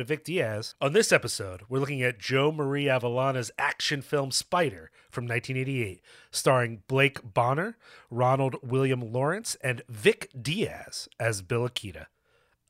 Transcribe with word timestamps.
To 0.00 0.04
Whatever 0.04 0.12
Happened 0.14 0.24
to 0.24 0.32
Vic 0.32 0.36
Diaz. 0.36 0.74
On 0.80 0.92
this 0.94 1.12
episode, 1.12 1.62
we're 1.68 1.78
looking 1.78 2.02
at 2.02 2.18
Joe 2.18 2.50
Mari 2.50 2.84
Avellana's 2.84 3.50
action 3.58 4.00
film 4.00 4.30
Spider 4.30 4.90
from 5.10 5.24
1988, 5.24 6.00
starring 6.30 6.82
Blake 6.88 7.20
Bahner, 7.22 7.74
Ronald 8.10 8.56
William 8.62 9.12
Lawrence, 9.12 9.58
and 9.62 9.82
Vic 9.90 10.30
Diaz 10.40 11.06
as 11.18 11.42
Bill 11.42 11.68
Akita. 11.68 12.06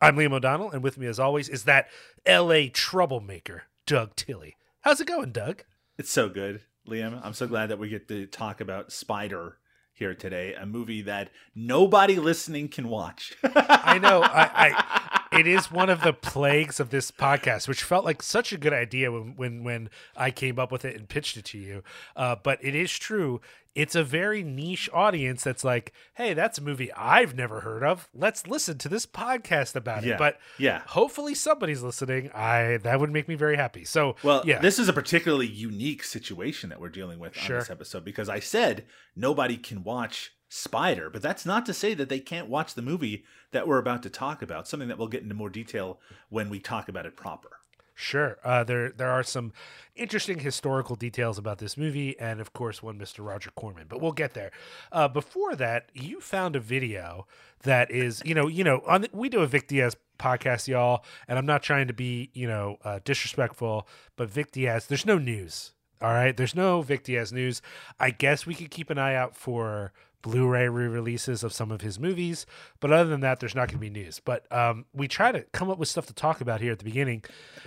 I'm 0.01 0.17
Liam 0.17 0.33
O'Donnell, 0.33 0.73
and 0.73 0.83
with 0.83 0.99
me, 0.99 1.07
as 1.07 1.21
always, 1.21 1.49
is 1.49 1.65
that 1.65 1.87
LA 2.27 2.63
troublemaker, 2.73 3.65
Doug 3.87 4.17
Tilley. 4.17 4.57
How's 4.81 5.01
it 5.01 5.07
going, 5.07 5.31
Doug? 5.31 5.63
It's 5.99 6.11
so 6.11 6.29
good, 6.29 6.63
Liam. 6.89 7.21
I'm 7.23 7.35
so 7.35 7.47
glad 7.47 7.69
that 7.69 7.79
we 7.79 7.89
get 7.89 8.09
to 8.09 8.27
talk 8.27 8.61
about 8.61 8.91
Spider 8.91 9.59
here 9.93 10.15
today, 10.15 10.55
a 10.55 10.67
movie 10.67 11.03
that 11.03 11.31
nobody 11.55 12.17
listening 12.17 12.69
can 12.69 12.89
watch. 12.89 13.35
I 13.45 13.99
know. 13.99 14.23
I, 14.23 14.51
I 14.53 15.20
it 15.33 15.47
is 15.47 15.71
one 15.71 15.89
of 15.91 16.03
the 16.03 16.13
plagues 16.13 16.81
of 16.81 16.91
this 16.91 17.11
podcast, 17.11 17.69
which 17.69 17.83
felt 17.83 18.05
like 18.05 18.23
such 18.23 18.53
a 18.53 18.59
good 18.59 18.73
idea 18.73 19.11
when 19.13 19.37
when 19.37 19.65
when 19.65 19.91
I 20.17 20.31
came 20.31 20.59
up 20.59 20.73
with 20.73 20.85
it 20.85 20.97
and 20.97 21.09
pitched 21.09 21.37
it 21.37 21.45
to 21.47 21.59
you. 21.59 21.83
Uh, 22.17 22.37
but 22.43 22.59
it 22.63 22.75
is 22.75 22.91
true. 22.99 23.41
It's 23.77 23.95
a 23.95 24.03
very 24.03 24.43
niche 24.43 24.91
audience 24.93 25.45
that's 25.45 25.63
like, 25.63 25.93
hey, 26.15 26.35
that's 26.35 26.59
a 26.59 26.61
movie 26.63 26.93
I've 26.95 27.37
never 27.37 27.61
heard 27.61 27.85
of. 27.85 28.09
Let's 28.13 28.49
listen 28.49 28.79
to 28.79 28.89
this 28.89 29.07
podcast 29.07 29.77
about 29.77 30.03
Yeah. 30.03 30.15
it. 30.15 30.19
But 30.19 30.39
Yeah. 30.59 30.83
hopefully 30.87 31.37
somebody's 31.37 31.81
listening. 31.81 32.31
I 32.35 32.79
that 32.79 32.99
would 32.99 33.11
make 33.13 33.29
me 33.29 33.37
very 33.37 33.57
happy. 33.57 33.85
So 33.85 34.17
Well, 34.25 34.43
yeah, 34.45 34.59
this 34.59 34.81
is 34.81 34.89
a 34.89 34.93
particularly 34.93 35.47
unique 35.47 36.03
situation 36.03 36.71
that 36.71 36.81
we're 36.81 36.89
dealing 36.89 37.21
with 37.21 37.37
Sure. 37.37 37.57
on 37.57 37.61
this 37.61 37.71
episode 37.71 38.05
because 38.05 38.29
I 38.29 38.41
said 38.41 38.87
nobody 39.15 39.57
can 39.57 39.85
watch 39.85 40.33
Spider, 40.53 41.09
but 41.09 41.23
that's 41.23 41.47
not 41.47 41.65
to 41.67 41.73
say 41.73 41.95
that 41.95 42.09
they 42.09 42.19
can't 42.19 42.49
watch 42.49 42.75
the 42.75 42.83
movie 42.83 43.25
that 43.53 43.69
we're 43.69 43.79
about 43.79 44.03
to 44.03 44.11
talk 44.11 44.43
about, 44.43 44.67
something 44.67 44.89
that 44.89 44.99
we'll 44.99 45.07
get 45.07 45.23
into 45.23 45.35
more 45.35 45.49
detail 45.49 46.01
when 46.29 46.51
we 46.51 46.59
talk 46.59 46.89
about 46.89 47.07
it 47.07 47.17
proper. 47.17 47.61
Sure. 47.95 48.39
Uh, 48.43 48.65
there 48.65 48.91
there 48.91 49.11
are 49.11 49.23
some 49.23 49.53
interesting 49.95 50.41
historical 50.41 50.97
details 50.97 51.39
about 51.39 51.59
this 51.59 51.77
movie, 51.77 52.19
and 52.19 52.41
of 52.41 52.53
course, 52.53 52.83
one 52.83 52.99
Mr. 52.99 53.25
Roger 53.25 53.51
Corman. 53.55 53.87
But 53.89 54.01
we'll 54.01 54.11
get 54.11 54.35
there. 54.35 54.51
Uh, 54.91 55.07
before 55.07 55.55
that, 55.55 55.91
you 55.95 56.21
found 56.21 56.57
a 56.57 56.61
video 56.61 57.29
that 57.63 57.91
is, 57.93 58.21
you 58.25 58.35
know, 58.35 58.49
you 58.49 58.65
know, 58.65 58.83
on 58.89 59.03
the, 59.03 59.11
we 59.13 59.29
do 59.29 59.43
a 59.43 59.47
Vic 59.47 59.69
Diaz 59.69 59.97
podcast, 60.19 60.67
y'all, 60.67 61.05
and 61.29 61.39
I'm 61.39 61.47
not 61.47 61.63
trying 61.63 61.87
to 61.87 61.93
be, 61.93 62.31
you 62.33 62.49
know, 62.49 62.79
uh, 62.83 62.99
disrespectful, 63.05 63.87
but 64.17 64.31
Vic 64.31 64.51
Diaz, 64.51 64.87
there's 64.87 65.07
no 65.07 65.19
news. 65.19 65.73
All 66.03 66.15
right, 66.15 66.35
there's 66.35 66.55
no 66.55 66.81
Vic 66.81 67.05
Diaz 67.05 67.31
news. 67.31 67.61
I 68.01 68.11
guess 68.11 68.47
we 68.47 68.55
could 68.55 68.71
keep 68.71 68.89
an 68.89 68.97
eye 68.97 69.15
out 69.15 69.37
for 69.37 69.93
Blu-ray 70.23 70.69
re-releases 70.69 71.43
of 71.43 71.53
some 71.53 71.71
of 71.71 71.81
his 71.81 71.99
movies, 71.99 72.47
but 72.81 72.93
other 72.93 73.09
than 73.09 73.21
that, 73.21 73.41
there's 73.41 73.55
not 73.55 73.69
going 73.69 73.79
to 73.79 73.81
be 73.81 73.91
news. 73.91 74.21
But 74.25 74.51
um, 74.53 74.85
we 74.93 75.09
try 75.09 75.33
to 75.33 75.43
come 75.53 75.71
up 75.71 75.79
with 75.79 75.89
stuff 75.89 76.07
to 76.07 76.15
talk 76.15 76.41
about 76.41 76.61
here 76.61 76.73
at 76.73 76.79
the 76.79 76.85
beginning, 76.85 77.25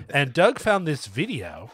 and 0.09 0.33
Doug 0.33 0.59
found 0.59 0.87
this 0.87 1.07
video 1.07 1.71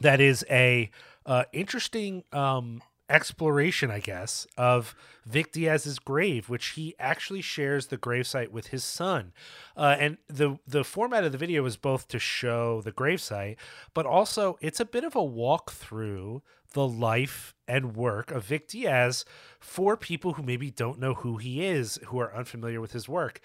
that 0.00 0.20
is 0.20 0.44
a 0.50 0.90
uh, 1.26 1.44
interesting 1.52 2.24
um, 2.32 2.82
exploration, 3.10 3.90
I 3.90 3.98
guess, 3.98 4.46
of 4.56 4.94
Vic 5.26 5.52
Diaz's 5.52 5.98
grave, 5.98 6.48
which 6.48 6.68
he 6.68 6.94
actually 6.98 7.42
shares 7.42 7.88
the 7.88 7.98
gravesite 7.98 8.50
with 8.50 8.68
his 8.68 8.84
son. 8.84 9.32
Uh, 9.76 9.96
and 9.98 10.18
the 10.28 10.58
the 10.66 10.84
format 10.84 11.24
of 11.24 11.32
the 11.32 11.38
video 11.38 11.64
is 11.66 11.76
both 11.76 12.08
to 12.08 12.18
show 12.18 12.80
the 12.80 12.92
gravesite, 12.92 13.56
but 13.92 14.06
also 14.06 14.56
it's 14.60 14.80
a 14.80 14.84
bit 14.84 15.04
of 15.04 15.14
a 15.14 15.22
walk 15.22 15.72
through 15.72 16.42
the 16.72 16.86
life 16.86 17.54
and 17.66 17.96
work 17.96 18.30
of 18.30 18.44
Vic 18.44 18.68
Diaz 18.68 19.24
for 19.58 19.96
people 19.96 20.34
who 20.34 20.42
maybe 20.42 20.70
don't 20.70 20.98
know 20.98 21.14
who 21.14 21.36
he 21.36 21.64
is, 21.64 21.98
who 22.06 22.18
are 22.18 22.34
unfamiliar 22.34 22.80
with 22.80 22.92
his 22.92 23.08
work, 23.08 23.40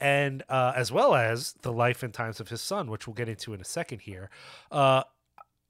and 0.00 0.42
uh, 0.48 0.72
as 0.74 0.90
well 0.90 1.14
as 1.14 1.54
the 1.62 1.72
life 1.72 2.02
and 2.02 2.14
times 2.14 2.40
of 2.40 2.48
his 2.48 2.60
son, 2.60 2.90
which 2.90 3.06
we'll 3.06 3.14
get 3.14 3.28
into 3.28 3.52
in 3.52 3.60
a 3.60 3.64
second 3.64 4.00
here. 4.00 4.30
Uh, 4.70 5.02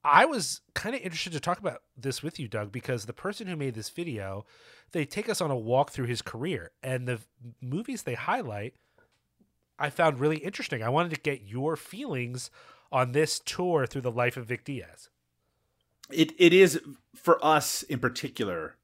I 0.03 0.25
was 0.25 0.63
kind 0.75 0.95
of 0.95 1.03
interested 1.03 1.33
to 1.33 1.41
talk 1.41 1.59
about 1.59 1.83
this 1.97 2.23
with 2.23 2.41
you, 2.41 2.49
Doug, 2.49 2.73
because 2.73 3.05
the 3.05 3.13
person 3.13 3.47
who 3.47 3.57
made 3.57 3.75
this 3.75 3.91
video, 3.91 4.47
they 4.93 5.05
take 5.05 5.29
us 5.29 5.41
on 5.41 5.51
a 5.51 5.57
walk 5.57 5.91
through 5.91 6.07
his 6.07 6.23
career, 6.23 6.71
and 6.83 7.07
the 7.07 7.21
movies 7.61 8.03
they 8.03 8.15
highlight, 8.15 8.75
I 9.79 9.91
found 9.91 10.21
really 10.21 10.39
interesting. 10.39 10.83
I 10.83 10.89
wanted 10.89 11.15
to 11.15 11.21
get 11.21 11.43
your 11.43 11.77
feelings 11.77 12.51
on 12.93 13.13
this 13.13 13.41
tour 13.41 13.87
through 13.87 14.03
the 14.03 14.11
life 14.11 14.37
of 14.37 14.47
Vic 14.47 14.65
Diaz. 14.65 15.11
It 16.13 16.33
it 16.39 16.53
is 16.53 16.81
for 17.15 17.45
us 17.45 17.83
in 17.85 17.99
particular 17.99 18.77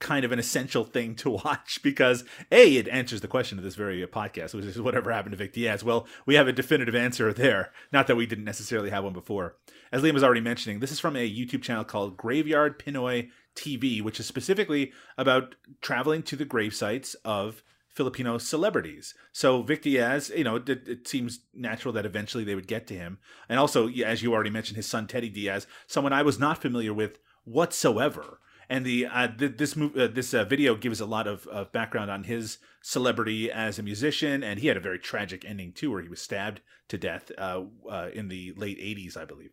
kind 0.00 0.24
of 0.24 0.32
an 0.32 0.38
essential 0.38 0.84
thing 0.84 1.14
to 1.14 1.30
watch 1.30 1.80
because 1.82 2.24
a 2.52 2.76
it 2.76 2.88
answers 2.88 3.20
the 3.20 3.28
question 3.28 3.58
of 3.58 3.64
this 3.64 3.74
very 3.74 4.04
podcast 4.06 4.54
which 4.54 4.64
is 4.64 4.80
whatever 4.80 5.10
happened 5.10 5.32
to 5.32 5.36
Vic 5.38 5.52
Diaz. 5.52 5.84
Well 5.84 6.06
we 6.26 6.34
have 6.34 6.48
a 6.48 6.52
definitive 6.52 6.94
answer 6.94 7.32
there. 7.32 7.72
Not 7.92 8.06
that 8.06 8.16
we 8.16 8.26
didn't 8.26 8.44
necessarily 8.44 8.90
have 8.90 9.04
one 9.04 9.12
before. 9.12 9.56
As 9.92 10.02
Liam 10.02 10.14
was 10.14 10.24
already 10.24 10.40
mentioning 10.40 10.80
this 10.80 10.92
is 10.92 11.00
from 11.00 11.16
a 11.16 11.30
YouTube 11.30 11.62
channel 11.62 11.84
called 11.84 12.16
Graveyard 12.16 12.78
Pinoy 12.78 13.30
TV 13.54 14.02
which 14.02 14.20
is 14.20 14.26
specifically 14.26 14.92
about 15.16 15.54
traveling 15.80 16.22
to 16.24 16.36
the 16.36 16.44
grave 16.44 16.74
sites 16.74 17.14
of 17.24 17.62
Filipino 17.94 18.38
celebrities. 18.38 19.14
So 19.32 19.62
Vic 19.62 19.82
Diaz, 19.82 20.30
you 20.34 20.44
know, 20.44 20.56
it, 20.56 20.68
it 20.68 21.08
seems 21.08 21.40
natural 21.54 21.94
that 21.94 22.04
eventually 22.04 22.44
they 22.44 22.54
would 22.54 22.66
get 22.66 22.86
to 22.88 22.94
him. 22.94 23.18
And 23.48 23.58
also, 23.58 23.88
as 23.88 24.22
you 24.22 24.34
already 24.34 24.50
mentioned, 24.50 24.76
his 24.76 24.86
son 24.86 25.06
Teddy 25.06 25.28
Diaz, 25.28 25.66
someone 25.86 26.12
I 26.12 26.22
was 26.22 26.38
not 26.38 26.60
familiar 26.60 26.92
with 26.92 27.18
whatsoever. 27.44 28.40
And 28.68 28.84
the 28.84 29.06
uh, 29.06 29.28
th- 29.28 29.56
this 29.58 29.74
mov- 29.74 29.98
uh, 29.98 30.08
this 30.08 30.32
uh, 30.34 30.44
video 30.44 30.74
gives 30.74 31.00
a 31.00 31.06
lot 31.06 31.26
of, 31.26 31.46
of 31.48 31.70
background 31.70 32.10
on 32.10 32.24
his 32.24 32.58
celebrity 32.82 33.50
as 33.50 33.78
a 33.78 33.82
musician, 33.82 34.42
and 34.42 34.58
he 34.58 34.68
had 34.68 34.76
a 34.76 34.80
very 34.80 34.98
tragic 34.98 35.44
ending 35.44 35.72
too, 35.72 35.90
where 35.90 36.00
he 36.00 36.08
was 36.08 36.22
stabbed 36.22 36.62
to 36.88 36.96
death 36.96 37.30
uh, 37.36 37.62
uh, 37.88 38.08
in 38.14 38.28
the 38.28 38.54
late 38.56 38.78
'80s, 38.78 39.18
I 39.18 39.26
believe. 39.26 39.50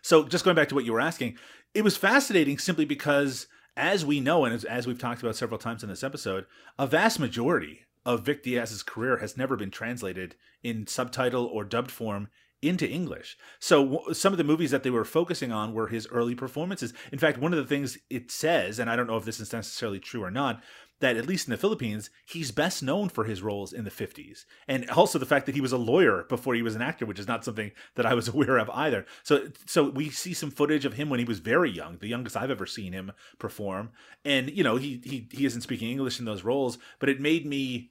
So, 0.00 0.24
just 0.28 0.44
going 0.44 0.54
back 0.54 0.68
to 0.68 0.76
what 0.76 0.84
you 0.84 0.92
were 0.92 1.00
asking, 1.00 1.36
it 1.74 1.82
was 1.82 1.96
fascinating 1.96 2.58
simply 2.58 2.84
because, 2.84 3.48
as 3.76 4.04
we 4.04 4.20
know, 4.20 4.44
and 4.44 4.54
as, 4.54 4.64
as 4.64 4.86
we've 4.86 4.98
talked 4.98 5.22
about 5.22 5.36
several 5.36 5.58
times 5.58 5.82
in 5.82 5.88
this 5.88 6.04
episode, 6.04 6.46
a 6.78 6.86
vast 6.86 7.18
majority 7.18 7.80
of 8.06 8.22
Vic 8.22 8.42
Diaz's 8.42 8.82
career 8.82 9.18
has 9.18 9.36
never 9.36 9.56
been 9.56 9.70
translated 9.70 10.36
in 10.62 10.86
subtitle 10.86 11.46
or 11.46 11.64
dubbed 11.64 11.90
form 11.90 12.28
into 12.62 12.88
English. 12.88 13.36
So 13.58 14.04
some 14.12 14.32
of 14.32 14.38
the 14.38 14.44
movies 14.44 14.70
that 14.70 14.82
they 14.82 14.90
were 14.90 15.04
focusing 15.04 15.52
on 15.52 15.74
were 15.74 15.88
his 15.88 16.06
early 16.08 16.34
performances. 16.34 16.94
In 17.12 17.18
fact, 17.18 17.38
one 17.38 17.52
of 17.52 17.58
the 17.58 17.66
things 17.66 17.98
it 18.08 18.30
says, 18.30 18.78
and 18.78 18.88
I 18.88 18.96
don't 18.96 19.06
know 19.06 19.16
if 19.16 19.24
this 19.24 19.40
is 19.40 19.52
necessarily 19.52 20.00
true 20.00 20.22
or 20.22 20.30
not, 20.30 20.62
that 21.00 21.16
at 21.16 21.26
least 21.26 21.48
in 21.48 21.50
the 21.50 21.56
Philippines, 21.56 22.10
he's 22.24 22.50
best 22.50 22.82
known 22.82 23.08
for 23.08 23.24
his 23.24 23.42
roles 23.42 23.72
in 23.72 23.84
the 23.84 23.90
50s. 23.90 24.44
And 24.68 24.88
also 24.90 25.18
the 25.18 25.26
fact 25.26 25.46
that 25.46 25.54
he 25.54 25.60
was 25.60 25.72
a 25.72 25.78
lawyer 25.78 26.24
before 26.28 26.54
he 26.54 26.62
was 26.62 26.74
an 26.74 26.82
actor, 26.82 27.04
which 27.04 27.18
is 27.18 27.28
not 27.28 27.44
something 27.44 27.72
that 27.96 28.06
I 28.06 28.14
was 28.14 28.28
aware 28.34 28.58
of 28.58 28.70
either. 28.70 29.04
So 29.22 29.48
so 29.66 29.90
we 29.90 30.10
see 30.10 30.34
some 30.34 30.50
footage 30.50 30.84
of 30.84 30.94
him 30.94 31.10
when 31.10 31.18
he 31.18 31.24
was 31.24 31.40
very 31.40 31.70
young, 31.70 31.98
the 31.98 32.08
youngest 32.08 32.36
I've 32.36 32.50
ever 32.50 32.66
seen 32.66 32.92
him 32.92 33.12
perform. 33.38 33.90
And 34.24 34.50
you 34.50 34.64
know, 34.64 34.76
he 34.76 35.00
he 35.04 35.28
he 35.30 35.46
isn't 35.46 35.62
speaking 35.62 35.90
English 35.90 36.18
in 36.18 36.24
those 36.24 36.44
roles, 36.44 36.78
but 36.98 37.08
it 37.08 37.20
made 37.20 37.46
me 37.46 37.90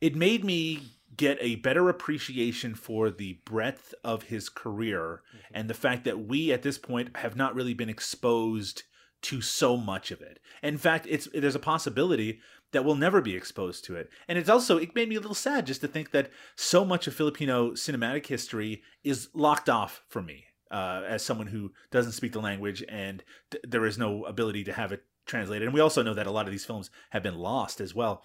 it 0.00 0.14
made 0.14 0.44
me 0.44 0.80
get 1.16 1.38
a 1.40 1.56
better 1.56 1.88
appreciation 1.88 2.74
for 2.74 3.10
the 3.10 3.34
breadth 3.44 3.94
of 4.02 4.24
his 4.24 4.48
career 4.48 5.22
mm-hmm. 5.28 5.54
and 5.54 5.70
the 5.70 5.74
fact 5.74 6.04
that 6.04 6.26
we 6.26 6.52
at 6.52 6.62
this 6.62 6.76
point 6.76 7.16
have 7.16 7.36
not 7.36 7.54
really 7.54 7.74
been 7.74 7.88
exposed 7.88 8.82
to 9.24 9.40
so 9.40 9.76
much 9.76 10.10
of 10.10 10.20
it. 10.20 10.38
In 10.62 10.78
fact, 10.78 11.06
it's 11.08 11.28
there's 11.34 11.54
a 11.54 11.60
possibility 11.60 12.40
that 12.72 12.84
we'll 12.84 12.94
never 12.94 13.20
be 13.20 13.34
exposed 13.34 13.84
to 13.84 13.96
it. 13.96 14.10
And 14.28 14.38
it's 14.38 14.50
also 14.50 14.76
it 14.76 14.94
made 14.94 15.08
me 15.08 15.16
a 15.16 15.20
little 15.20 15.34
sad 15.34 15.66
just 15.66 15.80
to 15.80 15.88
think 15.88 16.10
that 16.10 16.30
so 16.56 16.84
much 16.84 17.06
of 17.06 17.14
Filipino 17.14 17.70
cinematic 17.70 18.26
history 18.26 18.82
is 19.02 19.28
locked 19.32 19.68
off 19.68 20.02
for 20.08 20.20
me 20.20 20.44
uh, 20.70 21.02
as 21.06 21.22
someone 21.22 21.46
who 21.46 21.72
doesn't 21.90 22.12
speak 22.12 22.32
the 22.32 22.40
language 22.40 22.84
and 22.88 23.24
th- 23.50 23.64
there 23.66 23.86
is 23.86 23.96
no 23.96 24.24
ability 24.24 24.64
to 24.64 24.72
have 24.72 24.92
it 24.92 25.04
translated. 25.24 25.66
And 25.66 25.74
we 25.74 25.80
also 25.80 26.02
know 26.02 26.14
that 26.14 26.26
a 26.26 26.30
lot 26.30 26.46
of 26.46 26.52
these 26.52 26.66
films 26.66 26.90
have 27.10 27.22
been 27.22 27.36
lost 27.38 27.80
as 27.80 27.94
well. 27.94 28.22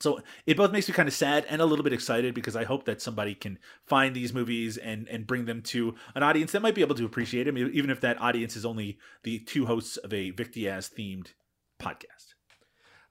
So 0.00 0.20
it 0.46 0.56
both 0.56 0.70
makes 0.70 0.88
me 0.88 0.94
kind 0.94 1.08
of 1.08 1.14
sad 1.14 1.44
and 1.48 1.60
a 1.60 1.66
little 1.66 1.82
bit 1.82 1.92
excited 1.92 2.34
because 2.34 2.54
I 2.54 2.64
hope 2.64 2.84
that 2.84 3.02
somebody 3.02 3.34
can 3.34 3.58
find 3.86 4.14
these 4.14 4.32
movies 4.32 4.76
and 4.76 5.08
and 5.08 5.26
bring 5.26 5.46
them 5.46 5.62
to 5.62 5.94
an 6.14 6.22
audience 6.22 6.52
that 6.52 6.62
might 6.62 6.74
be 6.74 6.82
able 6.82 6.94
to 6.96 7.04
appreciate 7.04 7.44
them, 7.44 7.58
even 7.58 7.90
if 7.90 8.00
that 8.02 8.20
audience 8.20 8.56
is 8.56 8.64
only 8.64 8.98
the 9.24 9.40
two 9.40 9.66
hosts 9.66 9.96
of 9.96 10.12
a 10.12 10.30
Vic 10.30 10.52
Diaz 10.52 10.90
themed 10.96 11.32
podcast. 11.80 12.34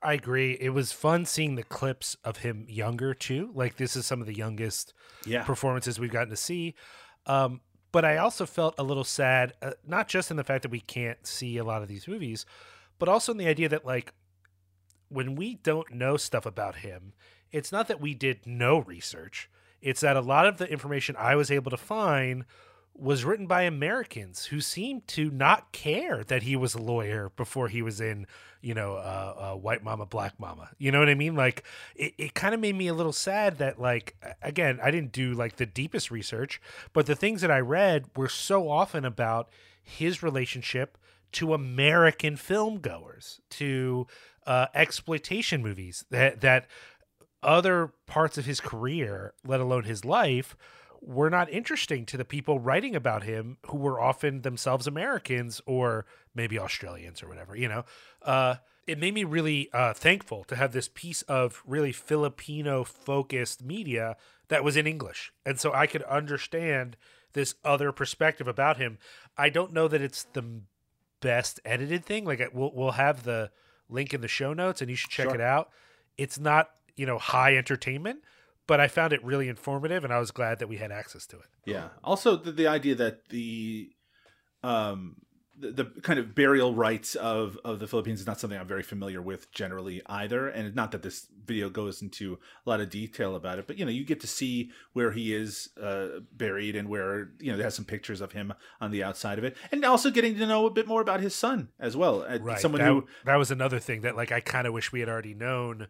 I 0.02 0.14
agree. 0.14 0.58
It 0.60 0.70
was 0.70 0.92
fun 0.92 1.26
seeing 1.26 1.56
the 1.56 1.64
clips 1.64 2.16
of 2.24 2.38
him 2.38 2.66
younger 2.70 3.14
too. 3.14 3.52
Like 3.54 3.78
this 3.78 3.96
is 3.96 4.06
some 4.06 4.22
of 4.22 4.28
the 4.28 4.36
youngest 4.36 4.94
Yeah, 5.26 5.44
performances 5.44 6.00
we've 6.00 6.12
gotten 6.12 6.30
to 6.30 6.36
see. 6.38 6.76
Um, 7.26 7.62
but 7.92 8.06
I 8.06 8.18
also 8.18 8.46
felt 8.46 8.76
a 8.78 8.84
little 8.84 9.04
sad, 9.04 9.54
uh, 9.62 9.72
not 9.86 10.08
just 10.08 10.30
in 10.30 10.38
the 10.38 10.44
fact 10.44 10.62
that 10.64 10.72
we 10.72 10.82
can't 10.82 11.26
see 11.26 11.58
a 11.58 11.64
lot 11.64 11.82
of 11.82 11.88
these 11.88 12.08
movies, 12.08 12.46
but 13.00 13.10
also 13.10 13.32
in 13.32 13.38
the 13.38 13.48
idea 13.48 13.70
that 13.70 13.86
like 13.86 14.14
when 15.10 15.36
we 15.36 15.56
don't 15.56 15.94
know 15.94 16.18
stuff 16.18 16.46
about 16.46 16.78
him, 16.78 17.14
it's 17.52 17.72
not 17.72 17.88
that 17.88 18.02
we 18.02 18.14
did 18.14 18.46
no 18.46 18.80
research. 18.80 19.50
It's 19.82 20.02
that 20.02 20.18
a 20.18 20.22
lot 20.22 20.48
of 20.48 20.58
the 20.58 20.70
information 20.70 21.16
I 21.18 21.36
was 21.36 21.52
able 21.52 21.72
to 21.72 21.78
find 21.78 22.46
was 22.94 23.24
written 23.24 23.46
by 23.46 23.62
Americans 23.62 24.46
who 24.46 24.60
seemed 24.60 25.08
to 25.08 25.30
not 25.30 25.72
care 25.72 26.24
that 26.24 26.44
he 26.44 26.56
was 26.56 26.74
a 26.74 26.82
lawyer 26.82 27.32
before 27.36 27.68
he 27.68 27.84
was 27.84 28.02
in, 28.02 28.26
you 28.60 28.74
know, 28.74 28.94
uh, 28.96 29.36
uh, 29.54 29.56
White 29.56 29.84
Mama, 29.84 30.08
Black 30.08 30.40
Mama. 30.40 30.70
You 30.80 30.92
know 30.92 30.98
what 31.00 31.10
I 31.10 31.14
mean? 31.14 31.36
Like, 31.36 31.64
it, 31.96 32.14
it 32.18 32.34
kind 32.34 32.56
of 32.56 32.60
made 32.60 32.76
me 32.76 32.88
a 32.88 32.96
little 32.96 33.14
sad 33.14 33.60
that, 33.60 33.80
like, 33.80 34.16
again, 34.42 34.80
I 34.82 34.90
didn't 34.90 35.12
do 35.12 35.34
like 35.34 35.58
the 35.58 35.68
deepest 35.68 36.10
research, 36.10 36.60
but 36.92 37.06
the 37.06 37.16
things 37.16 37.42
that 37.42 37.52
I 37.52 37.60
read 37.60 38.06
were 38.16 38.30
so 38.30 38.68
often 38.68 39.06
about 39.06 39.50
his 39.84 40.24
relationship 40.24 40.98
to 41.34 41.54
American 41.54 42.36
film 42.36 42.80
goers, 42.80 43.42
to 43.52 44.08
uh, 44.48 44.68
exploitation 44.74 45.62
movies 45.62 46.06
that 46.10 46.42
that 46.42 46.68
other 47.44 47.94
parts 48.08 48.38
of 48.38 48.46
his 48.46 48.60
career, 48.60 49.34
let 49.46 49.60
alone 49.60 49.84
his 49.84 50.04
life, 50.04 50.56
were 51.02 51.30
not 51.30 51.52
interesting 51.52 52.06
to 52.06 52.18
the 52.18 52.26
people 52.26 52.60
writing 52.60 52.96
about 52.96 53.24
him 53.24 53.58
who 53.68 53.78
were 53.78 54.02
often 54.02 54.42
themselves 54.42 54.88
Americans 54.88 55.62
or 55.66 56.06
maybe 56.34 56.58
Australians 56.58 57.22
or 57.22 57.28
whatever, 57.28 57.56
you 57.56 57.68
know. 57.68 57.86
Uh, 58.24 58.56
it 58.88 58.98
made 58.98 59.14
me 59.14 59.24
really 59.24 59.70
uh, 59.74 59.94
thankful 59.94 60.44
to 60.46 60.56
have 60.56 60.72
this 60.72 60.90
piece 60.92 61.22
of 61.24 61.62
really 61.66 61.92
Filipino 61.92 62.84
focused 62.84 63.62
media 63.62 64.16
that 64.48 64.64
was 64.64 64.78
in 64.78 64.88
English. 64.88 65.32
And 65.46 65.60
so 65.60 65.74
I 65.74 65.88
could 65.88 66.04
understand 66.04 66.96
this 67.34 67.56
other 67.64 67.92
perspective 67.92 68.48
about 68.48 68.78
him. 68.78 68.98
I 69.38 69.50
don't 69.50 69.74
know 69.74 69.88
that 69.90 70.02
it's 70.02 70.24
the 70.24 70.62
best 71.22 71.60
edited 71.66 72.06
thing. 72.06 72.26
Like 72.26 72.42
we'll 72.54 72.72
we'll 72.74 72.92
have 72.92 73.24
the 73.24 73.52
link 73.90 74.14
in 74.14 74.22
the 74.22 74.28
show 74.28 74.54
notes 74.54 74.82
and 74.82 74.90
you 74.90 74.96
should 74.96 75.10
check 75.10 75.28
Sure. 75.28 75.36
it 75.36 75.42
out. 75.42 75.70
It's 76.18 76.40
not, 76.40 76.70
you 76.96 77.06
know, 77.06 77.18
high 77.18 77.56
entertainment, 77.56 78.24
but 78.66 78.80
I 78.80 78.88
found 78.88 79.14
it 79.14 79.24
really 79.24 79.48
informative 79.50 80.04
and 80.04 80.12
I 80.14 80.20
was 80.20 80.32
glad 80.32 80.60
that 80.60 80.68
we 80.68 80.78
had 80.78 80.92
access 80.92 81.26
to 81.28 81.38
it. 81.38 81.46
Yeah. 81.66 81.90
Also, 82.04 82.36
the, 82.36 82.52
the 82.52 82.68
idea 82.68 82.96
that 82.96 83.30
the 83.30 83.92
um 84.64 85.18
the, 85.60 85.72
the 85.72 85.86
kind 86.02 86.20
of 86.20 86.36
burial 86.36 86.74
rites 86.74 87.16
of 87.16 87.58
of 87.66 87.80
the 87.80 87.88
Philippines 87.88 88.20
is 88.20 88.28
not 88.28 88.40
something 88.40 88.60
I'm 88.60 88.68
very 88.68 88.84
familiar 88.84 89.22
with 89.22 89.52
generally 89.52 90.02
either, 90.06 90.48
and 90.48 90.76
not 90.76 90.92
that 90.92 91.02
this 91.02 91.28
video 91.46 91.70
goes 91.70 92.02
into 92.02 92.38
a 92.66 92.70
lot 92.70 92.80
of 92.80 92.90
detail 92.90 93.36
about 93.36 93.58
it, 93.58 93.68
but 93.68 93.78
you 93.78 93.86
know, 93.86 93.92
you 93.92 94.06
get 94.06 94.20
to 94.22 94.28
see 94.28 94.72
where 94.94 95.12
he 95.12 95.34
is 95.34 95.70
uh, 95.82 96.20
buried 96.32 96.76
and 96.76 96.90
where 96.90 97.32
you 97.40 97.52
know, 97.52 97.58
there's 97.58 97.76
some 97.76 97.86
pictures 97.86 98.22
of 98.22 98.34
him 98.34 98.54
on 98.80 98.92
the 98.92 99.04
outside 99.04 99.38
of 99.38 99.44
it, 99.44 99.58
and 99.72 99.84
also 99.84 100.12
getting 100.12 100.38
to 100.38 100.46
know 100.46 100.66
a 100.66 100.72
bit 100.72 100.88
more 100.88 101.02
about 101.02 101.22
his 101.22 101.34
son 101.34 101.70
as 101.80 101.98
well. 101.98 102.22
Uh, 102.22 102.38
Right. 102.40 102.60
Someone 102.60 102.82
that, 102.82 102.88
who 102.88 103.08
that 103.26 103.36
was 103.36 103.52
another 103.52 103.80
thing 103.80 104.02
that 104.02 104.16
like 104.16 104.32
I 104.32 104.40
kind 104.40 104.68
of 104.68 104.74
wish 104.74 104.92
we 104.92 105.00
had 105.00 105.10
already 105.10 105.34
known, 105.34 105.88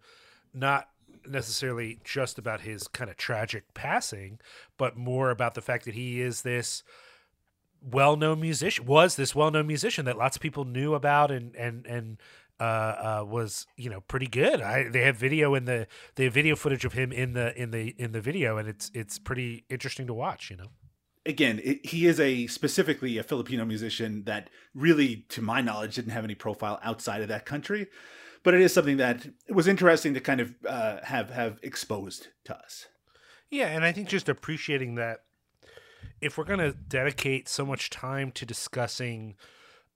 not 0.54 0.90
necessarily 1.26 2.00
just 2.04 2.38
about 2.38 2.62
his 2.62 2.88
kind 2.88 3.10
of 3.10 3.18
tragic 3.18 3.74
passing, 3.74 4.40
but 4.78 4.96
more 4.96 5.30
about 5.30 5.56
the 5.56 5.62
fact 5.62 5.86
that 5.86 5.94
he 5.94 6.22
is 6.22 6.42
this 6.42 6.84
well-known 7.92 8.42
musician 8.42 8.86
was 8.86 9.16
this 9.16 9.34
well-known 9.34 9.68
musician 9.68 10.06
that 10.06 10.18
lots 10.18 10.36
of 10.36 10.42
people 10.42 10.66
knew 10.66 10.94
about 10.94 11.32
and 11.32 11.56
and 11.56 11.86
and 11.86 12.18
uh, 12.60 12.64
uh, 12.64 13.26
was 13.28 13.68
you 13.76 13.90
know 13.90 14.02
pretty 14.02 14.28
good. 14.28 14.62
I 14.62 14.90
they 14.90 15.02
have 15.02 15.16
video 15.16 15.54
in 15.56 15.66
the 15.66 15.88
they 16.16 16.26
have 16.26 16.34
video 16.34 16.56
footage 16.56 16.86
of 16.86 16.94
him 16.94 17.12
in 17.12 17.34
the 17.34 17.56
in 17.60 17.72
the 17.72 17.94
in 17.98 18.12
the 18.12 18.22
video, 18.22 18.58
and 18.58 18.68
it's 18.68 18.90
it's 18.94 19.20
pretty 19.20 19.64
interesting 19.70 20.08
to 20.08 20.14
watch. 20.14 20.50
You 20.50 20.58
know. 20.58 20.70
again, 21.28 21.60
it, 21.64 21.86
he 21.86 22.08
is 22.08 22.20
a 22.20 22.48
specifically 22.48 23.18
a 23.18 23.24
Filipino 23.24 23.66
musician 23.66 24.24
that 24.24 24.50
really, 24.74 25.26
to 25.30 25.42
my 25.42 25.62
knowledge, 25.62 25.96
didn't 25.96 26.14
have 26.14 26.24
any 26.24 26.36
profile 26.36 26.80
outside 26.84 27.22
of 27.22 27.28
that 27.28 27.46
country. 27.46 27.88
But 28.44 28.54
it 28.54 28.62
is 28.62 28.74
something 28.74 28.98
that 28.98 29.28
was 29.50 29.68
interesting 29.68 30.14
to 30.14 30.22
kind 30.22 30.40
of 30.40 30.56
uh, 30.66 30.98
have 31.04 31.30
have 31.32 31.60
exposed 31.62 32.30
to 32.46 32.58
us. 32.58 32.88
Yeah, 33.50 33.68
and 33.68 33.84
I 33.84 33.92
think 33.92 34.08
just 34.08 34.30
appreciating 34.30 34.96
that 34.96 35.24
if 36.22 36.38
we're 36.38 36.46
going 36.46 36.60
to 36.60 36.74
dedicate 36.74 37.48
so 37.48 37.66
much 37.66 37.90
time 37.90 38.32
to 38.32 38.46
discussing 38.46 39.36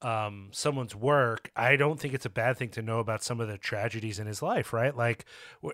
um, 0.01 0.50
someone's 0.51 0.95
work, 0.95 1.51
I 1.56 1.75
don't 1.75 2.00
think 2.00 2.13
it's 2.13 2.25
a 2.25 2.29
bad 2.29 2.57
thing 2.57 2.69
to 2.69 2.81
know 2.81 3.00
about 3.00 3.23
some 3.23 3.39
of 3.39 3.47
the 3.47 3.57
tragedies 3.57 4.19
in 4.19 4.27
his 4.27 4.41
life, 4.41 4.73
right? 4.73 4.95
Like, 4.95 5.25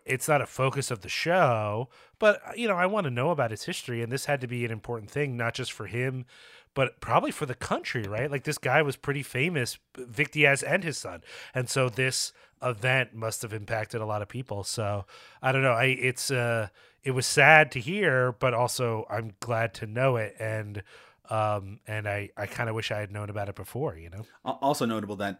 it's 0.05 0.27
not 0.27 0.41
a 0.41 0.45
focus 0.45 0.91
of 0.91 1.01
the 1.01 1.09
show, 1.09 1.89
but, 2.19 2.41
uh, 2.45 2.51
you 2.55 2.67
know, 2.67 2.75
I 2.75 2.87
want 2.87 3.05
to 3.05 3.11
know 3.11 3.29
about 3.31 3.51
his 3.51 3.63
history, 3.63 4.01
and 4.01 4.11
this 4.11 4.25
had 4.25 4.41
to 4.41 4.47
be 4.47 4.65
an 4.65 4.71
important 4.71 5.09
thing, 5.11 5.37
not 5.37 5.53
just 5.53 5.71
for 5.71 5.87
him, 5.87 6.25
but 6.73 6.99
probably 6.99 7.31
for 7.31 7.45
the 7.45 7.55
country, 7.55 8.03
right? 8.03 8.29
Like, 8.29 8.43
this 8.43 8.57
guy 8.57 8.81
was 8.81 8.97
pretty 8.97 9.23
famous, 9.23 9.79
Vic 9.97 10.31
Diaz 10.31 10.61
and 10.61 10.83
his 10.83 10.97
son. 10.97 11.21
And 11.55 11.69
so 11.69 11.87
this 11.89 12.33
event 12.61 13.13
must 13.13 13.43
have 13.43 13.53
impacted 13.53 14.01
a 14.01 14.05
lot 14.05 14.21
of 14.21 14.27
people. 14.27 14.63
So 14.63 15.05
I 15.41 15.51
don't 15.51 15.63
know. 15.63 15.71
I, 15.71 15.85
it's, 15.85 16.29
uh, 16.31 16.67
it 17.07 17.15
was 17.15 17.25
sad 17.25 17.71
to 17.71 17.79
hear, 17.79 18.33
but 18.33 18.53
also 18.53 19.05
I'm 19.09 19.31
glad 19.39 19.73
to 19.75 19.87
know 19.87 20.17
it. 20.17 20.35
And, 20.39 20.83
um, 21.29 21.79
and 21.87 22.05
I, 22.05 22.31
I 22.35 22.47
kind 22.47 22.67
of 22.67 22.75
wish 22.75 22.91
I 22.91 22.99
had 22.99 23.13
known 23.13 23.29
about 23.29 23.47
it 23.47 23.55
before, 23.55 23.95
you 23.95 24.09
know? 24.09 24.25
Also 24.43 24.85
notable 24.85 25.15
that 25.15 25.39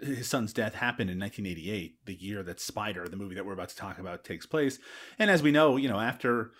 his 0.00 0.26
son's 0.26 0.52
death 0.52 0.74
happened 0.74 1.10
in 1.10 1.20
1988, 1.20 2.04
the 2.04 2.14
year 2.14 2.42
that 2.42 2.58
Spider, 2.58 3.06
the 3.06 3.16
movie 3.16 3.36
that 3.36 3.46
we're 3.46 3.52
about 3.52 3.68
to 3.68 3.76
talk 3.76 4.00
about, 4.00 4.24
takes 4.24 4.44
place. 4.44 4.80
And 5.16 5.30
as 5.30 5.40
we 5.40 5.52
know, 5.52 5.76
you 5.76 5.88
know, 5.88 6.00
after 6.00 6.50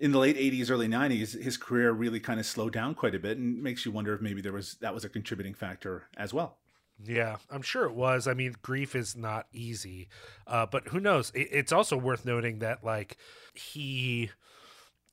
in 0.00 0.10
the 0.10 0.18
late 0.18 0.36
80s, 0.36 0.68
early 0.68 0.88
90s, 0.88 1.40
his 1.40 1.56
career 1.56 1.92
really 1.92 2.18
kind 2.18 2.40
of 2.40 2.46
slowed 2.46 2.72
down 2.72 2.96
quite 2.96 3.14
a 3.14 3.20
bit, 3.20 3.38
and 3.38 3.62
makes 3.62 3.86
you 3.86 3.92
wonder 3.92 4.12
if 4.12 4.20
maybe 4.20 4.40
there 4.40 4.52
was 4.52 4.78
that 4.80 4.92
was 4.92 5.04
a 5.04 5.08
contributing 5.08 5.54
factor 5.54 6.08
as 6.16 6.34
well. 6.34 6.58
Yeah, 7.04 7.36
I'm 7.50 7.62
sure 7.62 7.84
it 7.84 7.94
was. 7.94 8.28
I 8.28 8.34
mean, 8.34 8.54
grief 8.62 8.94
is 8.94 9.16
not 9.16 9.46
easy, 9.52 10.08
uh, 10.46 10.66
but 10.66 10.88
who 10.88 11.00
knows? 11.00 11.32
It, 11.34 11.48
it's 11.50 11.72
also 11.72 11.96
worth 11.96 12.24
noting 12.24 12.60
that 12.60 12.84
like 12.84 13.16
he 13.54 14.30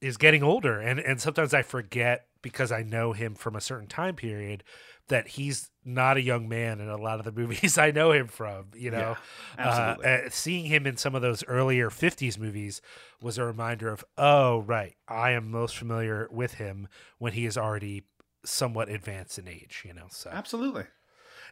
is 0.02 0.18
getting 0.18 0.44
older, 0.44 0.80
and 0.80 1.00
and 1.00 1.20
sometimes 1.20 1.54
I 1.54 1.62
forget 1.62 2.28
because 2.42 2.72
I 2.72 2.84
know 2.84 3.14
him 3.14 3.36
from 3.36 3.56
a 3.56 3.62
certain 3.62 3.88
time 3.88 4.16
period 4.16 4.64
that 5.10 5.30
he's 5.30 5.72
not 5.84 6.18
a 6.18 6.22
young 6.22 6.48
man 6.48 6.80
in 6.80 6.88
a 6.88 6.98
lot 6.98 7.20
of 7.20 7.26
the 7.26 7.32
movies 7.42 7.78
I 7.78 7.92
know 7.92 8.12
him 8.12 8.28
from. 8.28 8.68
You 8.76 8.92
know. 8.92 9.18
Uh, 9.58 9.96
uh, 10.04 10.18
seeing 10.30 10.66
him 10.66 10.88
in 10.88 10.96
some 10.98 11.16
of 11.16 11.22
those 11.22 11.44
earlier 11.48 11.90
'50s 11.90 12.38
movies 12.38 12.82
was 13.22 13.38
a 13.38 13.44
reminder 13.44 13.90
of, 13.90 14.06
oh 14.18 14.60
right, 14.60 14.96
I 15.08 15.32
am 15.32 15.52
most 15.52 15.78
familiar 15.78 16.28
with 16.32 16.56
him 16.56 16.88
when 17.18 17.34
he 17.34 17.46
is 17.46 17.58
already 17.58 18.04
somewhat 18.46 18.90
advanced 18.90 19.38
in 19.40 19.48
age. 19.48 19.84
You 19.86 19.94
know, 19.94 20.08
so 20.10 20.30
Absolutely. 20.32 20.86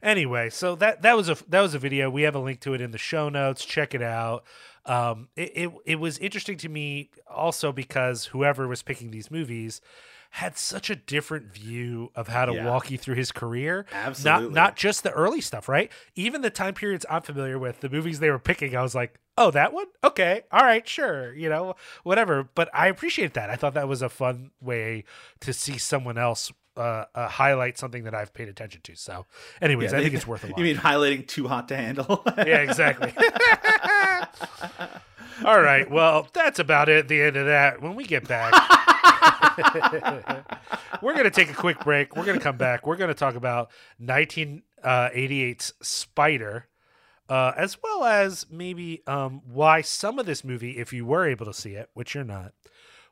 Anyway 0.04 0.50
so 0.50 0.76
that 0.76 1.02
that 1.02 1.16
was 1.16 1.30
a 1.30 1.38
that 1.50 1.62
was 1.62 1.74
a 1.74 1.80
video. 1.80 2.10
We 2.10 2.24
have 2.24 2.36
a 2.36 2.40
link 2.40 2.60
to 2.62 2.74
it 2.74 2.82
in 2.82 2.92
the 2.92 2.98
show 2.98 3.30
notes. 3.30 3.66
Check 3.66 3.94
it 3.96 4.02
out. 4.02 4.44
Um 4.86 5.28
it 5.36 5.52
it, 5.56 5.72
it 5.86 5.96
was 6.00 6.18
interesting 6.20 6.58
to 6.58 6.70
me 6.70 7.10
also 7.30 7.72
because 7.72 8.26
whoever 8.28 8.68
was 8.68 8.84
picking 8.84 9.12
these 9.12 9.30
movies 9.32 9.82
had 10.32 10.58
such 10.58 10.90
a 10.90 10.96
different 10.96 11.54
view 11.54 12.12
of 12.14 12.28
how 12.28 12.46
to 12.46 12.54
Yeah. 12.54 12.66
walk 12.70 12.92
you 12.92 12.98
through 12.98 13.16
his 13.16 13.32
career. 13.32 13.86
Absolutely. 13.94 14.44
not 14.50 14.54
not 14.54 14.76
just 14.76 15.04
the 15.04 15.12
early 15.12 15.42
stuff 15.42 15.68
right? 15.70 15.92
Even 16.16 16.42
the 16.42 16.50
time 16.50 16.74
periods 16.74 17.06
i'm 17.10 17.22
familiar 17.22 17.58
with 17.58 17.80
the 17.82 17.90
movies 17.90 18.20
they 18.20 18.30
were 18.30 18.40
picking 18.40 18.76
i 18.76 18.82
was 18.82 18.94
like 18.96 19.20
oh 19.40 19.52
that 19.52 19.72
one? 19.72 19.86
Okay. 20.04 20.42
All 20.52 20.64
right 20.64 20.88
sure 20.88 21.34
you 21.34 21.50
know 21.50 21.76
whatever. 22.04 22.48
But 22.56 22.70
i 22.74 22.88
appreciate 22.88 23.34
that. 23.36 23.50
I 23.50 23.56
thought 23.56 23.74
that 23.76 23.88
was 23.88 24.02
a 24.02 24.10
fun 24.10 24.52
way 24.62 25.04
to 25.42 25.54
see 25.54 25.78
someone 25.78 26.18
else 26.18 26.52
uh, 26.78 27.06
uh, 27.16 27.28
highlight 27.28 27.78
something 27.78 28.04
that 28.06 28.14
I've 28.16 28.34
paid 28.34 28.48
attention 28.48 28.82
to. 28.84 28.96
So, 28.96 29.26
anyways, 29.62 29.92
Yeah, 29.92 30.00
I 30.00 30.02
think 30.04 30.14
it's 30.14 30.28
worth 30.28 30.44
a 30.44 30.48
watch. 30.48 30.58
You 30.58 30.64
mean 30.64 30.78
highlighting 30.78 31.28
too 31.28 31.48
hot 31.48 31.68
to 31.70 31.76
handle? 31.78 32.24
yeah, 32.38 32.60
exactly. 32.60 33.14
All 35.46 35.62
right. 35.62 35.90
Well, 35.90 36.28
that's 36.34 36.60
about 36.60 36.90
it 36.90 37.08
the 37.08 37.22
end 37.22 37.36
of 37.38 37.46
that. 37.46 37.82
When 37.82 37.96
we 37.96 38.06
get 38.06 38.28
back, 38.28 38.54
we're 41.02 41.14
going 41.14 41.26
to 41.26 41.32
take 41.32 41.50
a 41.50 41.54
quick 41.54 41.80
break. 41.84 42.16
We're 42.16 42.26
going 42.26 42.38
to 42.38 42.44
come 42.44 42.58
back. 42.58 42.88
We're 42.88 42.96
going 42.96 43.10
to 43.10 43.14
talk 43.14 43.36
about 43.36 43.70
1988's 44.02 45.74
Spider, 45.82 46.68
uh, 47.30 47.52
as 47.56 47.78
well 47.82 48.04
as 48.04 48.48
maybe 48.50 49.04
um, 49.06 49.42
why 49.46 49.82
some 49.82 50.18
of 50.18 50.26
this 50.26 50.44
movie, 50.44 50.78
if 50.78 50.92
you 50.92 51.06
were 51.06 51.28
able 51.28 51.46
to 51.46 51.54
see 51.54 51.74
it, 51.74 51.90
which 51.94 52.16
you're 52.16 52.24
not, 52.24 52.54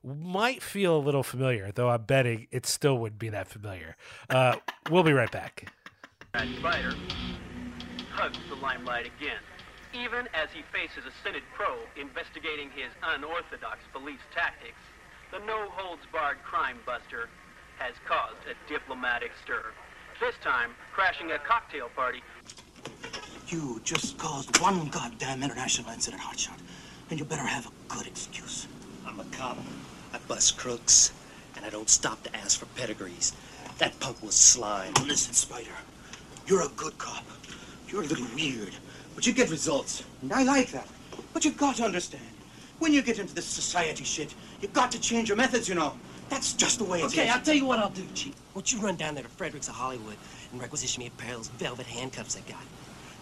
might 0.05 0.61
feel 0.61 0.95
a 0.95 0.99
little 0.99 1.23
familiar, 1.23 1.71
though 1.73 1.89
I'm 1.89 2.03
betting 2.03 2.47
it 2.51 2.65
still 2.65 2.97
wouldn't 2.97 3.19
be 3.19 3.29
that 3.29 3.47
familiar. 3.47 3.95
Uh, 4.29 4.57
we'll 4.89 5.03
be 5.03 5.13
right 5.13 5.31
back. 5.31 5.71
That 6.33 6.47
Spider 6.59 6.93
hugs 8.11 8.37
the 8.49 8.55
limelight 8.55 9.07
again, 9.07 9.41
even 9.93 10.27
as 10.33 10.49
he 10.53 10.61
faces 10.71 11.03
a 11.07 11.13
Senate 11.23 11.43
probe 11.53 11.87
investigating 11.97 12.69
his 12.69 12.91
unorthodox 13.03 13.79
police 13.91 14.19
tactics. 14.33 14.79
The 15.31 15.39
no-holds-barred 15.39 16.37
crime 16.43 16.77
buster 16.85 17.29
has 17.77 17.93
caused 18.07 18.37
a 18.47 18.55
diplomatic 18.71 19.31
stir. 19.43 19.65
This 20.19 20.35
time, 20.41 20.71
crashing 20.93 21.31
a 21.31 21.39
cocktail 21.39 21.89
party 21.95 22.21
You 23.47 23.81
just 23.83 24.17
caused 24.17 24.59
one 24.61 24.87
goddamn 24.89 25.43
international 25.43 25.91
incident, 25.91 26.21
Hotshot. 26.21 26.59
And 27.09 27.19
you 27.19 27.25
better 27.25 27.43
have 27.45 27.67
a 27.67 27.93
good 27.93 28.07
excuse. 28.07 28.67
I'm 29.05 29.19
a 29.19 29.25
cop. 29.25 29.57
I 30.15 30.17
bust 30.29 30.55
crooks, 30.57 31.11
and 31.57 31.65
I 31.65 31.69
don't 31.69 31.89
stop 31.89 32.23
to 32.23 32.33
ask 32.37 32.57
for 32.57 32.67
pedigrees. 32.67 33.33
That 33.79 33.99
punk 33.99 34.23
was 34.23 34.33
slime. 34.33 34.93
Listen, 35.05 35.33
Spider. 35.33 35.75
You're 36.47 36.61
a 36.61 36.69
good 36.77 36.97
cop. 36.97 37.25
You're 37.89 38.03
a 38.03 38.05
little 38.05 38.25
weird, 38.33 38.73
but 39.13 39.27
you 39.27 39.33
get 39.33 39.49
results. 39.49 40.05
And 40.21 40.31
I 40.31 40.43
like 40.43 40.71
that. 40.71 40.87
But 41.33 41.43
you've 41.43 41.57
got 41.57 41.75
to 41.77 41.83
understand, 41.83 42.23
when 42.79 42.93
you 42.93 43.01
get 43.01 43.19
into 43.19 43.35
this 43.35 43.45
society 43.45 44.05
shit, 44.05 44.33
you've 44.61 44.71
got 44.71 44.89
to 44.93 45.01
change 45.01 45.27
your 45.27 45.35
methods, 45.35 45.67
you 45.67 45.75
know. 45.75 45.97
That's 46.29 46.53
just 46.53 46.79
the 46.79 46.85
way 46.85 47.01
it 47.01 47.07
is. 47.07 47.13
Okay, 47.13 47.27
I'll 47.27 47.41
tell 47.41 47.53
you 47.53 47.65
what 47.65 47.79
I'll 47.79 47.89
do, 47.89 48.05
Chief. 48.13 48.33
Won't 48.53 48.71
you 48.71 48.79
run 48.79 48.95
down 48.95 49.15
there 49.15 49.23
to 49.23 49.29
Fredericks 49.29 49.67
of 49.67 49.75
Hollywood 49.75 50.15
and 50.53 50.61
requisition 50.61 51.01
me 51.01 51.07
a 51.07 51.11
pair 51.11 51.31
of 51.31 51.39
those 51.39 51.47
velvet 51.49 51.87
handcuffs 51.87 52.37
I 52.37 52.49
got? 52.49 52.63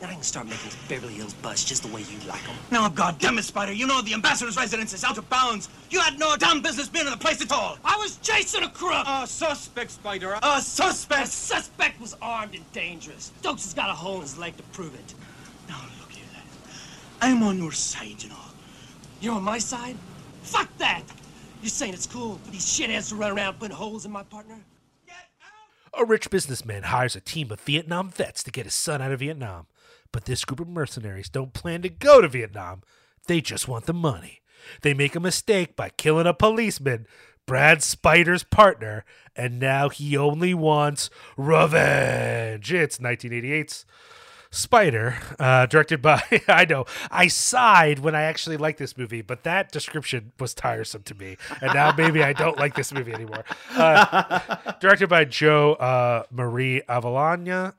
Then 0.03 0.09
I 0.09 0.15
can 0.15 0.23
start 0.23 0.47
making 0.47 0.69
Beverly 0.89 1.13
Hills 1.13 1.33
buzz 1.35 1.63
just 1.63 1.83
the 1.83 1.87
way 1.87 2.01
you 2.01 2.19
like 2.27 2.45
them. 2.45 2.57
Now, 2.71 2.89
goddamn 2.89 3.37
it, 3.37 3.43
Spider, 3.43 3.71
you 3.71 3.87
know 3.87 4.01
the 4.01 4.13
ambassador's 4.13 4.57
residence 4.57 4.91
is 4.91 5.05
out 5.05 5.17
of 5.17 5.29
bounds. 5.29 5.69
You 5.89 6.01
had 6.01 6.19
no 6.19 6.35
damn 6.35 6.61
business 6.61 6.89
being 6.89 7.05
in 7.05 7.11
the 7.11 7.17
place 7.17 7.41
at 7.41 7.53
all. 7.53 7.77
I 7.85 7.95
was 7.95 8.17
chasing 8.17 8.63
a 8.63 8.69
crook! 8.69 9.07
A 9.07 9.25
suspect, 9.25 9.91
Spider. 9.91 10.37
A 10.43 10.59
suspect. 10.59 11.27
The 11.27 11.31
suspect 11.31 12.01
was 12.01 12.17
armed 12.21 12.53
and 12.53 12.69
dangerous. 12.73 13.31
Stokes 13.39 13.63
has 13.63 13.73
got 13.73 13.89
a 13.89 13.93
hole 13.93 14.15
in 14.15 14.23
his 14.23 14.37
leg 14.37 14.57
to 14.57 14.63
prove 14.73 14.93
it. 14.93 15.13
Now, 15.69 15.79
look 16.01 16.11
here, 16.11 16.25
lad. 16.33 16.43
I'm 17.21 17.41
on 17.41 17.57
your 17.57 17.71
side, 17.71 18.21
you 18.21 18.27
know. 18.27 18.35
You're 19.21 19.35
on 19.35 19.43
my 19.43 19.57
side? 19.57 19.95
Fuck 20.41 20.67
that! 20.79 21.03
You're 21.61 21.69
saying 21.69 21.93
it's 21.93 22.07
cool 22.07 22.41
for 22.43 22.51
these 22.51 22.65
shitheads 22.65 23.07
to 23.07 23.15
run 23.15 23.31
around 23.31 23.57
putting 23.57 23.77
holes 23.77 24.05
in 24.05 24.11
my 24.11 24.23
partner? 24.23 24.59
Get 25.07 25.15
out! 25.95 26.01
A 26.01 26.03
rich 26.03 26.29
businessman 26.29 26.83
hires 26.83 27.15
a 27.15 27.21
team 27.21 27.51
of 27.51 27.61
Vietnam 27.61 28.09
vets 28.09 28.43
to 28.43 28.51
get 28.51 28.65
his 28.65 28.73
son 28.73 29.01
out 29.01 29.13
of 29.13 29.21
Vietnam. 29.21 29.67
But 30.13 30.25
this 30.25 30.45
group 30.45 30.61
of 30.61 30.69
mercenaries 30.69 31.27
don't 31.27 31.51
plan 31.51 31.81
to 31.81 31.89
go 31.89 32.21
to 32.21 32.29
Vietnam. 32.29 32.83
They 33.27 33.41
just 33.41 33.67
want 33.67 33.85
the 33.85 33.93
money. 33.93 34.41
They 34.81 34.93
make 34.93 35.15
a 35.15 35.19
mistake 35.19 35.75
by 35.75 35.89
killing 35.89 36.27
a 36.27 36.33
policeman, 36.33 37.05
Brad 37.45 37.83
Spider's 37.83 38.43
partner, 38.43 39.03
and 39.35 39.59
now 39.59 39.89
he 39.89 40.15
only 40.15 40.53
wants 40.53 41.09
revenge. 41.35 42.71
It's 42.71 42.99
1988's 42.99 43.85
Spider, 44.53 45.17
uh, 45.39 45.65
directed 45.65 45.99
by, 45.99 46.21
I 46.47 46.65
know, 46.65 46.85
I 47.09 47.27
sighed 47.27 47.97
when 47.97 48.13
I 48.13 48.21
actually 48.21 48.57
liked 48.57 48.77
this 48.77 48.95
movie, 48.95 49.23
but 49.23 49.43
that 49.45 49.71
description 49.71 50.31
was 50.39 50.53
tiresome 50.53 51.01
to 51.03 51.15
me. 51.15 51.37
And 51.59 51.73
now 51.73 51.91
maybe 51.97 52.21
I 52.21 52.33
don't 52.33 52.59
like 52.59 52.75
this 52.75 52.93
movie 52.93 53.13
anymore. 53.13 53.45
Uh, 53.71 54.39
directed 54.79 55.09
by 55.09 55.25
Joe 55.25 55.73
uh, 55.73 56.23
Mari 56.29 56.83
Avalana. 56.87 57.73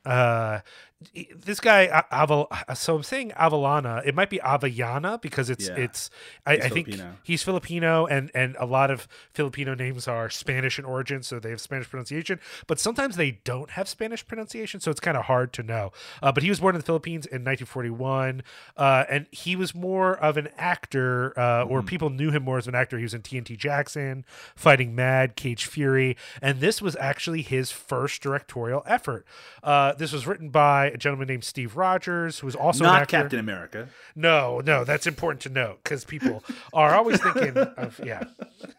Uh, 1.16 1.22
this 1.36 1.60
guy, 1.60 2.04
Aval, 2.12 2.46
so 2.76 2.96
I'm 2.96 3.02
saying 3.02 3.32
Avalana. 3.38 4.04
It 4.06 4.14
might 4.14 4.30
be 4.30 4.38
Avellana 4.38 5.20
because 5.20 5.50
it's 5.50 5.68
Yeah. 5.68 5.76
it's. 5.76 6.10
I, 6.46 6.52
I 6.54 6.68
think 6.68 6.88
he's 7.22 7.42
Filipino, 7.42 8.06
and 8.06 8.30
and 8.34 8.56
a 8.58 8.66
lot 8.66 8.90
of 8.90 9.06
Filipino 9.32 9.74
names 9.74 10.06
are 10.08 10.30
Spanish 10.30 10.78
in 10.78 10.84
origin, 10.84 11.22
so 11.22 11.38
they 11.38 11.50
have 11.50 11.60
Spanish 11.60 11.88
pronunciation. 11.88 12.40
But 12.66 12.78
sometimes 12.80 13.16
they 13.16 13.32
don't 13.44 13.70
have 13.70 13.88
Spanish 13.88 14.26
pronunciation, 14.26 14.80
so 14.80 14.90
it's 14.90 15.00
kind 15.00 15.16
of 15.16 15.24
hard 15.24 15.52
to 15.54 15.62
know. 15.62 15.92
Uh, 16.22 16.32
but 16.32 16.42
he 16.42 16.48
was 16.48 16.60
born 16.60 16.74
in 16.74 16.80
the 16.80 16.84
Philippines 16.86 17.26
in 17.26 17.44
1941, 17.44 18.42
uh, 18.76 19.04
and 19.08 19.26
he 19.30 19.56
was 19.56 19.74
more 19.74 20.16
of 20.18 20.36
an 20.36 20.48
actor, 20.56 21.38
uh, 21.38 21.64
or 21.64 21.82
people 21.82 22.10
knew 22.10 22.30
him 22.30 22.42
more 22.42 22.58
as 22.58 22.66
an 22.66 22.74
actor. 22.74 22.96
He 22.98 23.02
was 23.04 23.14
in 23.14 23.22
TNT 23.22 23.56
Jackson, 23.56 24.24
Fighting 24.54 24.94
Mad, 24.94 25.36
Cage 25.36 25.66
Fury, 25.66 26.16
and 26.42 26.60
this 26.60 26.80
was 26.82 26.96
actually 26.96 27.42
his 27.42 27.70
first 27.70 28.22
directorial 28.22 28.82
effort. 28.86 29.26
Uh, 29.62 29.92
this 29.94 30.12
was 30.12 30.26
written 30.26 30.50
by 30.50 30.93
a 30.94 30.96
gentleman 30.96 31.26
named 31.26 31.42
Steve 31.42 31.76
Rogers, 31.76 32.38
who 32.38 32.46
was 32.46 32.54
also 32.54 32.84
Not. 32.84 33.08
Captain 33.08 33.40
America. 33.40 33.88
No, 34.14 34.60
no, 34.64 34.84
that's 34.84 35.08
important 35.08 35.40
to 35.42 35.48
note 35.48 35.80
because 35.82 36.04
people 36.04 36.44
are 36.72 36.94
always 36.94 37.20
thinking 37.20 37.58
of 37.58 38.00
yeah. 38.04 38.22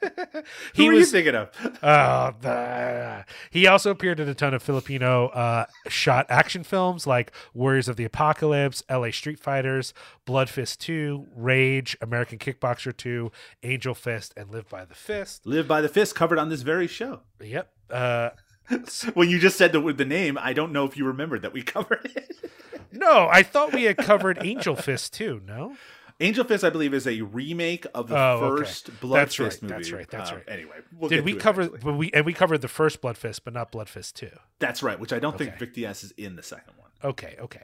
Who 0.75 0.89
are 0.89 0.93
you 0.93 1.05
thinking 1.05 1.35
of? 1.35 1.49
Oh, 1.83 2.33
the, 2.39 3.25
he 3.51 3.67
also 3.67 3.91
appeared 3.91 4.21
in 4.21 4.29
a 4.29 4.33
ton 4.33 4.53
of 4.53 4.63
Filipino 4.63 5.27
uh, 5.27 5.65
shot 5.89 6.25
action 6.29 6.63
films 6.63 7.05
like 7.05 7.33
Warriors 7.53 7.89
of 7.89 7.97
the 7.97 8.05
Apocalypse, 8.05 8.81
L.A. 8.87 9.11
Street 9.11 9.39
Fighters, 9.39 9.93
Blood 10.23 10.49
Fist 10.49 10.79
2, 10.81 11.27
Rage, 11.35 11.97
American 11.99 12.39
Kickboxer 12.39 12.95
2, 12.95 13.29
Angel 13.63 13.93
Fist, 13.93 14.33
and 14.37 14.49
Live 14.49 14.69
by 14.69 14.85
the 14.85 14.95
Fist. 14.95 15.45
Live 15.45 15.67
by 15.67 15.81
the 15.81 15.89
Fist, 15.89 16.15
covered 16.15 16.39
on 16.39 16.47
this 16.47 16.61
very 16.61 16.87
show. 16.87 17.19
Yep. 17.41 17.69
Uh, 17.89 18.29
When 19.13 19.29
you 19.29 19.39
just 19.39 19.57
said 19.57 19.71
the, 19.71 19.93
the 19.93 20.05
name, 20.05 20.37
I 20.41 20.53
don't 20.53 20.71
know 20.71 20.85
if 20.85 20.97
you 20.97 21.05
remembered 21.05 21.41
that 21.43 21.53
we 21.53 21.61
covered 21.75 22.11
it. 22.15 22.51
no, 22.91 23.27
I 23.31 23.43
thought 23.43 23.73
we 23.73 23.83
had 23.83 23.97
covered 23.97 24.39
Angel 24.43 24.75
Fist 24.75 25.13
too. 25.13 25.41
No. 25.45 25.75
Angel 26.21 26.45
Fist, 26.45 26.63
I 26.63 26.69
believe, 26.69 26.93
is 26.93 27.05
a 27.07 27.21
remake 27.21 27.85
of 27.93 28.07
the 28.07 28.17
Oh, 28.17 28.39
okay. 28.41 28.63
first 28.63 28.99
Blood 29.01 29.19
That's 29.19 29.35
Fist 29.35 29.61
right, 29.61 29.69
movie. 29.69 29.73
that's 29.83 29.91
right, 29.91 30.09
that's 30.09 30.31
Uh, 30.31 30.35
right. 30.35 30.43
Anyway, 30.47 30.75
we'll 30.97 31.09
Did 31.09 31.25
we 31.25 31.33
cover? 31.35 31.67
We 31.67 32.09
and 32.13 32.25
we 32.25 32.31
covered 32.33 32.59
the 32.61 32.69
first 32.69 33.01
Blood 33.01 33.17
Fist, 33.17 33.43
but 33.43 33.53
not 33.53 33.69
Blood 33.71 33.89
Fist 33.89 34.15
two. 34.15 34.31
That's 34.59 34.81
right, 34.81 34.97
which 34.99 35.11
I 35.11 35.19
don't 35.19 35.37
think 35.37 35.57
Vic 35.57 35.73
Diaz 35.73 36.03
is 36.05 36.11
in 36.11 36.37
the 36.37 36.43
second 36.43 36.73
one. 36.77 36.89
Okay, 37.03 37.35
okay. 37.39 37.63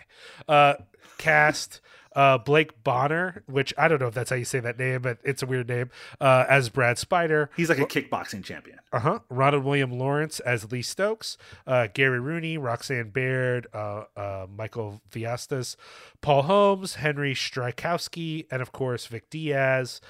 Uh, 0.50 0.74
cast 1.18 1.80
uh, 2.16 2.38
Blake 2.38 2.84
Bahner, 2.84 3.42
which 3.48 3.74
I 3.78 3.88
don't 3.88 4.02
know 4.02 4.08
if 4.08 4.14
that's 4.14 4.30
how 4.30 4.36
you 4.36 4.46
say 4.46 4.60
that 4.60 4.78
name, 4.78 5.02
but 5.02 5.18
it's 5.24 5.42
a 5.42 5.46
weird 5.46 5.70
name, 5.70 5.90
uh, 6.20 6.46
as 6.50 6.70
Brad 6.70 6.98
Spider. 6.98 7.50
He's 7.56 7.70
like 7.70 7.80
a 7.80 7.86
kickboxing 7.86 8.44
champion. 8.44 8.80
Uh 8.92 9.00
huh. 9.00 9.20
Ronald 9.30 9.64
William 9.64 9.98
Lawrence 9.98 10.40
as 10.42 10.72
Lee 10.72 10.82
Stokes. 10.82 11.38
Uh, 11.66 11.88
Gary 11.94 12.20
Rooney, 12.20 12.58
Roxanne 12.58 13.10
Baird, 13.10 13.68
uh, 13.74 14.04
uh, 14.16 14.48
Michael 14.54 15.02
Viastas, 15.12 15.76
Paul 16.22 16.44
Holmes, 16.44 16.96
Henry 16.96 17.34
Strzalkowski, 17.34 18.46
and 18.52 18.62
of 18.62 18.72
course 18.72 19.08
Vic 19.08 19.30
Diaz. 19.30 20.02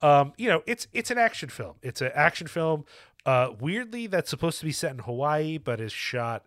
Um, 0.00 0.32
you 0.36 0.48
know, 0.48 0.62
it's 0.66 0.86
it's 0.92 1.10
an 1.10 1.18
action 1.18 1.48
film. 1.48 1.74
It's 1.82 2.00
an 2.00 2.12
action 2.14 2.46
film. 2.46 2.84
Uh, 3.26 3.50
weirdly, 3.60 4.06
that's 4.06 4.30
supposed 4.30 4.58
to 4.60 4.64
be 4.64 4.72
set 4.72 4.92
in 4.92 5.00
Hawaii, 5.00 5.58
but 5.58 5.80
is 5.80 5.92
shot. 5.92 6.46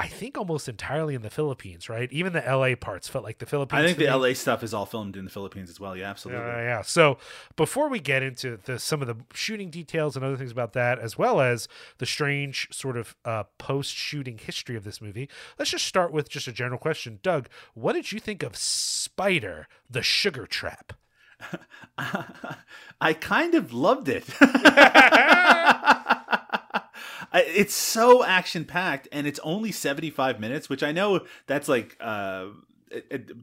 I 0.00 0.06
think 0.06 0.38
almost 0.38 0.68
entirely 0.68 1.16
in 1.16 1.22
the 1.22 1.30
Philippines, 1.30 1.88
right? 1.88 2.10
Even 2.12 2.32
the 2.32 2.40
LA 2.40 2.76
parts 2.76 3.08
felt 3.08 3.24
like 3.24 3.38
the 3.38 3.46
Philippines. 3.46 3.82
I 3.82 3.84
think 3.84 3.98
the 3.98 4.04
me. 4.04 4.12
LA 4.12 4.32
stuff 4.32 4.62
is 4.62 4.72
all 4.72 4.86
filmed 4.86 5.16
in 5.16 5.24
the 5.24 5.30
Philippines 5.30 5.68
as 5.68 5.80
well. 5.80 5.96
Yeah, 5.96 6.08
absolutely. 6.08 6.44
Uh, 6.44 6.58
yeah. 6.58 6.82
So 6.82 7.18
before 7.56 7.88
we 7.88 7.98
get 7.98 8.22
into 8.22 8.58
the 8.64 8.78
some 8.78 9.02
of 9.02 9.08
the 9.08 9.16
shooting 9.34 9.70
details 9.70 10.14
and 10.14 10.24
other 10.24 10.36
things 10.36 10.52
about 10.52 10.72
that, 10.74 11.00
as 11.00 11.18
well 11.18 11.40
as 11.40 11.66
the 11.98 12.06
strange 12.06 12.68
sort 12.70 12.96
of 12.96 13.16
uh, 13.24 13.44
post-shooting 13.58 14.38
history 14.38 14.76
of 14.76 14.84
this 14.84 15.02
movie, 15.02 15.28
let's 15.58 15.72
just 15.72 15.86
start 15.86 16.12
with 16.12 16.28
just 16.28 16.46
a 16.46 16.52
general 16.52 16.78
question. 16.78 17.18
Doug, 17.24 17.48
what 17.74 17.94
did 17.94 18.12
you 18.12 18.20
think 18.20 18.44
of 18.44 18.56
Spider: 18.56 19.66
The 19.90 20.02
Sugar 20.02 20.46
Trap? 20.46 20.92
I 23.00 23.14
kind 23.14 23.54
of 23.54 23.72
loved 23.72 24.08
it. 24.08 24.24
It's 27.32 27.74
so 27.74 28.24
action 28.24 28.64
packed 28.64 29.08
and 29.12 29.26
it's 29.26 29.40
only 29.40 29.72
75 29.72 30.40
minutes, 30.40 30.68
which 30.68 30.82
I 30.82 30.92
know 30.92 31.20
that's 31.46 31.68
like 31.68 31.96
uh, 32.00 32.46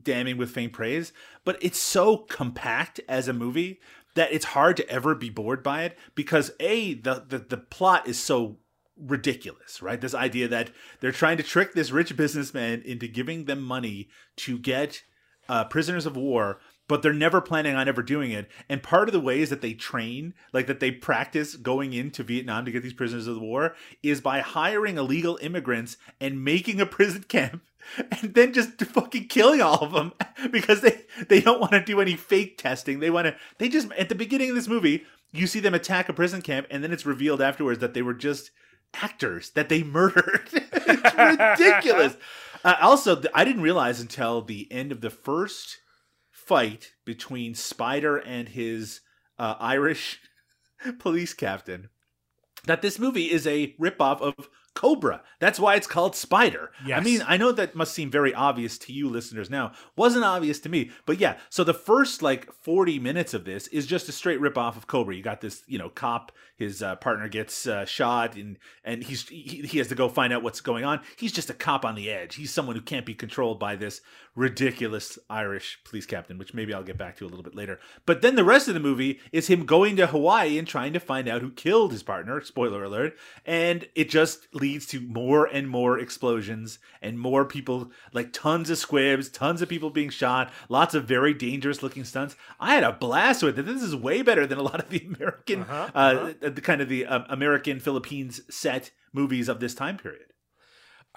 damning 0.03 0.37
with 0.37 0.51
faint 0.51 0.73
praise, 0.73 1.13
but 1.43 1.57
it's 1.61 1.79
so 1.79 2.17
compact 2.17 2.99
as 3.07 3.27
a 3.27 3.33
movie 3.33 3.79
that 4.15 4.31
it's 4.31 4.45
hard 4.45 4.77
to 4.77 4.89
ever 4.89 5.13
be 5.13 5.29
bored 5.29 5.61
by 5.61 5.83
it 5.83 5.97
because 6.15 6.51
A, 6.59 6.95
the, 6.95 7.25
the, 7.27 7.39
the 7.39 7.57
plot 7.57 8.07
is 8.07 8.17
so 8.17 8.57
ridiculous, 8.97 9.81
right? 9.81 9.99
This 9.99 10.15
idea 10.15 10.47
that 10.47 10.71
they're 10.99 11.11
trying 11.11 11.37
to 11.37 11.43
trick 11.43 11.73
this 11.73 11.91
rich 11.91 12.15
businessman 12.15 12.81
into 12.85 13.07
giving 13.07 13.45
them 13.45 13.61
money 13.61 14.09
to 14.37 14.57
get 14.57 15.03
uh, 15.49 15.65
prisoners 15.65 16.05
of 16.05 16.15
war, 16.15 16.59
but 16.87 17.01
they're 17.01 17.13
never 17.13 17.41
planning 17.41 17.75
on 17.75 17.87
ever 17.87 18.03
doing 18.03 18.31
it. 18.31 18.49
And 18.69 18.83
part 18.83 19.09
of 19.09 19.13
the 19.13 19.19
ways 19.19 19.49
that 19.49 19.61
they 19.61 19.73
train, 19.73 20.33
like 20.53 20.67
that 20.67 20.79
they 20.79 20.91
practice 20.91 21.55
going 21.55 21.93
into 21.93 22.23
Vietnam 22.23 22.65
to 22.65 22.71
get 22.71 22.83
these 22.83 22.93
prisoners 22.93 23.27
of 23.27 23.39
war, 23.39 23.75
is 24.03 24.21
by 24.21 24.39
hiring 24.39 24.97
illegal 24.97 25.37
immigrants 25.41 25.97
and 26.19 26.43
making 26.43 26.79
a 26.79 26.85
prison 26.85 27.23
camp. 27.27 27.61
And 27.99 28.33
then 28.33 28.51
just 28.51 28.81
fucking 28.83 29.27
killing 29.27 29.61
all 29.61 29.77
of 29.77 29.91
them 29.91 30.13
because 30.51 30.81
they 30.81 31.03
they 31.29 31.39
don't 31.39 31.59
want 31.59 31.73
to 31.73 31.83
do 31.83 32.01
any 32.01 32.15
fake 32.15 32.57
testing. 32.57 32.99
They 32.99 33.11
want 33.11 33.27
to. 33.27 33.35
They 33.59 33.69
just 33.69 33.91
at 33.91 34.09
the 34.09 34.15
beginning 34.15 34.49
of 34.49 34.55
this 34.55 34.67
movie, 34.67 35.05
you 35.31 35.45
see 35.45 35.59
them 35.59 35.75
attack 35.75 36.09
a 36.09 36.13
prison 36.13 36.41
camp, 36.41 36.65
and 36.71 36.83
then 36.83 36.91
it's 36.91 37.05
revealed 37.05 37.43
afterwards 37.43 37.79
that 37.81 37.93
they 37.93 38.01
were 38.01 38.15
just 38.15 38.49
actors 38.95 39.51
that 39.51 39.69
they 39.69 39.83
murdered. 39.83 40.49
it's 40.51 41.59
ridiculous. 41.59 42.17
Uh, 42.63 42.75
also, 42.81 43.21
I 43.35 43.45
didn't 43.45 43.61
realize 43.61 43.99
until 43.99 44.41
the 44.41 44.67
end 44.71 44.91
of 44.91 45.01
the 45.01 45.11
first 45.11 45.77
fight 46.45 46.93
between 47.05 47.55
Spider 47.55 48.17
and 48.17 48.49
his 48.49 49.01
uh, 49.39 49.55
Irish 49.59 50.19
police 50.99 51.33
captain 51.33 51.89
that 52.65 52.81
this 52.81 52.99
movie 52.99 53.31
is 53.31 53.45
a 53.45 53.75
ripoff 53.79 54.21
of 54.21 54.49
Cobra. 54.73 55.21
That's 55.39 55.59
why 55.59 55.75
it's 55.75 55.87
called 55.87 56.15
Spider. 56.15 56.71
I 56.97 56.99
mean, 56.99 57.23
I 57.25 57.37
know 57.37 57.51
that 57.51 57.75
must 57.75 57.93
seem 57.93 58.11
very 58.11 58.33
obvious 58.33 58.77
to 58.79 58.93
you 58.93 59.07
listeners 59.09 59.49
now. 59.49 59.71
Wasn't 59.95 60.25
obvious 60.25 60.59
to 60.61 60.69
me. 60.69 60.91
But 61.05 61.19
yeah, 61.19 61.37
so 61.49 61.63
the 61.63 61.73
first 61.73 62.21
like 62.21 62.51
40 62.51 62.99
minutes 62.99 63.33
of 63.33 63.45
this 63.45 63.67
is 63.67 63.87
just 63.87 64.09
a 64.09 64.11
straight 64.11 64.41
ripoff 64.41 64.75
of 64.75 64.87
Cobra. 64.87 65.15
You 65.15 65.23
got 65.23 65.41
this, 65.41 65.63
you 65.67 65.77
know, 65.77 65.89
cop, 65.89 66.33
his 66.55 66.81
uh, 66.81 66.95
partner 66.95 67.27
gets 67.27 67.67
uh, 67.67 67.85
shot 67.85 68.35
and 68.35 68.57
and 68.83 69.03
he's 69.03 69.27
he, 69.27 69.65
he 69.67 69.77
has 69.77 69.87
to 69.89 69.95
go 69.95 70.09
find 70.09 70.31
out 70.33 70.43
what's 70.43 70.61
going 70.61 70.85
on. 70.85 71.01
He's 71.17 71.31
just 71.31 71.49
a 71.49 71.53
cop 71.53 71.85
on 71.85 71.95
the 71.95 72.09
edge. 72.09 72.35
He's 72.35 72.53
someone 72.53 72.75
who 72.75 72.81
can't 72.81 73.05
be 73.05 73.13
controlled 73.13 73.59
by 73.59 73.75
this 73.75 74.01
ridiculous 74.35 75.17
Irish 75.29 75.79
police 75.85 76.05
captain, 76.05 76.37
which 76.37 76.53
maybe 76.53 76.73
I'll 76.73 76.83
get 76.83 76.97
back 76.97 77.15
to 77.17 77.25
a 77.25 77.29
little 77.29 77.43
bit 77.43 77.55
later. 77.55 77.79
But 78.05 78.21
then 78.21 78.35
the 78.35 78.43
rest 78.43 78.67
of 78.67 78.73
the 78.73 78.81
movie 78.81 79.19
is 79.31 79.47
him 79.47 79.65
going 79.65 79.95
to 79.95 80.07
Hawaii 80.07 80.57
and 80.57 80.67
trying 80.67 80.91
to 80.93 80.99
find 80.99 81.27
out 81.29 81.41
who 81.41 81.51
killed 81.51 81.93
his 81.93 82.03
partner. 82.03 82.41
Spoiler 82.41 82.83
alert. 82.83 83.15
And 83.45 83.87
it 83.95 84.09
just 84.09 84.53
leads 84.53 84.85
to 84.87 84.99
more 84.99 85.45
and 85.45 85.69
more 85.69 85.97
explosions 85.97 86.79
and 87.01 87.17
more 87.17 87.45
people, 87.45 87.91
like 88.11 88.33
tons 88.33 88.69
of 88.69 88.77
squibs, 88.77 89.29
tons 89.29 89.61
of 89.61 89.69
people 89.69 89.89
being 89.89 90.09
shot, 90.09 90.51
lots 90.67 90.93
of 90.93 91.05
very 91.05 91.33
dangerous 91.33 91.81
looking 91.81 92.03
stunts. 92.03 92.35
I 92.59 92.75
had 92.75 92.83
a 92.83 92.91
blast 92.91 93.41
with 93.41 93.57
it. 93.57 93.65
This 93.65 93.81
is 93.81 93.95
way 93.95 94.21
better 94.21 94.45
than 94.45 94.57
a 94.57 94.63
lot 94.63 94.79
of 94.81 94.89
the 94.89 95.05
American, 95.05 95.61
Uh-huh, 95.61 95.89
uh, 95.95 96.44
the 96.49 96.61
kind 96.61 96.81
of 96.81 96.89
the 96.89 97.05
um, 97.05 97.25
American 97.29 97.79
Philippines 97.79 98.41
set 98.49 98.91
movies 99.13 99.49
of 99.49 99.59
this 99.59 99.73
time 99.73 99.97
period. 99.97 100.27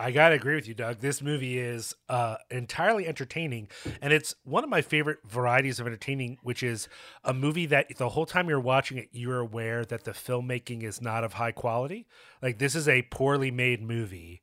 I 0.00 0.12
gotta 0.12 0.36
agree 0.36 0.54
with 0.54 0.68
you, 0.68 0.74
Doug. 0.74 1.00
This 1.00 1.20
movie 1.20 1.58
is 1.58 1.96
uh, 2.08 2.36
entirely 2.50 3.08
entertaining, 3.08 3.66
and 4.00 4.12
it's 4.12 4.32
one 4.44 4.62
of 4.62 4.70
my 4.70 4.80
favorite 4.80 5.18
varieties 5.26 5.80
of 5.80 5.88
entertaining, 5.88 6.38
which 6.44 6.62
is 6.62 6.88
a 7.24 7.34
movie 7.34 7.66
that 7.66 7.88
the 7.96 8.10
whole 8.10 8.24
time 8.24 8.48
you're 8.48 8.60
watching 8.60 8.96
it, 8.96 9.08
you're 9.10 9.40
aware 9.40 9.84
that 9.84 10.04
the 10.04 10.12
filmmaking 10.12 10.84
is 10.84 11.02
not 11.02 11.24
of 11.24 11.32
high 11.32 11.50
quality. 11.50 12.06
Like 12.40 12.58
this 12.58 12.76
is 12.76 12.86
a 12.86 13.02
poorly 13.10 13.50
made 13.50 13.82
movie, 13.82 14.40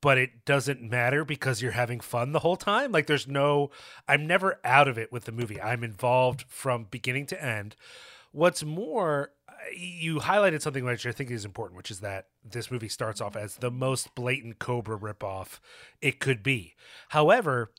but 0.00 0.18
it 0.18 0.44
doesn't 0.44 0.82
matter 0.82 1.24
because 1.24 1.62
you're 1.62 1.70
having 1.70 2.00
fun 2.00 2.32
the 2.32 2.40
whole 2.40 2.56
time. 2.56 2.90
Like 2.90 3.06
there's 3.06 3.28
no, 3.28 3.70
I'm 4.08 4.26
never 4.26 4.58
out 4.64 4.88
of 4.88 4.98
it 4.98 5.12
with 5.12 5.26
the 5.26 5.32
movie. 5.32 5.62
I'm 5.62 5.84
involved 5.84 6.44
from 6.48 6.88
beginning 6.90 7.26
to 7.26 7.42
end. 7.42 7.76
What's 8.32 8.64
more, 8.64 9.30
you 9.76 10.20
highlighted 10.20 10.62
something 10.62 10.84
which 10.84 11.06
I 11.06 11.12
think 11.12 11.30
is 11.30 11.44
important, 11.44 11.76
which 11.76 11.90
is 11.90 12.00
that 12.00 12.26
this 12.44 12.70
movie 12.70 12.88
starts 12.88 13.20
off 13.20 13.36
as 13.36 13.56
the 13.56 13.70
most 13.70 14.14
blatant 14.14 14.58
Cobra 14.58 14.98
ripoff 14.98 15.60
it 16.00 16.20
could 16.20 16.42
be. 16.42 16.74
However, 17.10 17.70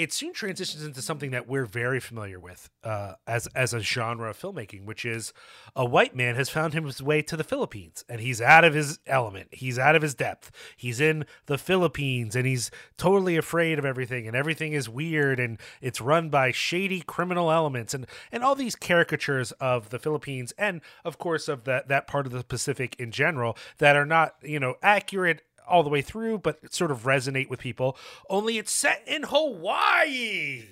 it 0.00 0.14
soon 0.14 0.32
transitions 0.32 0.82
into 0.82 1.02
something 1.02 1.30
that 1.30 1.46
we're 1.46 1.66
very 1.66 2.00
familiar 2.00 2.40
with 2.40 2.70
uh, 2.82 3.14
as 3.26 3.46
as 3.48 3.74
a 3.74 3.80
genre 3.80 4.30
of 4.30 4.38
filmmaking, 4.38 4.86
which 4.86 5.04
is 5.04 5.34
a 5.76 5.84
white 5.84 6.16
man 6.16 6.36
has 6.36 6.48
found 6.48 6.72
his 6.72 7.02
way 7.02 7.20
to 7.20 7.36
the 7.36 7.44
Philippines 7.44 8.02
and 8.08 8.20
he's 8.20 8.40
out 8.40 8.64
of 8.64 8.72
his 8.72 8.98
element. 9.06 9.48
He's 9.52 9.78
out 9.78 9.94
of 9.94 10.00
his 10.00 10.14
depth. 10.14 10.50
He's 10.74 11.00
in 11.00 11.26
the 11.46 11.58
Philippines 11.58 12.34
and 12.34 12.46
he's 12.46 12.70
totally 12.96 13.36
afraid 13.36 13.78
of 13.78 13.84
everything 13.84 14.26
and 14.26 14.34
everything 14.34 14.72
is 14.72 14.88
weird 14.88 15.38
and 15.38 15.58
it's 15.82 16.00
run 16.00 16.30
by 16.30 16.50
shady 16.50 17.02
criminal 17.02 17.52
elements 17.52 17.92
and 17.92 18.06
and 18.32 18.42
all 18.42 18.54
these 18.54 18.76
caricatures 18.76 19.52
of 19.52 19.90
the 19.90 19.98
Philippines 19.98 20.54
and 20.56 20.80
of 21.04 21.18
course 21.18 21.46
of 21.46 21.64
that 21.64 21.88
that 21.88 22.06
part 22.06 22.24
of 22.24 22.32
the 22.32 22.42
Pacific 22.42 22.96
in 22.98 23.10
general 23.10 23.54
that 23.76 23.96
are 23.96 24.06
not, 24.06 24.36
you 24.42 24.58
know, 24.58 24.76
accurate 24.82 25.42
all 25.70 25.82
the 25.82 25.88
way 25.88 26.02
through, 26.02 26.38
but 26.38 26.72
sort 26.74 26.90
of 26.90 27.04
resonate 27.04 27.48
with 27.48 27.60
people. 27.60 27.96
Only 28.28 28.58
it's 28.58 28.72
set 28.72 29.02
in 29.06 29.22
Hawaii. 29.24 30.64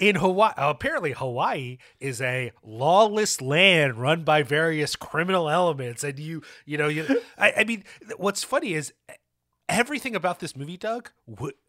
In 0.00 0.16
Hawaii, 0.16 0.52
apparently 0.56 1.12
Hawaii 1.12 1.78
is 2.00 2.20
a 2.20 2.50
lawless 2.64 3.40
land 3.40 3.96
run 3.96 4.24
by 4.24 4.42
various 4.42 4.96
criminal 4.96 5.48
elements, 5.48 6.02
and 6.02 6.18
you, 6.18 6.42
you 6.66 6.76
know, 6.76 6.88
you. 6.88 7.22
I, 7.38 7.52
I 7.58 7.64
mean, 7.64 7.84
what's 8.16 8.42
funny 8.42 8.74
is 8.74 8.92
everything 9.68 10.16
about 10.16 10.40
this 10.40 10.56
movie, 10.56 10.76
Doug, 10.76 11.10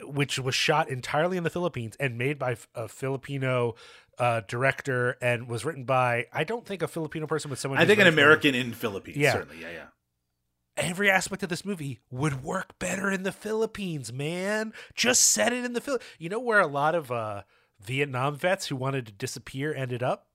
which 0.02 0.38
was 0.40 0.54
shot 0.56 0.88
entirely 0.88 1.36
in 1.36 1.44
the 1.44 1.50
Philippines 1.50 1.96
and 2.00 2.18
made 2.18 2.36
by 2.38 2.56
a 2.74 2.88
Filipino 2.88 3.76
uh, 4.18 4.40
director 4.48 5.16
and 5.22 5.46
was 5.48 5.64
written 5.64 5.84
by 5.84 6.26
I 6.32 6.42
don't 6.42 6.66
think 6.66 6.82
a 6.82 6.88
Filipino 6.88 7.26
person, 7.28 7.48
but 7.48 7.58
someone 7.58 7.78
I 7.78 7.86
think 7.86 8.00
an 8.00 8.06
American 8.08 8.54
in 8.56 8.72
Philippines, 8.72 9.18
Yeah. 9.18 9.32
certainly. 9.34 9.60
Yeah, 9.62 9.70
yeah. 9.70 9.84
Every 10.76 11.10
aspect 11.10 11.42
of 11.42 11.48
this 11.48 11.64
movie 11.64 12.00
would 12.10 12.42
work 12.42 12.78
better 12.78 13.10
in 13.10 13.22
the 13.22 13.32
Philippines, 13.32 14.12
man. 14.12 14.72
Just 14.94 15.22
set 15.22 15.52
it 15.52 15.64
in 15.64 15.72
the 15.72 15.80
Phil. 15.80 15.98
You 16.18 16.28
know 16.28 16.40
where 16.40 16.60
a 16.60 16.66
lot 16.66 16.94
of 16.94 17.10
uh, 17.10 17.42
Vietnam 17.80 18.36
vets 18.36 18.66
who 18.68 18.76
wanted 18.76 19.06
to 19.06 19.12
disappear 19.12 19.74
ended 19.74 20.02
up? 20.02 20.26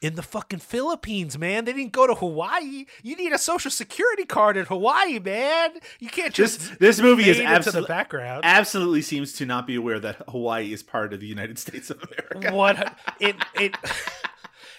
In 0.00 0.16
the 0.16 0.22
fucking 0.22 0.58
Philippines, 0.58 1.38
man. 1.38 1.64
They 1.64 1.72
didn't 1.72 1.92
go 1.92 2.08
to 2.08 2.14
Hawaii. 2.14 2.86
You 3.04 3.14
need 3.14 3.32
a 3.32 3.38
social 3.38 3.70
security 3.70 4.24
card 4.24 4.56
in 4.56 4.64
Hawaii, 4.66 5.20
man. 5.20 5.70
You 6.00 6.08
can't 6.08 6.34
just 6.34 6.80
this 6.80 6.98
movie 7.00 7.30
is 7.30 7.38
absolutely 7.38 7.86
background. 7.86 8.40
absolutely 8.44 9.02
seems 9.02 9.32
to 9.34 9.46
not 9.46 9.64
be 9.64 9.76
aware 9.76 10.00
that 10.00 10.16
Hawaii 10.28 10.72
is 10.72 10.82
part 10.82 11.12
of 11.14 11.20
the 11.20 11.28
United 11.28 11.56
States 11.60 11.88
of 11.88 12.02
America. 12.02 12.52
what 12.52 12.96
it 13.20 13.36
it 13.54 13.76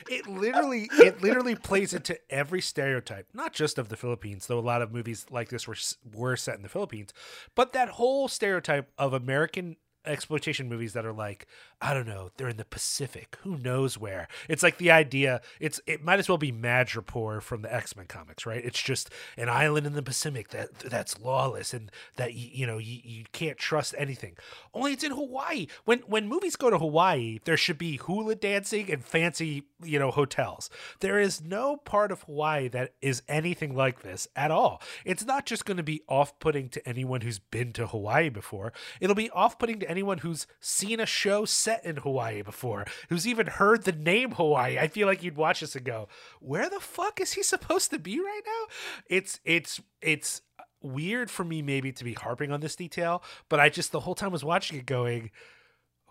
it 0.10 0.28
literally 0.28 0.90
it 0.94 1.22
literally 1.22 1.56
plays 1.56 1.94
into 1.94 2.18
every 2.30 2.62
stereotype 2.62 3.28
not 3.34 3.54
just 3.54 3.78
of 3.78 3.90
the 3.90 3.98
philippines 3.98 4.48
though 4.48 4.60
a 4.60 4.62
lot 4.62 4.82
of 4.82 4.92
movies 4.92 5.26
like 5.30 5.50
this 5.50 5.68
were 5.68 5.76
were 6.14 6.36
set 6.36 6.56
in 6.56 6.62
the 6.62 6.70
philippines 6.70 7.14
but 7.56 7.74
that 7.74 7.90
whole 7.90 8.28
stereotype 8.28 8.92
of 8.98 9.14
american 9.14 9.76
exploitation 10.06 10.68
movies 10.68 10.94
that 10.94 11.06
are 11.06 11.14
like 11.14 11.48
i 11.84 11.94
don't 11.94 12.08
know 12.08 12.32
they're 12.38 12.50
in 12.50 12.58
the 12.58 12.66
pacific. 12.66 13.38
Who 13.42 13.58
knows 13.58 13.98
where? 13.98 14.28
It's 14.50 14.64
like 14.64 14.78
the 14.78 14.92
idea 14.92 15.42
it's 15.60 15.80
it 15.86 16.04
might 16.04 16.20
as 16.20 16.30
well 16.30 16.38
be 16.38 16.52
madripoor 16.52 17.42
from 17.42 17.62
the 17.62 17.74
x-men 17.74 18.08
comics 18.08 18.46
right? 18.46 18.64
It's 18.64 18.82
just 18.82 19.10
an 19.38 19.50
island 19.50 19.86
in 19.86 19.94
the 19.94 20.02
pacific 20.02 20.50
that 20.50 20.80
that's 20.80 21.20
lawless 21.20 21.74
and 21.74 21.92
that 22.16 22.34
you, 22.34 22.50
you 22.52 22.68
know 22.68 22.78
you, 22.78 23.00
you 23.04 23.26
can't 23.32 23.58
trust 23.58 23.96
anything. 23.98 24.36
Only 24.74 24.94
it's 24.94 25.04
in 25.04 25.12
hawaii. 25.12 25.68
When 25.86 26.00
when 26.00 26.28
movies 26.28 26.56
go 26.56 26.70
to 26.70 26.78
hawaii 26.78 27.40
there 27.46 27.58
should 27.58 27.78
be 27.78 27.98
hula 27.98 28.36
dancing 28.36 28.92
and 28.92 29.04
fancy 29.04 29.64
you 29.84 30.00
know 30.00 30.12
hotels. 30.12 30.70
There 31.00 31.20
is 31.20 31.42
no 31.42 31.78
part 31.78 32.12
of 32.12 32.24
hawaii 32.24 32.68
that 32.70 32.94
is 33.02 33.24
anything 33.28 33.76
like 33.76 34.02
this 34.02 34.28
at 34.36 34.52
all. 34.52 34.82
It's 35.06 35.26
not 35.26 35.46
just 35.46 35.66
going 35.66 35.78
to 35.78 35.84
be 35.84 36.02
off-putting 36.08 36.70
to 36.70 36.88
anyone 36.88 37.22
who's 37.22 37.40
been 37.40 37.74
to 37.74 37.88
hawaii 37.88 38.30
before. 38.30 38.74
It'll 39.00 39.16
be 39.16 39.30
off-putting 39.32 39.80
to 39.80 39.90
anyone 39.90 40.20
who's 40.20 40.48
seen 40.60 41.00
a 41.00 41.06
show 41.06 41.46
set 41.46 41.73
in 41.84 41.98
hawaii 41.98 42.42
before 42.42 42.86
who's 43.10 43.28
even 43.28 43.48
heard 43.48 43.84
the 43.84 43.92
name 43.92 44.32
hawaii 44.32 44.78
i 44.78 44.88
feel 44.88 45.08
like 45.08 45.24
you'd 45.24 45.38
watch 45.38 45.62
this 45.62 45.76
and 45.76 45.86
go 45.86 46.08
where 46.40 46.70
the 46.70 46.80
fuck 46.80 47.20
is 47.20 47.34
he 47.34 47.44
supposed 47.44 47.90
to 47.90 48.00
be 48.00 48.20
right 48.20 48.42
now 48.46 48.74
it's 49.10 49.40
it's 49.46 49.82
it's 50.02 50.42
weird 50.82 51.32
for 51.32 51.46
me 51.46 51.62
maybe 51.62 51.92
to 51.92 52.04
be 52.04 52.14
harping 52.14 52.52
on 52.52 52.60
this 52.60 52.76
detail 52.76 53.24
but 53.50 53.60
i 53.60 53.70
just 53.70 53.92
the 53.92 54.02
whole 54.02 54.16
time 54.16 54.32
was 54.32 54.44
watching 54.44 54.78
it 54.78 54.86
going 54.86 55.32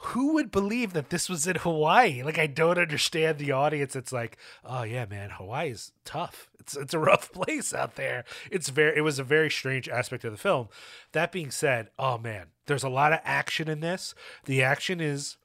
who 0.04 0.34
would 0.34 0.50
believe 0.50 0.92
that 0.92 1.10
this 1.10 1.28
was 1.28 1.46
in 1.46 1.56
Hawaii? 1.56 2.22
Like 2.22 2.38
I 2.38 2.46
don't 2.48 2.78
understand 2.78 3.38
the 3.38 3.52
audience. 3.52 3.94
It's 3.94 4.12
like, 4.12 4.36
oh 4.64 4.82
yeah, 4.82 5.06
man, 5.06 5.30
Hawaii's 5.30 5.92
tough. 6.04 6.50
It's 6.58 6.76
it's 6.76 6.94
a 6.94 6.98
rough 6.98 7.32
place 7.32 7.72
out 7.72 7.94
there. 7.94 8.24
It's 8.50 8.68
very 8.68 8.96
it 8.96 9.02
was 9.02 9.18
a 9.18 9.24
very 9.24 9.50
strange 9.50 9.88
aspect 9.88 10.24
of 10.24 10.32
the 10.32 10.38
film. 10.38 10.68
That 11.12 11.32
being 11.32 11.50
said, 11.50 11.88
oh 11.98 12.18
man, 12.18 12.46
there's 12.66 12.82
a 12.82 12.88
lot 12.88 13.12
of 13.12 13.20
action 13.24 13.68
in 13.68 13.80
this. 13.80 14.14
The 14.44 14.62
action 14.62 15.00
is 15.00 15.36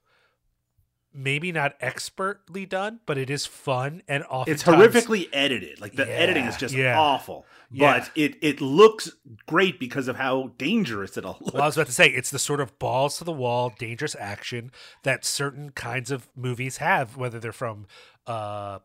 maybe 1.18 1.52
not 1.52 1.74
expertly 1.82 2.66
done, 2.66 3.00
but 3.06 3.18
it 3.18 3.30
is 3.30 3.46
fun 3.46 4.04
and 4.08 4.24
often 4.30 4.54
It's 4.54 4.64
horrifically 4.64 5.28
edited. 5.34 5.82
Like 5.82 5.96
the 5.96 6.06
Yeah, 6.06 6.14
editing 6.14 6.46
is 6.46 6.56
just 6.56 6.76
yeah. 6.76 6.98
awful. 6.98 7.46
Yeah. 7.72 8.00
But 8.00 8.12
it 8.16 8.38
it 8.42 8.62
looks 8.62 9.12
great 9.48 9.80
because 9.80 10.08
of 10.08 10.16
how 10.16 10.54
dangerous 10.58 11.18
it 11.18 11.26
all 11.26 11.38
looks. 11.42 11.54
Well, 11.54 11.64
I 11.64 11.66
was 11.66 11.76
about 11.76 11.88
to 11.88 11.92
say 11.92 12.08
it's 12.08 12.30
the 12.32 12.40
sort 12.40 12.62
of 12.62 12.78
balls 12.80 13.18
to 13.18 13.24
the 13.24 13.34
wall, 13.34 13.74
dangerous 13.78 14.16
action 14.18 14.72
that 15.04 15.26
certain 15.26 15.72
kinds 15.72 16.12
of 16.12 16.30
movies 16.36 16.78
have, 16.78 17.18
whether 17.18 17.40
they're 17.40 17.52
from 17.52 17.88
uh, 18.28 18.80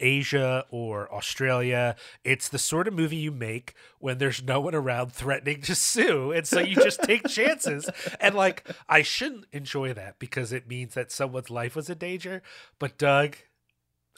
Asia 0.00 0.64
or 0.70 1.12
Australia. 1.12 1.96
It's 2.24 2.48
the 2.48 2.58
sort 2.58 2.88
of 2.88 2.94
movie 2.94 3.16
you 3.16 3.32
make 3.32 3.74
when 3.98 4.18
there's 4.18 4.42
no 4.42 4.60
one 4.60 4.74
around 4.74 5.12
threatening 5.12 5.62
to 5.62 5.74
sue, 5.74 6.32
and 6.32 6.46
so 6.46 6.60
you 6.60 6.76
just 6.76 7.02
take 7.02 7.26
chances. 7.28 7.88
And 8.20 8.34
like, 8.34 8.68
I 8.88 9.02
shouldn't 9.02 9.46
enjoy 9.52 9.92
that 9.94 10.18
because 10.18 10.52
it 10.52 10.68
means 10.68 10.94
that 10.94 11.10
someone's 11.12 11.50
life 11.50 11.76
was 11.76 11.88
in 11.90 11.98
danger. 11.98 12.42
But 12.78 12.98
Doug. 12.98 13.36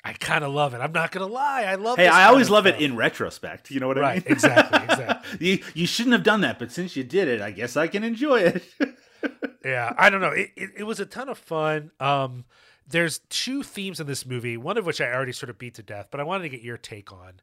I 0.05 0.13
kind 0.13 0.45
of 0.45 0.55
love 0.55 0.75
it. 0.75 0.79
I'm 0.79 0.93
not 0.93 1.11
gonna 1.11 1.27
lie. 1.27 1.65
I 1.65 1.75
love. 1.75 1.99
Hey, 1.99 2.07
I 2.07 2.27
always 2.29 2.49
love 2.49 2.67
it 2.69 2.81
in 2.81 2.95
retrospect. 2.95 3.69
You 3.73 3.81
know 3.81 3.89
what 3.89 3.99
I 3.99 4.01
Right, 4.01 4.25
mean? 4.25 4.33
exactly, 4.33 4.79
exactly. 4.85 5.47
you 5.47 5.59
you 5.75 5.87
shouldn't 5.89 6.13
have 6.13 6.23
done 6.23 6.43
that, 6.43 6.61
but 6.61 6.71
since 6.71 6.95
you 6.95 7.03
did 7.03 7.27
it, 7.27 7.41
I 7.41 7.51
guess 7.51 7.77
I 7.77 7.89
can 7.89 8.05
enjoy 8.05 8.41
it. 8.43 8.63
yeah 9.65 9.93
i 9.99 10.09
don't 10.09 10.21
know 10.21 10.31
it, 10.31 10.51
it, 10.57 10.71
it 10.79 10.83
was 10.85 11.01
a 11.01 11.05
ton 11.07 11.29
of 11.29 11.37
fun 11.37 11.91
um 11.99 12.45
there's 12.89 13.21
two 13.29 13.63
themes 13.63 14.01
in 14.01 14.07
this 14.07 14.25
movie 14.25 14.57
one 14.57 14.79
of 14.79 14.87
which 14.87 15.01
i 15.01 15.13
already 15.13 15.33
sort 15.33 15.51
of 15.51 15.59
beat 15.59 15.75
to 15.75 15.83
death 15.83 16.09
but 16.11 16.21
i 16.21 16.25
wanted 16.25 16.43
to 16.43 16.49
get 16.49 16.63
your 16.63 16.79
take 16.79 17.13
on. 17.13 17.41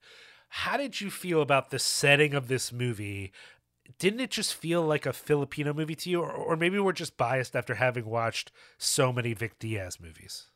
How 0.49 0.77
did 0.77 1.01
you 1.01 1.11
feel 1.11 1.41
about 1.41 1.69
the 1.69 1.79
setting 1.79 2.33
of 2.33 2.47
this 2.47 2.71
movie? 2.71 3.33
Didn't 3.99 4.21
it 4.21 4.31
just 4.31 4.53
feel 4.53 4.81
like 4.81 5.05
a 5.05 5.11
filipino 5.13 5.73
movie 5.73 5.95
to 5.95 6.09
you 6.09 6.21
or, 6.21 6.31
or 6.31 6.55
maybe 6.55 6.79
we're 6.79 6.93
just 6.93 7.17
biased 7.17 7.55
after 7.55 7.75
having 7.75 8.05
watched 8.05 8.51
so 8.77 9.11
many 9.11 9.33
vic 9.33 9.59
diaz 9.59 9.99
movies? 9.99 10.47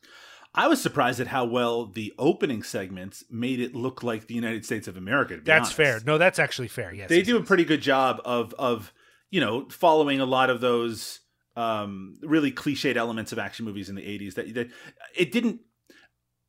I 0.54 0.66
was 0.66 0.82
surprised 0.82 1.20
at 1.20 1.28
how 1.28 1.44
well 1.44 1.86
the 1.86 2.12
opening 2.18 2.62
segments 2.62 3.24
made 3.30 3.60
it 3.60 3.74
look 3.76 4.02
like 4.02 4.26
the 4.26 4.34
United 4.34 4.64
States 4.64 4.88
of 4.88 4.96
America. 4.96 5.38
That's 5.44 5.66
honest. 5.66 5.74
fair. 5.74 6.00
No 6.04 6.18
that's 6.18 6.38
actually 6.38 6.68
fair. 6.68 6.92
Yes 6.92 7.08
they 7.08 7.18
yes, 7.18 7.26
do 7.26 7.36
a 7.36 7.42
pretty 7.42 7.64
good 7.64 7.82
job 7.82 8.20
of 8.24 8.54
of 8.58 8.92
you 9.30 9.40
know 9.40 9.68
following 9.68 10.20
a 10.20 10.26
lot 10.26 10.50
of 10.50 10.60
those 10.60 11.19
um 11.56 12.18
really 12.22 12.52
cliched 12.52 12.96
elements 12.96 13.32
of 13.32 13.38
action 13.38 13.64
movies 13.64 13.88
in 13.88 13.94
the 13.96 14.02
80s 14.02 14.34
that, 14.34 14.54
that 14.54 14.70
it 15.16 15.32
didn't 15.32 15.60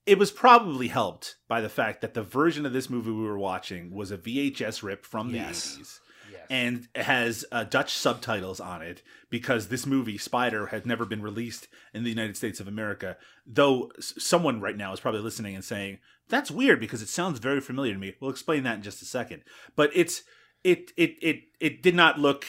it 0.06 0.18
was 0.18 0.32
probably 0.32 0.88
helped 0.88 1.36
by 1.48 1.62
the 1.62 1.70
fact 1.70 2.02
that 2.02 2.14
the 2.14 2.24
version 2.24 2.66
of 2.66 2.74
this 2.74 2.90
movie 2.90 3.12
we 3.12 3.24
were 3.24 3.38
watching 3.38 3.94
was 3.94 4.12
a 4.12 4.18
VHS 4.18 4.82
rip 4.84 5.06
from 5.06 5.32
the 5.32 5.38
Yes. 5.38 5.78
80s 5.80 6.00
Yes. 6.32 6.48
and 6.50 6.88
has 6.96 7.44
uh, 7.52 7.66
Dutch 7.66 7.92
subtitles 7.94 8.60
on 8.62 8.82
it 8.82 9.04
because 9.30 9.68
this 9.68 9.86
movie 9.86 10.18
Spider 10.18 10.68
had 10.68 10.86
never 10.86 11.04
been 11.06 11.22
released 11.22 11.68
in 11.94 12.04
the 12.04 12.10
United 12.10 12.38
States 12.38 12.60
of 12.62 12.68
America. 12.70 13.18
Though 13.46 13.92
s- 13.98 14.14
someone 14.18 14.62
right 14.62 14.78
now 14.78 14.94
is 14.94 15.02
probably 15.02 15.20
listening 15.22 15.56
and 15.56 15.64
saying 15.64 16.00
that's 16.30 16.50
weird 16.50 16.80
because 16.80 17.02
it 17.02 17.10
sounds 17.10 17.40
very 17.40 17.60
familiar 17.60 17.94
to 17.94 18.00
me. 18.00 18.16
We'll 18.22 18.32
explain 18.32 18.64
that 18.64 18.76
in 18.78 18.82
just 18.82 19.02
a 19.02 19.06
second. 19.06 19.44
But 19.76 19.92
it's 19.94 20.24
it 20.64 20.92
it 20.96 21.16
it 21.22 21.42
it 21.60 21.84
did 21.84 21.96
not 21.96 22.18
look 22.18 22.46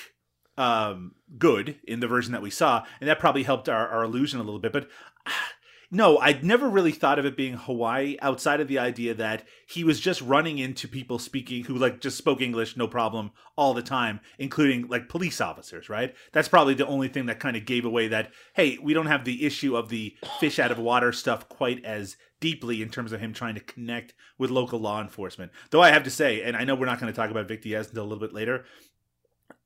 um 0.58 1.12
good 1.38 1.78
in 1.84 2.00
the 2.00 2.08
version 2.08 2.32
that 2.32 2.42
we 2.42 2.50
saw 2.50 2.84
and 3.00 3.08
that 3.08 3.18
probably 3.18 3.42
helped 3.42 3.68
our, 3.68 3.88
our 3.88 4.04
illusion 4.04 4.38
a 4.38 4.42
little 4.42 4.60
bit 4.60 4.72
but 4.72 4.88
no 5.90 6.18
i'd 6.18 6.44
never 6.44 6.68
really 6.68 6.92
thought 6.92 7.18
of 7.18 7.24
it 7.24 7.36
being 7.36 7.54
hawaii 7.54 8.16
outside 8.20 8.60
of 8.60 8.68
the 8.68 8.78
idea 8.78 9.14
that 9.14 9.44
he 9.66 9.82
was 9.82 9.98
just 9.98 10.20
running 10.20 10.58
into 10.58 10.86
people 10.86 11.18
speaking 11.18 11.64
who 11.64 11.74
like 11.74 12.00
just 12.00 12.18
spoke 12.18 12.40
english 12.40 12.76
no 12.76 12.86
problem 12.86 13.30
all 13.56 13.74
the 13.74 13.82
time 13.82 14.20
including 14.38 14.88
like 14.88 15.08
police 15.08 15.40
officers 15.40 15.88
right? 15.88 16.14
That's 16.32 16.48
probably 16.48 16.74
the 16.74 16.86
only 16.86 17.08
thing 17.08 17.26
that 17.26 17.40
kind 17.40 17.56
of 17.56 17.66
gave 17.66 17.84
away 17.84 18.08
that 18.08 18.32
hey 18.54 18.78
we 18.82 18.94
don't 18.94 19.06
have 19.06 19.24
the 19.24 19.44
issue 19.44 19.76
of 19.76 19.88
the 19.88 20.16
fish 20.40 20.58
out 20.58 20.70
of 20.70 20.78
water 20.78 21.12
stuff 21.12 21.48
quite 21.48 21.84
as 21.84 22.16
deeply 22.40 22.82
in 22.82 22.88
terms 22.88 23.12
of 23.12 23.20
him 23.20 23.32
trying 23.32 23.54
to 23.54 23.60
connect 23.60 24.14
with 24.38 24.50
local 24.50 24.80
law 24.80 25.00
enforcement. 25.00 25.52
Though 25.70 25.82
i 25.82 25.90
have 25.90 26.04
to 26.04 26.10
say 26.10 26.42
and 26.42 26.56
i 26.56 26.64
know 26.64 26.74
we're 26.74 26.86
not 26.86 27.00
going 27.00 27.12
to 27.12 27.16
talk 27.16 27.30
about 27.30 27.48
vic 27.48 27.62
diaz 27.62 27.88
until 27.88 28.04
a 28.04 28.08
little 28.08 28.26
bit 28.26 28.34
later 28.34 28.64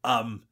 um 0.05 0.42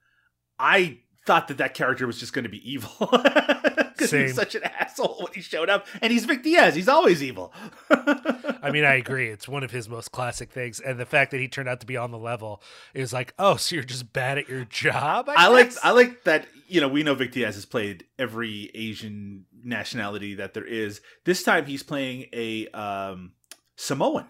I 0.58 0.98
thought 1.26 1.48
that 1.48 1.58
that 1.58 1.74
character 1.74 2.06
was 2.06 2.18
just 2.18 2.32
going 2.32 2.42
to 2.42 2.50
be 2.50 2.70
evil 2.70 2.90
because 3.10 4.10
he's 4.10 4.34
such 4.34 4.54
an 4.54 4.62
asshole 4.64 5.16
when 5.20 5.32
he 5.32 5.40
showed 5.40 5.70
up, 5.70 5.86
and 6.02 6.12
he's 6.12 6.24
Vic 6.24 6.42
Diaz. 6.42 6.74
He's 6.74 6.88
always 6.88 7.22
evil. 7.22 7.52
I 7.90 8.70
mean, 8.70 8.84
I 8.84 8.94
agree. 8.94 9.28
It's 9.28 9.48
one 9.48 9.62
of 9.62 9.70
his 9.70 9.88
most 9.88 10.12
classic 10.12 10.50
things, 10.50 10.80
and 10.80 10.98
the 10.98 11.06
fact 11.06 11.30
that 11.30 11.40
he 11.40 11.48
turned 11.48 11.68
out 11.68 11.80
to 11.80 11.86
be 11.86 11.96
on 11.96 12.10
the 12.10 12.18
level 12.18 12.62
is 12.92 13.12
like, 13.12 13.34
oh, 13.38 13.56
so 13.56 13.74
you're 13.74 13.84
just 13.84 14.12
bad 14.12 14.38
at 14.38 14.48
your 14.48 14.64
job. 14.64 15.28
I, 15.28 15.46
I 15.46 15.48
like? 15.48 15.72
I 15.82 15.90
like 15.92 16.24
that. 16.24 16.46
You 16.68 16.80
know, 16.80 16.88
we 16.88 17.02
know 17.02 17.14
Vic 17.14 17.32
Diaz 17.32 17.54
has 17.54 17.64
played 17.64 18.04
every 18.18 18.70
Asian 18.74 19.46
nationality 19.62 20.34
that 20.36 20.54
there 20.54 20.66
is. 20.66 21.00
This 21.24 21.42
time, 21.42 21.66
he's 21.66 21.82
playing 21.82 22.26
a 22.32 22.68
um, 22.68 23.32
Samoan. 23.76 24.26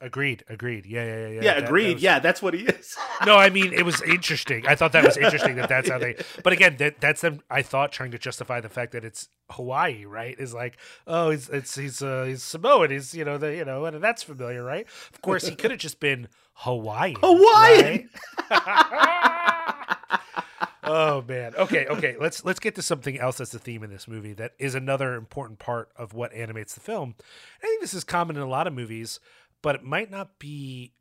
Agreed. 0.00 0.44
Agreed. 0.48 0.84
Yeah. 0.86 1.04
Yeah. 1.04 1.14
Yeah. 1.16 1.16
Yeah, 1.16 1.28
yeah. 1.28 1.40
That- 1.40 1.60
that 1.60 1.64
agreed. 1.68 1.94
was- 1.94 2.02
yeah, 2.02 2.18
that's 2.18 2.42
what 2.42 2.54
he 2.54 2.60
is. 2.60 2.96
No, 3.24 3.36
I 3.36 3.48
mean 3.48 3.72
it 3.72 3.82
was 3.84 4.02
interesting. 4.02 4.66
I 4.66 4.74
thought 4.74 4.92
that 4.92 5.02
was 5.02 5.16
interesting 5.16 5.56
that 5.56 5.70
that's 5.70 5.88
how 5.88 5.98
they. 5.98 6.16
But 6.44 6.52
again, 6.52 6.76
that 6.78 7.00
that's 7.00 7.22
them. 7.22 7.40
I 7.50 7.62
thought 7.62 7.90
trying 7.90 8.10
to 8.10 8.18
justify 8.18 8.60
the 8.60 8.68
fact 8.68 8.92
that 8.92 9.04
it's 9.06 9.28
Hawaii, 9.50 10.04
right? 10.04 10.38
Is 10.38 10.52
like, 10.52 10.76
oh, 11.06 11.30
he's 11.30 11.48
it's 11.48 11.74
he's 11.74 12.02
uh, 12.02 12.24
he's 12.24 12.42
Samoan. 12.42 12.90
He's 12.90 13.14
you 13.14 13.24
know 13.24 13.38
the 13.38 13.56
you 13.56 13.64
know 13.64 13.86
and 13.86 14.04
that's 14.04 14.22
familiar, 14.22 14.62
right? 14.62 14.86
Of 15.14 15.22
course, 15.22 15.46
he 15.48 15.54
could 15.54 15.70
have 15.70 15.80
just 15.80 15.98
been 15.98 16.28
Hawaiian. 16.52 17.16
Hawaiian! 17.22 18.10
right? 18.50 20.20
oh 20.84 21.24
man. 21.26 21.54
Okay. 21.56 21.86
Okay. 21.86 22.16
Let's 22.20 22.44
let's 22.44 22.60
get 22.60 22.74
to 22.76 22.82
something 22.82 23.18
else 23.18 23.38
that's 23.38 23.50
the 23.52 23.58
theme 23.58 23.82
in 23.82 23.90
this 23.90 24.06
movie 24.06 24.32
that 24.34 24.52
is 24.58 24.74
another 24.74 25.14
important 25.14 25.58
part 25.58 25.90
of 25.96 26.12
what 26.14 26.32
animates 26.34 26.74
the 26.74 26.80
film. 26.80 27.14
I 27.62 27.66
think 27.66 27.80
this 27.80 27.94
is 27.94 28.04
common 28.04 28.36
in 28.36 28.42
a 28.42 28.48
lot 28.48 28.66
of 28.66 28.72
movies, 28.74 29.20
but 29.66 29.74
it 29.74 29.82
might 29.82 30.12
not 30.12 30.38
be 30.38 30.92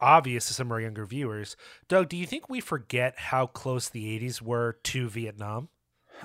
obvious 0.00 0.48
to 0.48 0.52
some 0.52 0.66
of 0.66 0.72
our 0.72 0.80
younger 0.80 1.06
viewers. 1.06 1.56
Doug, 1.86 2.08
do 2.08 2.16
you 2.16 2.26
think 2.26 2.48
we 2.48 2.58
forget 2.58 3.14
how 3.16 3.46
close 3.46 3.88
the 3.88 4.18
80s 4.18 4.42
were 4.42 4.80
to 4.82 5.08
Vietnam? 5.08 5.68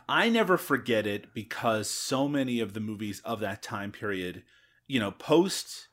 I 0.10 0.30
never 0.30 0.58
forget 0.58 1.06
it 1.06 1.32
because 1.36 1.88
so 1.88 2.28
many 2.28 2.60
of 2.60 2.74
the 2.74 2.80
movies 2.80 3.22
of 3.24 3.40
that 3.42 3.62
time 3.62 3.92
period, 3.92 4.42
you 4.88 5.00
know, 5.00 5.12
post 5.12 5.90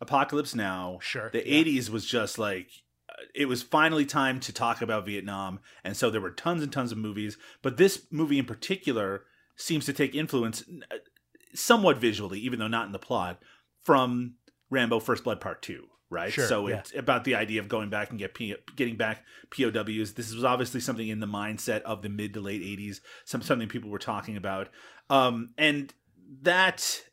Apocalypse 0.00 0.54
Now, 0.54 0.98
Sure, 1.02 1.28
the 1.28 1.46
yeah. 1.46 1.62
80s 1.62 1.90
was 1.90 2.06
just 2.06 2.38
like 2.38 2.70
uh, 3.10 3.24
it 3.34 3.44
was 3.44 3.62
finally 3.62 4.06
time 4.06 4.40
to 4.40 4.50
talk 4.50 4.80
about 4.80 5.04
Vietnam, 5.04 5.60
and 5.84 5.94
so 5.94 6.08
there 6.08 6.22
were 6.22 6.30
tons 6.30 6.62
and 6.62 6.72
tons 6.72 6.90
of 6.90 6.96
movies, 6.96 7.36
but 7.60 7.76
this 7.76 8.06
movie 8.10 8.38
in 8.38 8.46
particular 8.46 9.24
seems 9.56 9.84
to 9.84 9.92
take 9.92 10.14
influence 10.14 10.64
uh, 10.90 10.96
somewhat 11.52 11.98
visually, 11.98 12.40
even 12.40 12.58
though 12.58 12.66
not 12.66 12.86
in 12.86 12.92
the 12.92 12.98
plot, 12.98 13.42
from 13.84 14.36
Rambo 14.72 15.00
First 15.00 15.24
Blood 15.24 15.40
Part 15.40 15.62
2. 15.62 15.86
Right, 16.10 16.30
Sure, 16.30 16.46
so 16.46 16.68
yeah. 16.68 16.76
it's 16.76 16.94
about 16.94 17.24
the 17.24 17.36
idea 17.36 17.60
of 17.60 17.68
going 17.68 17.88
back 17.88 18.10
and 18.10 18.18
get 18.18 18.34
P- 18.34 18.54
getting 18.76 18.96
back 18.96 19.24
POWs. 19.50 20.12
This 20.12 20.34
was 20.34 20.44
obviously 20.44 20.80
something 20.80 21.08
in 21.08 21.20
the 21.20 21.26
mindset 21.26 21.80
of 21.82 22.02
the 22.02 22.10
mid 22.10 22.34
to 22.34 22.40
late 22.40 22.60
'80s, 22.60 23.00
some 23.24 23.40
something 23.40 23.66
people 23.66 23.88
were 23.88 23.98
talking 23.98 24.36
about, 24.36 24.68
um, 25.08 25.54
and 25.56 25.94
that 26.42 27.04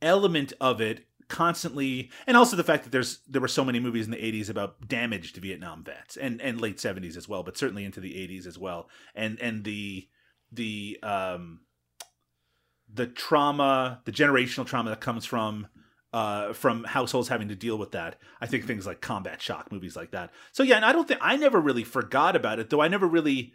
element 0.00 0.54
of 0.62 0.80
it 0.80 1.04
constantly, 1.28 2.10
and 2.26 2.38
also 2.38 2.56
the 2.56 2.64
fact 2.64 2.84
that 2.84 2.90
there's 2.90 3.18
there 3.28 3.42
were 3.42 3.48
so 3.48 3.66
many 3.66 3.80
movies 3.80 4.06
in 4.06 4.12
the 4.12 4.16
'80s 4.16 4.48
about 4.48 4.88
damaged 4.88 5.36
Vietnam 5.36 5.84
vets, 5.84 6.16
and 6.16 6.40
and 6.40 6.58
late 6.58 6.78
'70s 6.78 7.18
as 7.18 7.28
well, 7.28 7.42
but 7.42 7.58
certainly 7.58 7.84
into 7.84 8.00
the 8.00 8.14
'80s 8.14 8.46
as 8.46 8.58
well, 8.58 8.88
and 9.14 9.38
and 9.40 9.64
the 9.64 10.08
the 10.50 10.98
um 11.02 11.60
the 12.90 13.06
trauma, 13.06 14.00
the 14.06 14.12
generational 14.12 14.64
trauma 14.64 14.88
that 14.88 15.02
comes 15.02 15.26
from 15.26 15.66
uh, 16.12 16.52
from 16.52 16.84
households 16.84 17.28
having 17.28 17.48
to 17.48 17.54
deal 17.54 17.76
with 17.76 17.92
that. 17.92 18.16
I 18.40 18.46
think 18.46 18.64
things 18.64 18.86
like 18.86 19.00
combat 19.00 19.42
shock, 19.42 19.70
movies 19.70 19.96
like 19.96 20.12
that. 20.12 20.30
So 20.52 20.62
yeah, 20.62 20.76
and 20.76 20.84
I 20.84 20.92
don't 20.92 21.06
think 21.06 21.20
I 21.22 21.36
never 21.36 21.60
really 21.60 21.84
forgot 21.84 22.36
about 22.36 22.58
it, 22.58 22.70
though. 22.70 22.80
I 22.80 22.88
never 22.88 23.06
really 23.06 23.52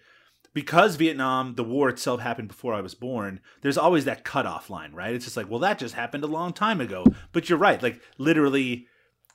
because 0.54 0.98
Vietnam, 0.98 1.56
the 1.56 1.64
war 1.64 1.90
itself 1.90 2.20
happened 2.22 2.48
before 2.48 2.74
I 2.74 2.82
was 2.82 2.94
born. 2.94 3.40
There's 3.62 3.78
always 3.78 4.06
that 4.06 4.24
cutoff 4.24 4.70
line, 4.70 4.94
right? 4.94 5.16
It's 5.16 5.26
just 5.26 5.38
like, 5.38 5.50
well, 5.50 5.60
that 5.60 5.80
just 5.80 5.96
happened 5.96 6.24
a 6.24 6.28
long 6.28 6.54
time 6.54 6.80
ago. 6.80 7.06
But 7.32 7.50
you're 7.50 7.58
right, 7.58 7.82
like 7.82 8.02
literally 8.18 8.88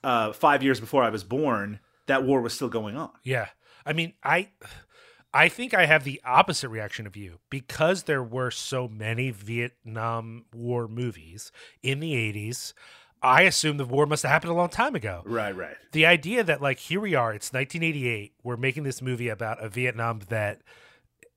uh, 0.03 0.31
five 0.33 0.63
years 0.63 0.79
before 0.79 1.03
I 1.03 1.09
was 1.09 1.23
born, 1.23 1.79
that 2.07 2.23
war 2.23 2.41
was 2.41 2.53
still 2.53 2.69
going 2.69 2.95
on. 2.95 3.11
Yeah. 3.23 3.47
I 3.85 3.93
mean, 3.93 4.13
I 4.23 4.49
I 5.33 5.47
think 5.47 5.73
I 5.73 5.85
have 5.85 6.03
the 6.03 6.21
opposite 6.25 6.69
reaction 6.69 7.05
of 7.05 7.15
you 7.15 7.39
because 7.49 8.03
there 8.03 8.23
were 8.23 8.49
so 8.49 8.87
many 8.87 9.29
Vietnam 9.29 10.45
War 10.53 10.87
movies 10.87 11.51
in 11.83 11.99
the 11.99 12.13
80s. 12.13 12.73
I 13.21 13.43
assume 13.43 13.77
the 13.77 13.85
war 13.85 14.05
must 14.05 14.23
have 14.23 14.31
happened 14.31 14.51
a 14.51 14.55
long 14.55 14.69
time 14.69 14.95
ago. 14.95 15.21
Right, 15.25 15.55
right. 15.55 15.75
The 15.91 16.05
idea 16.05 16.43
that 16.43 16.61
like 16.61 16.79
here 16.79 16.99
we 17.01 17.15
are, 17.15 17.33
it's 17.33 17.51
1988, 17.51 18.33
we're 18.43 18.57
making 18.57 18.83
this 18.83 19.01
movie 19.01 19.27
about 19.29 19.63
a 19.63 19.69
Vietnam 19.69 20.19
vet 20.21 20.61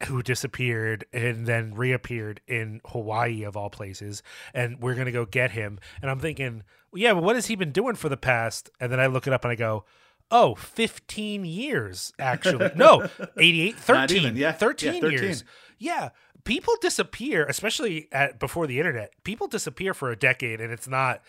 who 0.06 0.22
disappeared 0.22 1.04
and 1.12 1.46
then 1.46 1.74
reappeared 1.74 2.40
in 2.48 2.80
Hawaii 2.86 3.44
of 3.44 3.56
all 3.56 3.70
places 3.70 4.22
and 4.52 4.80
we're 4.80 4.94
going 4.94 5.06
to 5.06 5.12
go 5.12 5.24
get 5.24 5.52
him 5.52 5.78
and 6.00 6.10
I'm 6.10 6.18
thinking, 6.18 6.64
well, 6.92 7.00
yeah, 7.00 7.14
but 7.14 7.22
what 7.22 7.36
has 7.36 7.46
he 7.46 7.54
been 7.56 7.70
doing 7.72 7.94
for 7.94 8.08
the 8.08 8.16
past? 8.16 8.68
And 8.80 8.90
then 8.90 8.98
I 9.00 9.06
look 9.06 9.26
it 9.26 9.32
up 9.32 9.44
and 9.44 9.52
I 9.52 9.54
go, 9.54 9.84
oh, 10.30 10.54
15 10.56 11.44
years 11.44 12.12
actually. 12.18 12.70
No, 12.76 13.08
88, 13.38 13.76
13. 13.78 13.94
Not 14.00 14.10
even, 14.12 14.36
yeah. 14.36 14.52
13, 14.52 14.94
Yeah, 14.94 15.00
13. 15.00 15.18
years. 15.18 15.44
Yeah, 15.78 16.08
people 16.44 16.74
disappear, 16.80 17.44
especially 17.46 18.08
at 18.12 18.38
before 18.40 18.66
the 18.66 18.78
internet. 18.78 19.12
People 19.24 19.46
disappear 19.46 19.94
for 19.94 20.10
a 20.10 20.16
decade 20.16 20.60
and 20.60 20.72
it's 20.72 20.88
not 20.88 21.22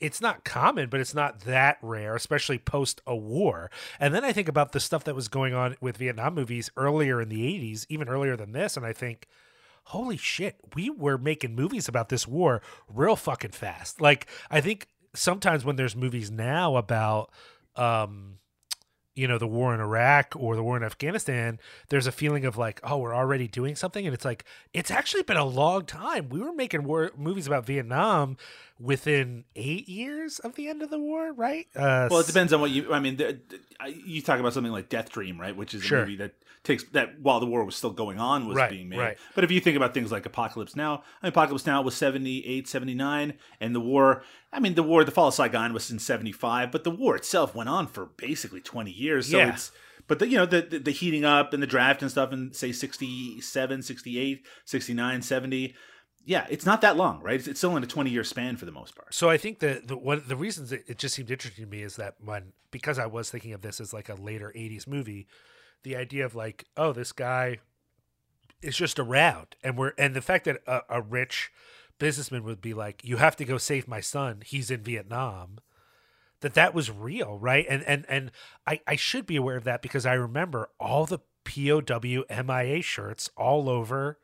it's 0.00 0.20
not 0.20 0.44
common, 0.44 0.88
but 0.88 1.00
it's 1.00 1.14
not 1.14 1.40
that 1.40 1.78
rare, 1.82 2.14
especially 2.14 2.58
post 2.58 3.00
a 3.06 3.16
war. 3.16 3.70
And 3.98 4.14
then 4.14 4.24
I 4.24 4.32
think 4.32 4.48
about 4.48 4.72
the 4.72 4.80
stuff 4.80 5.04
that 5.04 5.14
was 5.14 5.28
going 5.28 5.54
on 5.54 5.76
with 5.80 5.96
Vietnam 5.96 6.34
movies 6.34 6.70
earlier 6.76 7.20
in 7.20 7.28
the 7.28 7.42
80s, 7.42 7.86
even 7.88 8.08
earlier 8.08 8.36
than 8.36 8.52
this, 8.52 8.76
and 8.76 8.86
I 8.86 8.92
think 8.92 9.26
holy 9.88 10.18
shit, 10.18 10.56
we 10.74 10.90
were 10.90 11.16
making 11.16 11.54
movies 11.54 11.88
about 11.88 12.10
this 12.10 12.28
war 12.28 12.60
real 12.92 13.16
fucking 13.16 13.52
fast. 13.52 14.00
Like 14.00 14.26
I 14.50 14.60
think 14.60 14.86
sometimes 15.14 15.64
when 15.64 15.76
there's 15.76 15.96
movies 15.96 16.30
now 16.30 16.76
about 16.76 17.30
um 17.74 18.38
you 19.18 19.26
know 19.26 19.36
the 19.38 19.46
war 19.48 19.74
in 19.74 19.80
Iraq 19.80 20.34
or 20.36 20.54
the 20.56 20.62
war 20.62 20.76
in 20.76 20.84
Afghanistan, 20.84 21.58
there's 21.88 22.06
a 22.06 22.12
feeling 22.12 22.44
of 22.44 22.56
like, 22.56 22.80
oh, 22.84 22.98
we're 22.98 23.14
already 23.14 23.48
doing 23.48 23.74
something, 23.76 24.06
and 24.06 24.14
it's 24.14 24.24
like 24.24 24.44
it's 24.72 24.90
actually 24.90 25.22
been 25.24 25.36
a 25.36 25.44
long 25.44 25.84
time. 25.84 26.28
We 26.28 26.40
were 26.40 26.52
making 26.52 26.84
war 26.84 27.10
movies 27.16 27.46
about 27.46 27.66
Vietnam 27.66 28.36
within 28.80 29.44
eight 29.56 29.88
years 29.88 30.38
of 30.38 30.54
the 30.54 30.68
end 30.68 30.82
of 30.82 30.90
the 30.90 30.98
war, 31.00 31.32
right? 31.32 31.66
Uh, 31.74 32.08
Well, 32.10 32.20
it 32.20 32.26
depends 32.26 32.52
on 32.52 32.60
what 32.60 32.70
you. 32.70 32.92
I 32.92 33.00
mean, 33.00 33.16
the, 33.16 33.40
you 34.06 34.22
talk 34.22 34.38
about 34.38 34.52
something 34.52 34.72
like 34.72 34.88
Death 34.88 35.10
Dream, 35.10 35.40
right? 35.40 35.56
Which 35.56 35.74
is 35.74 35.82
a 35.82 35.86
Sure. 35.86 36.00
movie 36.00 36.16
that 36.16 36.34
takes 36.64 36.84
that 36.90 37.20
while 37.20 37.40
the 37.40 37.46
war 37.46 37.64
was 37.64 37.76
still 37.76 37.90
going 37.90 38.18
on 38.18 38.46
was 38.46 38.56
Right, 38.56 38.70
being 38.70 38.88
made. 38.88 38.98
right. 38.98 39.18
But 39.34 39.44
if 39.44 39.50
you 39.50 39.60
think 39.60 39.76
about 39.76 39.94
things 39.94 40.10
like 40.12 40.26
Apocalypse 40.26 40.76
Now, 40.76 41.02
I 41.22 41.26
mean, 41.26 41.30
Apocalypse 41.30 41.66
Now 41.66 41.82
was 41.82 41.94
78, 41.96 42.68
79, 42.68 43.34
and 43.60 43.74
the 43.74 43.80
war. 43.80 44.22
I 44.52 44.60
mean, 44.60 44.74
the 44.74 44.82
war, 44.82 45.04
the 45.04 45.10
fall 45.10 45.28
of 45.28 45.34
Saigon 45.34 45.72
was 45.72 45.90
in 45.90 45.98
seventy 45.98 46.32
five, 46.32 46.70
but 46.72 46.84
the 46.84 46.90
war 46.90 47.16
itself 47.16 47.54
went 47.54 47.68
on 47.68 47.86
for 47.86 48.06
basically 48.16 48.60
twenty 48.60 48.90
years. 48.92 49.30
So 49.30 49.38
Yeah. 49.38 49.52
it's. 49.52 49.72
But 50.06 50.20
the, 50.20 50.28
you 50.28 50.38
know 50.38 50.46
the, 50.46 50.62
the 50.62 50.78
the 50.78 50.90
heating 50.90 51.24
up 51.26 51.52
and 51.52 51.62
the 51.62 51.66
draft 51.66 52.00
and 52.00 52.10
stuff 52.10 52.32
in 52.32 52.54
say 52.54 52.72
67, 52.72 53.82
68, 53.82 54.46
69, 54.64 55.22
70. 55.22 55.74
Yeah, 56.24 56.46
it's 56.48 56.64
not 56.64 56.80
that 56.80 56.96
long, 56.96 57.20
right? 57.22 57.34
It's, 57.36 57.46
it's 57.46 57.60
still 57.60 57.76
in 57.76 57.82
a 57.82 57.86
20 57.86 58.08
year 58.10 58.24
span 58.24 58.56
for 58.56 58.64
the 58.64 58.72
most 58.72 58.94
part. 58.96 59.12
So 59.12 59.28
I 59.28 59.36
think 59.36 59.58
that 59.58 59.86
the 59.88 59.98
one 59.98 60.22
the 60.26 60.36
reasons 60.36 60.72
it, 60.72 60.84
it 60.86 60.96
just 60.96 61.14
seemed 61.14 61.30
interesting 61.30 61.64
to 61.66 61.70
me 61.70 61.82
is 61.82 61.96
that 61.96 62.14
when 62.24 62.52
because 62.70 62.98
I 62.98 63.04
was 63.06 63.30
thinking 63.30 63.52
of 63.52 63.60
this 63.60 63.80
as 63.82 63.92
like 63.92 64.08
a 64.08 64.14
later 64.14 64.50
'80s 64.56 64.86
movie, 64.86 65.26
the 65.82 65.94
idea 65.94 66.24
of 66.24 66.34
like, 66.34 66.64
oh, 66.76 66.92
this 66.94 67.12
guy 67.12 67.58
is 68.62 68.76
just 68.76 68.98
around, 68.98 69.56
and 69.62 69.76
we're 69.76 69.92
and 69.98 70.14
the 70.16 70.22
fact 70.22 70.46
that 70.46 70.60
a, 70.66 70.80
a 70.88 71.02
rich 71.02 71.50
businessman 71.98 72.44
would 72.44 72.60
be 72.60 72.74
like, 72.74 73.04
you 73.04 73.16
have 73.16 73.36
to 73.36 73.44
go 73.44 73.58
save 73.58 73.88
my 73.88 74.00
son. 74.00 74.42
He's 74.44 74.70
in 74.70 74.82
Vietnam. 74.82 75.58
That 76.40 76.54
that 76.54 76.72
was 76.72 76.90
real, 76.90 77.36
right? 77.36 77.66
And 77.68 77.82
and 77.82 78.06
and 78.08 78.30
I 78.66 78.80
I 78.86 78.94
should 78.96 79.26
be 79.26 79.36
aware 79.36 79.56
of 79.56 79.64
that 79.64 79.82
because 79.82 80.06
I 80.06 80.14
remember 80.14 80.70
all 80.78 81.04
the 81.04 81.18
POW 81.44 82.24
MIA 82.30 82.82
shirts 82.82 83.30
all 83.36 83.68
over 83.68 84.18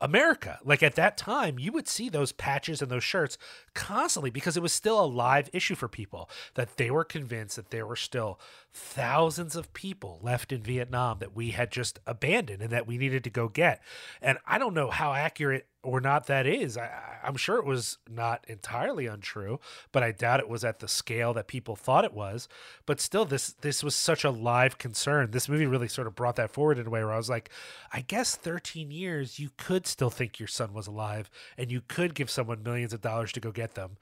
America. 0.00 0.58
Like 0.64 0.82
at 0.82 0.94
that 0.94 1.16
time, 1.16 1.58
you 1.58 1.72
would 1.72 1.86
see 1.86 2.08
those 2.08 2.32
patches 2.32 2.80
and 2.80 2.90
those 2.90 3.04
shirts 3.04 3.36
constantly 3.74 4.30
because 4.30 4.56
it 4.56 4.62
was 4.62 4.72
still 4.72 5.02
a 5.02 5.06
live 5.06 5.50
issue 5.52 5.74
for 5.74 5.88
people 5.88 6.30
that 6.54 6.76
they 6.76 6.90
were 6.90 7.04
convinced 7.04 7.56
that 7.56 7.70
there 7.70 7.86
were 7.86 7.96
still 7.96 8.40
thousands 8.72 9.56
of 9.56 9.72
people 9.72 10.18
left 10.22 10.52
in 10.52 10.62
Vietnam 10.62 11.18
that 11.18 11.34
we 11.34 11.50
had 11.50 11.70
just 11.70 11.98
abandoned 12.06 12.62
and 12.62 12.70
that 12.70 12.86
we 12.86 12.98
needed 12.98 13.24
to 13.24 13.30
go 13.30 13.48
get. 13.48 13.82
And 14.22 14.38
I 14.46 14.58
don't 14.58 14.74
know 14.74 14.90
how 14.90 15.12
accurate 15.12 15.66
or 15.82 16.00
not 16.00 16.26
that 16.26 16.46
is. 16.46 16.76
I, 16.76 17.18
I'm 17.22 17.36
sure 17.36 17.56
it 17.56 17.64
was 17.64 17.98
not 18.08 18.44
entirely 18.48 19.06
untrue, 19.06 19.60
but 19.92 20.02
I 20.02 20.12
doubt 20.12 20.40
it 20.40 20.48
was 20.48 20.64
at 20.64 20.78
the 20.78 20.88
scale 20.88 21.32
that 21.34 21.48
people 21.48 21.74
thought 21.74 22.04
it 22.04 22.12
was. 22.12 22.48
But 22.86 23.00
still, 23.00 23.24
this 23.24 23.54
this 23.60 23.82
was 23.82 23.94
such 23.94 24.24
a 24.24 24.30
live 24.30 24.78
concern. 24.78 25.30
This 25.30 25.48
movie 25.48 25.66
really 25.66 25.88
sort 25.88 26.06
of 26.06 26.14
brought 26.14 26.36
that 26.36 26.50
forward 26.50 26.78
in 26.78 26.86
a 26.86 26.90
way 26.90 27.02
where 27.02 27.12
I 27.12 27.16
was 27.16 27.30
like, 27.30 27.50
I 27.92 28.02
guess 28.02 28.36
13 28.36 28.90
years 28.90 29.38
you 29.38 29.50
could 29.56 29.86
still 29.86 30.10
think 30.10 30.38
your 30.38 30.48
son 30.48 30.72
was 30.72 30.86
alive, 30.86 31.30
and 31.56 31.72
you 31.72 31.80
could 31.86 32.14
give 32.14 32.30
someone 32.30 32.62
millions 32.62 32.92
of 32.92 33.00
dollars 33.00 33.32
to 33.32 33.40
go 33.40 33.50
get 33.50 33.74
them. 33.74 33.96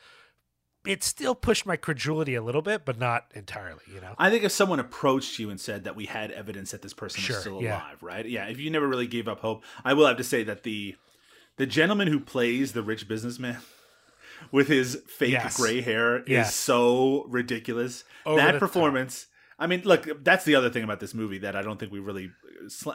It 0.87 1.03
still 1.05 1.35
pushed 1.35 1.67
my 1.67 1.77
credulity 1.77 2.35
a 2.35 2.43
little 2.43 2.63
bit, 2.63 2.85
but 2.85 2.99
not 2.99 3.27
entirely. 3.35 3.81
You 3.93 4.01
know. 4.01 4.15
I 4.19 4.31
think 4.31 4.45
if 4.45 4.53
someone 4.53 4.79
approached 4.81 5.39
you 5.39 5.51
and 5.51 5.61
said 5.61 5.85
that 5.85 5.97
we 5.97 6.07
had 6.07 6.31
evidence 6.31 6.71
that 6.71 6.83
this 6.83 6.95
person 6.95 7.21
Sure, 7.21 7.37
is 7.37 7.43
still 7.43 7.63
yeah. 7.63 7.83
alive, 7.83 8.03
right? 8.03 8.27
Yeah, 8.27 8.47
if 8.47 8.59
you 8.59 8.71
never 8.71 8.87
really 8.89 9.07
gave 9.07 9.29
up 9.29 9.41
hope, 9.41 9.65
I 9.85 9.93
will 9.95 10.07
have 10.07 10.17
to 10.19 10.25
say 10.25 10.43
that 10.45 10.63
the 10.63 10.97
the 11.57 11.67
gentleman 11.67 12.09
who 12.09 12.21
plays 12.21 12.73
the 12.73 12.83
rich 12.83 13.09
businessman 13.09 13.59
with 14.53 14.69
his 14.69 15.03
fake 15.09 15.33
Yes. 15.33 15.57
gray 15.57 15.81
hair 15.81 16.23
Yes. 16.27 16.51
is 16.51 16.55
so 16.55 17.25
ridiculous. 17.29 18.05
Over 18.25 18.37
that 18.41 18.47
the 18.47 18.53
top. 18.53 18.61
performance. 18.61 19.27
I 19.59 19.67
mean, 19.67 19.83
look, 19.85 20.23
that's 20.23 20.45
the 20.45 20.55
other 20.55 20.71
thing 20.71 20.85
about 20.85 21.01
this 21.01 21.13
movie 21.15 21.39
that 21.39 21.57
I 21.57 21.63
don't 21.63 21.79
think 21.81 21.91
we 21.93 21.99
really. 21.99 22.31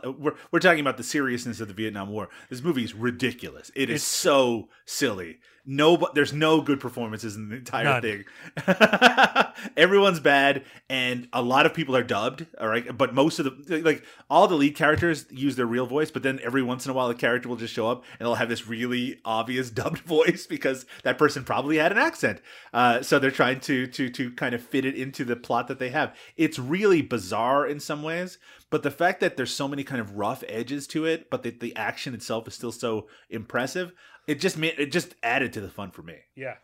We're, 0.03 0.35
we're 0.51 0.59
talking 0.59 0.79
about 0.79 0.97
the 0.97 1.03
seriousness 1.03 1.59
of 1.59 1.67
the 1.67 1.73
Vietnam 1.73 2.09
War. 2.09 2.29
This 2.49 2.61
movie 2.61 2.83
is 2.85 2.93
ridiculous. 2.93 3.69
It 3.75 3.89
is 3.89 3.95
It's- 3.95 4.03
so 4.03 4.69
silly. 4.85 5.39
No, 5.65 5.95
but 5.95 6.13
there's 6.13 6.33
no 6.33 6.59
good 6.59 6.81
performances 6.81 7.37
in 7.37 7.47
the 7.47 7.55
entire 7.55 7.85
None. 7.85 8.01
thing. 8.01 8.25
Everyone's 9.77 10.19
bad, 10.19 10.65
and 10.89 11.29
a 11.31 11.41
lot 11.41 11.65
of 11.65 11.73
people 11.73 11.95
are 11.95 12.03
dubbed. 12.03 12.45
All 12.59 12.67
right, 12.67 12.97
but 12.97 13.13
most 13.13 13.39
of 13.39 13.65
the 13.65 13.81
like 13.81 14.03
all 14.29 14.49
the 14.49 14.55
lead 14.55 14.75
characters 14.75 15.25
use 15.29 15.55
their 15.55 15.65
real 15.65 15.85
voice, 15.85 16.11
but 16.11 16.21
then 16.21 16.39
every 16.43 16.61
once 16.61 16.85
in 16.85 16.91
a 16.91 16.93
while 16.93 17.09
a 17.09 17.15
character 17.15 17.47
will 17.47 17.55
just 17.55 17.73
show 17.73 17.87
up 17.87 18.03
and 18.19 18.25
they'll 18.25 18.35
have 18.35 18.49
this 18.49 18.67
really 18.67 19.21
obvious 19.23 19.69
dubbed 19.69 19.99
voice 19.99 20.45
because 20.47 20.85
that 21.03 21.17
person 21.17 21.45
probably 21.45 21.77
had 21.77 21.93
an 21.93 21.97
accent. 21.97 22.41
Uh, 22.73 23.01
so 23.01 23.17
they're 23.17 23.31
trying 23.31 23.61
to 23.61 23.87
to 23.87 24.09
to 24.09 24.31
kind 24.31 24.53
of 24.53 24.61
fit 24.61 24.83
it 24.83 24.95
into 24.95 25.23
the 25.23 25.37
plot 25.37 25.69
that 25.69 25.79
they 25.79 25.89
have. 25.89 26.13
It's 26.35 26.59
really 26.59 27.01
bizarre 27.01 27.65
in 27.65 27.79
some 27.79 28.03
ways, 28.03 28.37
but 28.69 28.83
the 28.83 28.91
fact 28.91 29.21
that 29.21 29.37
there's 29.37 29.53
so 29.53 29.69
many 29.69 29.85
kind 29.85 30.01
of 30.01 30.17
rough 30.17 30.43
edges 30.49 30.87
to 30.87 31.05
it, 31.05 31.29
but 31.29 31.43
that 31.43 31.61
the 31.61 31.73
action 31.77 32.13
itself 32.13 32.47
is 32.49 32.53
still 32.53 32.71
so 32.73 33.07
impressive, 33.29 33.93
it 34.27 34.39
just 34.39 34.57
made 34.57 34.75
it 34.77 34.91
just 34.91 35.15
added 35.23 35.53
to 35.53 35.61
the 35.61 35.69
fun 35.69 35.91
for 35.91 36.01
me. 36.01 36.17
Yeah. 36.35 36.55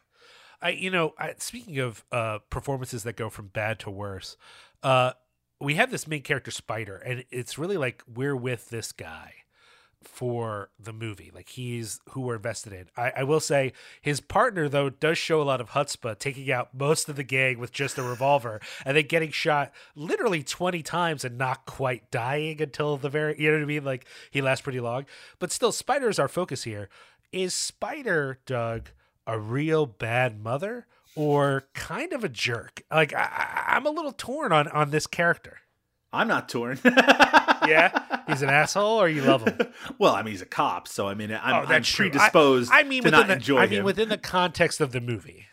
I 0.61 0.71
you 0.71 0.89
know, 0.89 1.13
I, 1.17 1.35
speaking 1.37 1.79
of 1.79 2.03
uh 2.11 2.39
performances 2.49 3.03
that 3.03 3.15
go 3.15 3.29
from 3.29 3.47
bad 3.47 3.79
to 3.79 3.89
worse, 3.89 4.37
uh 4.83 5.13
we 5.61 5.75
have 5.75 5.91
this 5.91 6.07
main 6.07 6.21
character 6.21 6.51
Spider 6.51 6.97
and 6.97 7.25
it's 7.31 7.57
really 7.57 7.77
like 7.77 8.03
we're 8.07 8.35
with 8.35 8.69
this 8.69 8.91
guy 8.91 9.33
for 10.03 10.69
the 10.79 10.93
movie. 10.93 11.31
Like 11.33 11.49
he's 11.49 11.99
who 12.09 12.21
we're 12.21 12.35
invested 12.35 12.73
in. 12.73 12.85
I, 12.95 13.11
I 13.17 13.23
will 13.23 13.39
say 13.39 13.73
his 14.01 14.21
partner 14.21 14.69
though 14.69 14.89
does 14.89 15.17
show 15.17 15.41
a 15.41 15.43
lot 15.43 15.59
of 15.61 15.71
chutzpah, 15.71 16.17
taking 16.19 16.51
out 16.51 16.73
most 16.73 17.09
of 17.09 17.15
the 17.15 17.23
gang 17.23 17.59
with 17.59 17.71
just 17.71 17.97
a 17.97 18.03
revolver, 18.03 18.61
and 18.85 18.95
then 18.95 19.07
getting 19.07 19.31
shot 19.31 19.71
literally 19.95 20.43
twenty 20.43 20.83
times 20.83 21.25
and 21.25 21.37
not 21.37 21.65
quite 21.65 22.09
dying 22.11 22.61
until 22.61 22.97
the 22.97 23.09
very. 23.09 23.39
You 23.39 23.51
know 23.51 23.57
what 23.57 23.63
I 23.63 23.67
mean? 23.67 23.83
Like 23.83 24.05
he 24.31 24.41
lasts 24.41 24.61
pretty 24.61 24.79
long, 24.79 25.05
but 25.37 25.51
still, 25.51 25.71
Spider 25.71 26.09
is 26.09 26.19
our 26.19 26.27
focus 26.29 26.63
here. 26.63 26.89
Is 27.31 27.53
Spider 27.53 28.39
Doug 28.45 28.89
a 29.27 29.39
real 29.39 29.85
bad 29.85 30.41
mother 30.41 30.87
or 31.15 31.67
kind 31.73 32.13
of 32.13 32.23
a 32.23 32.29
jerk? 32.29 32.81
Like 32.91 33.13
I, 33.13 33.65
I'm 33.67 33.85
a 33.85 33.91
little 33.91 34.11
torn 34.11 34.51
on 34.51 34.67
on 34.69 34.89
this 34.91 35.07
character. 35.07 35.57
I'm 36.11 36.27
not 36.27 36.49
torn. 36.49 36.79
Yeah, 37.67 38.21
he's 38.27 38.41
an 38.41 38.49
asshole, 38.49 38.99
or 39.01 39.09
you 39.09 39.21
love 39.21 39.45
him. 39.45 39.59
well, 39.99 40.15
I 40.15 40.23
mean, 40.23 40.31
he's 40.31 40.41
a 40.41 40.45
cop, 40.45 40.87
so 40.87 41.07
I 41.07 41.13
mean, 41.13 41.29
I'm, 41.29 41.65
Oh, 41.65 41.67
I'm 41.67 41.83
predisposed 41.83 42.71
I, 42.71 42.79
I 42.79 42.83
mean, 42.83 43.03
to 43.03 43.07
within 43.07 43.19
not 43.19 43.27
the, 43.27 43.33
enjoy 43.33 43.57
I 43.59 43.67
him. 43.67 43.83
within 43.83 44.09
the 44.09 44.17
context 44.17 44.79
of 44.81 44.91
the 44.91 45.01
movie, 45.01 45.45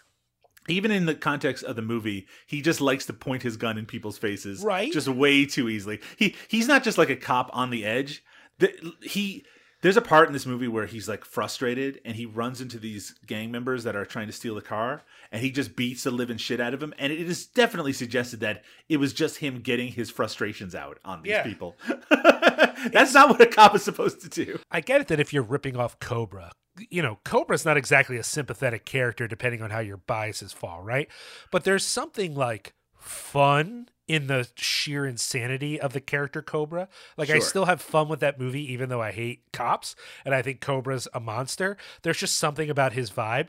Even 0.68 0.92
in 0.92 1.04
the 1.04 1.14
context 1.16 1.64
of 1.64 1.76
the 1.76 1.82
movie, 1.82 2.26
he 2.46 2.62
just 2.62 2.80
likes 2.80 3.04
to 3.06 3.12
point 3.12 3.42
his 3.42 3.56
gun 3.58 3.76
in 3.76 3.84
people's 3.86 4.16
faces, 4.18 4.62
Right. 4.62 4.90
Just 4.92 5.08
way 5.08 5.44
too 5.44 5.68
easily. 5.68 6.00
He 6.16 6.36
he's 6.48 6.68
not 6.68 6.84
just 6.84 6.96
like 6.96 7.10
a 7.10 7.16
cop 7.16 7.50
on 7.52 7.70
the 7.70 7.84
edge. 7.84 8.22
The, 8.60 8.72
he 9.02 9.44
there's 9.82 9.96
a 9.96 10.02
part 10.02 10.26
in 10.26 10.32
this 10.32 10.46
movie 10.46 10.68
where 10.68 10.86
he's 10.86 11.08
like 11.08 11.24
frustrated 11.24 12.00
and 12.04 12.16
he 12.16 12.24
runs 12.26 12.60
into 12.60 12.78
these 12.78 13.14
gang 13.26 13.50
members 13.50 13.84
that 13.84 13.94
are 13.94 14.04
trying 14.04 14.26
to 14.26 14.32
steal 14.32 14.54
the 14.54 14.62
car 14.62 15.02
and 15.30 15.42
he 15.42 15.50
just 15.50 15.76
beats 15.76 16.04
the 16.04 16.10
living 16.10 16.38
shit 16.38 16.60
out 16.60 16.72
of 16.74 16.82
him. 16.82 16.94
And 16.98 17.12
it 17.12 17.20
is 17.20 17.46
definitely 17.46 17.92
suggested 17.92 18.40
that 18.40 18.62
it 18.88 18.96
was 18.96 19.12
just 19.12 19.38
him 19.38 19.60
getting 19.60 19.88
his 19.92 20.10
frustrations 20.10 20.74
out 20.74 20.98
on 21.04 21.22
these 21.22 21.30
Yeah. 21.32 21.42
people. 21.42 21.76
That's 22.10 23.14
not 23.14 23.28
what 23.28 23.40
a 23.40 23.46
cop 23.46 23.74
is 23.74 23.82
supposed 23.82 24.20
to 24.22 24.28
do. 24.28 24.58
I 24.70 24.80
get 24.80 25.00
it 25.00 25.08
that 25.08 25.20
if 25.20 25.32
you're 25.32 25.42
ripping 25.42 25.76
off 25.76 25.98
Cobra, 26.00 26.52
you 26.90 27.02
know, 27.02 27.18
Cobra's 27.24 27.64
not 27.64 27.76
exactly 27.76 28.16
a 28.16 28.22
sympathetic 28.22 28.84
character 28.84 29.26
depending 29.26 29.62
on 29.62 29.70
how 29.70 29.80
your 29.80 29.96
biases 29.98 30.52
fall, 30.52 30.82
right? 30.82 31.08
But 31.50 31.64
there's 31.64 31.84
something 31.86 32.34
like 32.34 32.74
fun 32.98 33.88
in 34.08 34.28
the 34.28 34.48
sheer 34.56 35.04
insanity 35.04 35.80
of 35.80 35.92
the 35.92 36.00
character 36.00 36.42
Cobra. 36.42 36.88
Like 37.16 37.30
I 37.30 37.40
still 37.40 37.64
have 37.64 37.80
fun 37.80 38.08
with 38.08 38.20
that 38.20 38.38
movie 38.38 38.72
even 38.72 38.88
though 38.88 39.02
I 39.02 39.12
hate 39.12 39.42
cops 39.52 39.96
and 40.24 40.34
I 40.34 40.42
think 40.42 40.60
Cobra's 40.60 41.08
a 41.12 41.20
monster. 41.20 41.76
There's 42.02 42.18
just 42.18 42.36
something 42.36 42.70
about 42.70 42.92
his 42.92 43.10
vibe. 43.10 43.48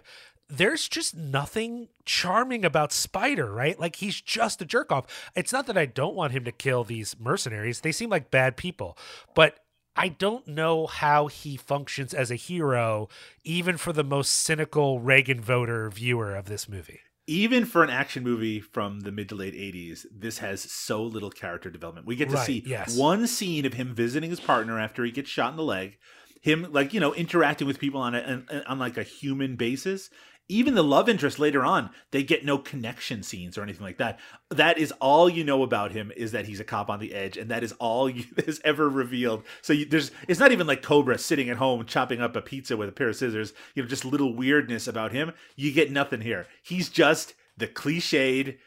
There's 0.49 0.87
just 0.87 1.15
nothing 1.15 1.89
charming 2.05 2.63
about 2.63 2.93
Spider, 2.93 3.51
right? 3.51 3.79
Like 3.79 3.97
he's 3.97 4.21
just 4.21 4.61
a 4.61 4.65
jerk 4.65 4.91
off. 4.91 5.29
It's 5.35 5.51
not 5.51 5.67
that 5.67 5.77
I 5.77 5.85
don't 5.85 6.15
want 6.15 6.31
him 6.31 6.45
to 6.45 6.51
kill 6.51 6.83
these 6.83 7.15
mercenaries. 7.19 7.81
They 7.81 7.91
seem 7.91 8.09
like 8.09 8.31
bad 8.31 8.55
people, 8.55 8.97
but 9.35 9.59
I 9.95 10.09
don't 10.09 10.47
know 10.47 10.85
how 10.85 11.27
he 11.27 11.57
functions 11.57 12.13
as 12.13 12.29
a 12.29 12.35
hero, 12.35 13.09
even 13.43 13.77
for 13.77 13.91
the 13.91 14.03
most 14.03 14.29
cynical 14.29 14.99
Reagan 14.99 15.41
voter 15.41 15.89
viewer 15.89 16.35
of 16.35 16.45
this 16.45 16.69
movie. 16.69 17.01
Even 17.27 17.65
for 17.65 17.83
an 17.83 17.89
action 17.89 18.23
movie 18.23 18.59
from 18.61 19.01
the 19.01 19.11
mid 19.11 19.27
to 19.29 19.35
late 19.35 19.53
80s 19.53 20.05
this 20.11 20.37
has 20.39 20.61
so 20.61 21.03
little 21.03 21.29
character 21.29 21.69
development 21.69 22.07
we 22.07 22.15
get 22.15 22.29
to 22.29 22.35
Right, 22.35 22.45
see 22.45 22.63
yes. 22.65 22.97
one 22.97 23.27
scene 23.27 23.65
of 23.65 23.73
him 23.73 23.93
visiting 23.93 24.29
his 24.29 24.39
partner 24.39 24.79
after 24.79 25.03
he 25.03 25.11
gets 25.11 25.29
shot 25.29 25.51
in 25.51 25.57
the 25.57 25.63
leg 25.63 25.97
him 26.41 26.67
like 26.71 26.93
you 26.93 26.99
know 26.99 27.13
interacting 27.13 27.67
with 27.67 27.79
people 27.79 27.99
on 27.99 28.15
a 28.15 28.21
on, 28.21 28.63
on 28.67 28.79
like 28.79 28.97
a 28.97 29.03
human 29.03 29.55
basis 29.55 30.09
even 30.49 30.75
the 30.75 30.83
love 30.83 31.09
interest 31.09 31.39
later 31.39 31.65
on 31.65 31.89
they 32.11 32.23
get 32.23 32.45
no 32.45 32.57
connection 32.57 33.23
scenes 33.23 33.57
or 33.57 33.63
anything 33.63 33.83
like 33.83 33.97
that. 33.97 34.19
That 34.49 34.77
is 34.77 34.91
all 34.93 35.29
you 35.29 35.43
know 35.43 35.63
about 35.63 35.91
him 35.91 36.11
is 36.15 36.31
that 36.31 36.45
he's 36.45 36.59
a 36.59 36.63
cop 36.63 36.89
on 36.89 36.99
the 36.99 37.13
edge 37.13 37.37
and 37.37 37.51
that 37.51 37.63
is 37.63 37.73
all 37.73 38.09
you 38.09 38.25
is 38.37 38.61
ever 38.63 38.89
revealed. 38.89 39.43
So 39.61 39.73
you, 39.73 39.85
there's 39.85 40.11
it's 40.27 40.39
not 40.39 40.51
even 40.51 40.67
like 40.67 40.81
cobra 40.81 41.17
sitting 41.17 41.49
at 41.49 41.57
home 41.57 41.85
chopping 41.85 42.21
up 42.21 42.35
a 42.35 42.41
pizza 42.41 42.77
with 42.77 42.89
a 42.89 42.93
pair 42.93 43.09
of 43.09 43.15
scissors. 43.15 43.53
You 43.75 43.83
know 43.83 43.89
just 43.89 44.05
little 44.05 44.35
weirdness 44.35 44.87
about 44.87 45.11
him. 45.11 45.33
You 45.55 45.71
get 45.71 45.91
nothing 45.91 46.21
here. 46.21 46.47
He's 46.63 46.89
just 46.89 47.33
the 47.57 47.67
cliched 47.67 48.57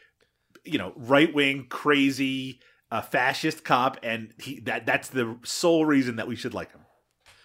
you 0.63 0.77
know 0.77 0.93
right 0.95 1.33
wing 1.33 1.65
crazy 1.69 2.59
uh, 2.91 3.01
fascist 3.01 3.63
cop 3.63 3.97
and 4.03 4.33
he 4.39 4.59
that 4.61 4.85
that's 4.85 5.09
the 5.09 5.37
sole 5.43 5.85
reason 5.85 6.17
that 6.17 6.27
we 6.27 6.35
should 6.35 6.53
like 6.53 6.71
him. 6.71 6.81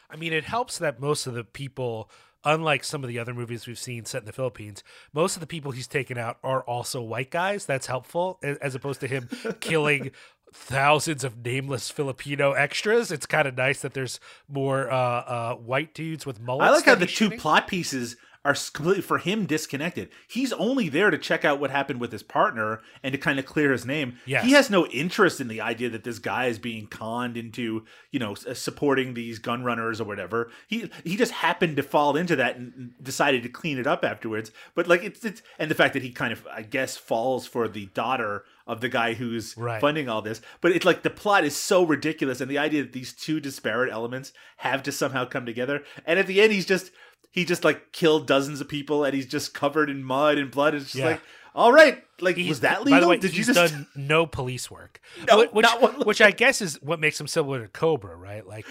I 0.09 0.16
mean, 0.16 0.33
it 0.33 0.44
helps 0.44 0.79
that 0.79 1.01
most 1.01 1.27
of 1.27 1.35
the 1.35 1.44
people, 1.44 2.11
unlike 2.46 2.85
some 2.85 3.04
of 3.04 3.09
the 3.09 3.18
other 3.18 3.35
movies 3.35 3.66
we've 3.66 3.78
seen 3.78 4.06
set 4.06 4.22
in 4.22 4.26
the 4.26 4.32
Philippines, 4.32 4.82
most 5.12 5.37
of 5.37 5.40
the 5.40 5.46
people 5.46 5.72
he's 5.72 5.87
taken 5.87 6.16
out 6.16 6.38
are 6.42 6.62
also 6.62 7.02
white 7.02 7.30
guys. 7.30 7.66
That's 7.66 7.88
helpful, 7.88 8.38
as 8.42 8.74
opposed 8.74 9.00
to 9.00 9.09
him 9.09 9.28
killing 9.61 10.12
thousands 10.54 11.24
of 11.24 11.44
nameless 11.44 11.90
Filipino 11.90 12.52
extras. 12.52 13.12
It's 13.12 13.26
kind 13.26 13.46
of 13.46 13.56
nice 13.56 13.80
that 13.82 13.92
there's 13.92 14.20
more 14.48 14.90
uh, 14.90 14.96
uh, 14.96 15.54
white 15.56 15.92
dudes 15.92 16.24
with 16.24 16.40
mullets. 16.40 16.68
I 16.68 16.70
like 16.70 16.85
how 16.85 16.94
the 16.94 17.06
he's 17.06 17.18
two 17.18 17.30
plot 17.30 17.66
pieces 17.66 18.16
are 18.46 18.54
completely 18.72 19.02
for 19.02 19.18
him 19.18 19.44
disconnected. 19.46 20.09
He's 20.28 20.52
only 20.52 20.88
there 20.88 21.11
to 21.11 21.18
check 21.18 21.44
out 21.44 21.59
what 21.59 21.70
happened 21.70 22.00
with 22.00 22.12
his 22.12 22.22
partner 22.22 22.80
and 23.02 23.12
to 23.12 23.18
kind 23.18 23.38
of 23.38 23.46
clear 23.46 23.72
his 23.72 23.85
name. 23.85 24.18
Yes. 24.24 24.44
He 24.44 24.52
has 24.52 24.70
no 24.70 24.87
interest 24.87 25.40
in 25.40 25.48
the 25.48 25.61
idea 25.61 25.90
that 25.90 26.04
this 26.04 26.18
guy 26.18 26.46
is 26.46 26.59
being 26.59 26.87
conned 26.87 27.37
into, 27.37 27.85
you 28.12 28.20
know, 28.20 28.37
uh, 28.48 28.54
supporting 28.54 29.14
these 29.14 29.38
gun 29.38 29.64
runners 29.64 30.00
or 30.00 30.04
whatever. 30.04 30.50
He 30.68 30.90
he 31.02 31.16
just 31.16 31.32
happened 31.32 31.76
to 31.76 31.82
fall 31.82 32.16
into 32.16 32.37
that 32.37 32.56
and 32.56 32.72
and 32.76 32.92
decided 33.02 33.42
to 33.42 33.48
clean 33.48 33.78
it 33.78 33.87
up 33.87 34.04
afterwards. 34.04 34.50
But 34.74 34.87
like 34.87 35.02
it's 35.02 35.24
it's 35.24 35.42
and 35.59 35.70
the 35.70 35.74
fact 35.74 35.94
that 35.94 36.02
he 36.02 36.11
kind 36.11 36.32
of 36.32 36.46
I 36.46 36.62
guess 36.62 36.96
falls 36.96 37.46
for 37.46 37.66
the 37.68 37.87
daughter 37.87 38.44
of 38.66 38.80
the 38.80 38.88
guy 38.88 39.14
who's 39.14 39.56
Right. 39.56 39.80
funding 39.80 40.09
all 40.09 40.22
this. 40.22 40.40
But 40.61 40.72
it's 40.72 40.85
like 40.85 41.02
the 41.02 41.11
plot 41.11 41.44
is 41.44 41.56
so 41.56 41.85
ridiculous 41.85 42.40
and 42.40 42.50
the 42.50 42.59
idea 42.59 42.82
that 42.82 42.92
these 42.92 43.12
two 43.12 43.38
disparate 43.40 43.92
elements 43.92 44.32
have 44.59 44.82
to 44.85 44.92
somehow 44.92 45.24
come 45.24 45.46
together. 45.46 45.82
And 46.04 46.18
at 46.18 46.26
the 46.26 46.40
end 46.40 46.52
he's 46.52 46.66
just 46.66 46.90
he 47.37 47.44
just 47.44 47.62
like 47.62 47.92
killed 47.92 48.27
dozens 48.27 48.61
of 48.61 48.68
people 48.68 49.05
and 49.05 49.14
he's 49.14 49.27
just 49.27 49.55
covered 49.55 49.88
in 49.88 50.03
mud 50.03 50.38
and 50.38 50.51
blood. 50.51 50.75
It's 50.75 50.87
just 50.87 50.96
Yeah. 50.96 51.07
like 51.07 51.20
All 51.55 51.72
right, 51.72 52.03
like 52.20 52.37
He's- 52.37 52.49
was 52.51 52.61
that 52.61 52.81
legal? 52.85 52.96
By 52.96 53.01
the 53.01 53.09
way, 53.09 53.16
Did 53.16 53.35
you 53.35 53.42
just 53.42 53.55
done 53.55 53.87
no 53.96 54.27
police 54.27 54.70
work, 54.70 55.01
No, 55.27 55.38
which, 55.46 55.62
not 55.62 55.81
one- 55.81 56.01
which 56.07 56.20
I 56.20 56.31
guess 56.31 56.61
is 56.61 56.75
what 56.83 57.01
makes 57.01 57.18
him 57.18 57.27
similar 57.27 57.62
to 57.62 57.68
Cobra, 57.68 58.14
right? 58.14 58.46
Like 58.46 58.66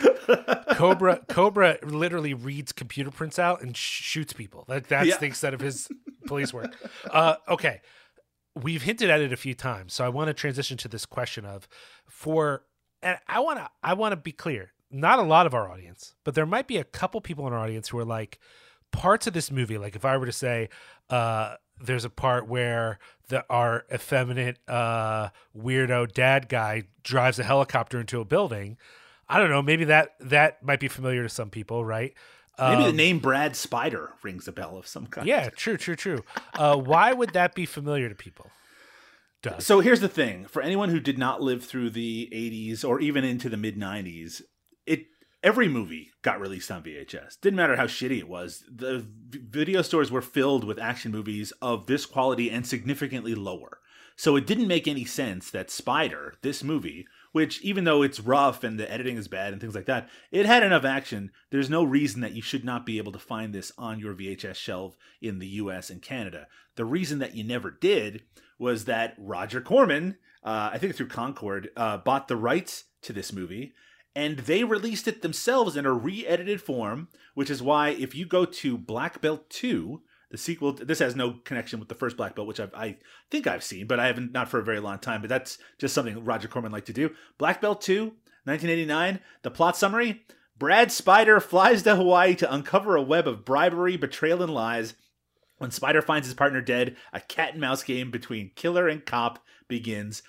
Cobra, 0.76 1.22
Cobra 1.28 1.78
literally 1.84 2.34
reads 2.36 2.72
computer 2.72 3.10
prints 3.12 3.40
out 3.40 3.62
and 3.64 3.76
sh- 3.76 4.04
shoots 4.04 4.34
people. 4.34 4.66
Like 4.68 4.88
that's 4.88 5.08
Yeah. 5.08 5.18
the 5.18 5.26
extent 5.26 5.56
of 5.56 5.62
his 5.62 5.88
police 6.28 6.54
work. 6.54 6.76
Uh, 7.10 7.38
okay, 7.50 7.82
we've 8.56 8.84
hinted 8.84 9.10
at 9.10 9.20
it 9.20 9.34
a 9.34 9.38
few 9.38 9.56
times, 9.56 9.94
so 9.94 10.06
I 10.06 10.10
want 10.10 10.28
to 10.28 10.34
transition 10.36 10.78
to 10.78 10.88
this 10.88 11.06
question 11.08 11.44
of 11.44 11.68
for, 12.08 12.66
and 13.02 13.18
I 13.28 13.40
want 13.40 13.58
to, 13.60 13.70
I 13.84 13.94
want 13.96 14.12
to 14.12 14.16
be 14.18 14.32
clear. 14.32 14.74
Not 14.92 15.20
a 15.20 15.24
lot 15.24 15.46
of 15.46 15.54
our 15.54 15.70
audience, 15.70 16.16
but 16.24 16.36
there 16.36 16.46
might 16.46 16.68
be 16.68 16.78
a 16.78 16.84
couple 16.84 17.20
people 17.22 17.48
in 17.48 17.54
our 17.54 17.60
audience 17.60 17.90
who 17.90 17.98
are 18.00 18.06
like 18.06 18.40
parts 18.92 19.28
of 19.28 19.34
this 19.34 19.52
movie. 19.52 19.78
Like 19.78 19.96
if 19.96 20.06
I 20.06 20.16
were 20.18 20.26
to 20.26 20.32
say, 20.32 20.70
uh, 21.10 21.56
there's 21.82 22.06
a 22.06 22.10
part 22.10 22.48
where 22.48 23.00
the 23.28 23.44
our 23.50 23.86
effeminate 23.94 24.60
uh, 24.68 25.30
weirdo 25.58 26.12
dad 26.14 26.48
guy 26.48 26.84
drives 27.04 27.40
a 27.40 27.44
helicopter 27.44 28.00
into 28.00 28.22
a 28.22 28.26
building. 28.26 28.78
I 29.28 29.40
don't 29.40 29.50
know. 29.50 29.62
Maybe 29.62 29.86
that 29.86 30.16
that 30.20 30.64
might 30.64 30.80
be 30.80 30.88
familiar 30.88 31.24
to 31.24 31.30
some 31.30 31.50
people, 31.50 31.84
right? 31.84 32.14
maybe 32.58 32.84
the 32.84 32.90
Um, 32.92 32.96
name 32.96 33.20
Brad 33.20 33.56
Spider 33.56 34.14
rings 34.24 34.48
a 34.48 34.52
bell 34.54 34.78
of 34.78 34.88
some 34.88 35.08
kind. 35.08 35.28
Yeah, 35.28 35.50
true, 35.50 35.76
true, 35.78 35.96
true. 35.98 36.24
Uh, 36.54 36.78
why 36.78 37.12
would 37.12 37.32
that 37.34 37.54
be 37.56 37.66
familiar 37.66 38.08
to 38.08 38.16
people? 38.16 38.50
Doug? 39.42 39.62
So 39.62 39.80
here's 39.82 40.00
the 40.00 40.08
thing: 40.08 40.46
for 40.46 40.62
anyone 40.62 40.90
who 40.90 41.00
did 41.02 41.18
not 41.18 41.42
live 41.42 41.66
through 41.66 41.90
the 41.90 42.30
'80s 42.32 42.88
or 42.88 43.02
even 43.02 43.26
into 43.26 43.50
the 43.50 43.58
mid 43.58 43.76
'90s, 43.78 44.42
it 44.86 45.08
every 45.44 45.68
movie 45.68 46.12
got 46.22 46.40
released 46.40 46.72
on 46.72 46.84
VHS. 46.84 47.40
Didn't 47.40 47.58
matter 47.58 47.76
how 47.76 47.86
shitty 47.86 48.18
it 48.20 48.28
was. 48.28 48.64
The 48.74 49.06
video 49.30 49.82
stores 49.82 50.12
were 50.12 50.22
filled 50.22 50.64
with 50.64 50.80
action 50.80 51.12
movies 51.12 51.54
of 51.62 51.86
this 51.86 52.06
quality 52.06 52.50
and 52.50 52.66
significantly 52.66 53.36
lower. 53.36 53.80
So 54.18 54.36
it 54.38 54.48
didn't 54.48 54.68
make 54.68 54.88
any 54.88 55.04
sense 55.04 55.52
that 55.52 55.70
Spider, 55.70 56.36
this 56.42 56.64
movie, 56.64 57.06
which 57.34 57.62
even 57.62 57.84
though 57.84 58.02
it's 58.02 58.22
rough 58.22 58.64
and 58.64 58.80
the 58.80 58.90
editing 58.90 59.18
is 59.18 59.28
bad 59.28 59.52
and 59.52 59.62
things 59.62 59.76
like 59.76 59.88
that, 59.88 60.10
it 60.32 60.46
had 60.46 60.64
enough 60.64 60.86
action. 60.86 61.32
There's 61.52 61.70
no 61.70 61.84
reason 61.84 62.22
that 62.22 62.32
you 62.32 62.42
should 62.42 62.64
not 62.64 62.86
be 62.86 62.98
able 62.98 63.12
to 63.12 63.20
find 63.20 63.54
this 63.54 63.74
on 63.78 64.00
your 64.00 64.14
VHS 64.14 64.56
shelf 64.56 64.96
in 65.22 65.40
the 65.40 65.48
US 65.48 65.90
and 65.90 66.02
Canada. 66.02 66.48
The 66.76 66.86
reason 66.86 67.20
that 67.20 67.36
you 67.36 67.44
never 67.44 67.72
did 67.72 68.24
was 68.58 68.86
that 68.86 69.16
Roger 69.18 69.60
Corman, 69.60 70.18
uh, 70.44 70.70
I 70.72 70.78
think 70.78 70.96
through 70.96 71.10
Concorde, 71.10 71.70
uh, 71.76 71.98
bought 71.98 72.30
the 72.30 72.38
rights 72.38 72.86
to 73.02 73.12
this 73.12 73.34
movie 73.34 73.74
and 74.16 74.40
they 74.40 74.64
released 74.64 75.08
it 75.08 75.22
themselves 75.22 75.76
in 75.76 75.86
a 75.86 75.94
re-edited 75.94 76.62
form, 76.62 77.10
which 77.34 77.50
is 77.50 77.62
why 77.62 77.90
if 77.90 78.16
you 78.16 78.26
go 78.26 78.46
to 78.46 78.78
Black 78.78 79.20
Belt 79.22 79.50
2, 79.50 80.02
the 80.32 80.38
sequel, 80.38 80.74
this 80.74 81.00
has 81.00 81.16
no 81.16 81.34
connection 81.44 81.80
with 81.80 81.90
the 81.90 81.96
first 81.96 82.18
Black 82.18 82.36
Belt, 82.36 82.48
which 82.48 82.60
I've, 82.60 82.74
I 82.74 82.98
think 83.30 83.46
I've 83.46 83.64
seen, 83.64 83.88
but 83.88 84.00
I 84.00 84.08
haven't 84.08 84.32
not 84.32 84.50
for 84.50 84.60
a 84.60 84.64
very 84.64 84.80
long 84.80 85.00
time. 85.00 85.22
But 85.22 85.30
that's 85.30 85.58
just 85.78 85.94
something 85.94 86.24
Roger 86.24 86.48
Corman 86.48 86.72
liked 86.72 86.88
to 86.88 86.94
do. 86.94 87.12
Black 87.38 87.62
Belt 87.62 87.82
2, 87.82 88.06
1989. 88.46 89.20
The 89.44 89.52
plot 89.52 89.78
summary: 89.78 90.24
Brad 90.58 90.92
Spider 90.92 91.40
flies 91.40 91.84
to 91.84 91.96
Hawaii 91.96 92.36
to 92.36 92.54
uncover 92.54 92.96
a 92.96 93.02
web 93.02 93.28
of 93.28 93.46
bribery, 93.46 93.98
betrayal, 93.98 94.42
and 94.42 94.54
lies. 94.54 94.96
When 95.58 95.72
Spider 95.72 96.02
finds 96.02 96.28
his 96.28 96.34
partner 96.34 96.62
dead, 96.62 96.98
a 97.14 97.22
cat 97.22 97.54
and 97.54 97.62
mouse 97.62 97.84
game 97.84 98.12
between 98.12 98.52
killer 98.56 98.88
and 98.88 99.06
cop 99.06 99.40
begins. 99.68 100.22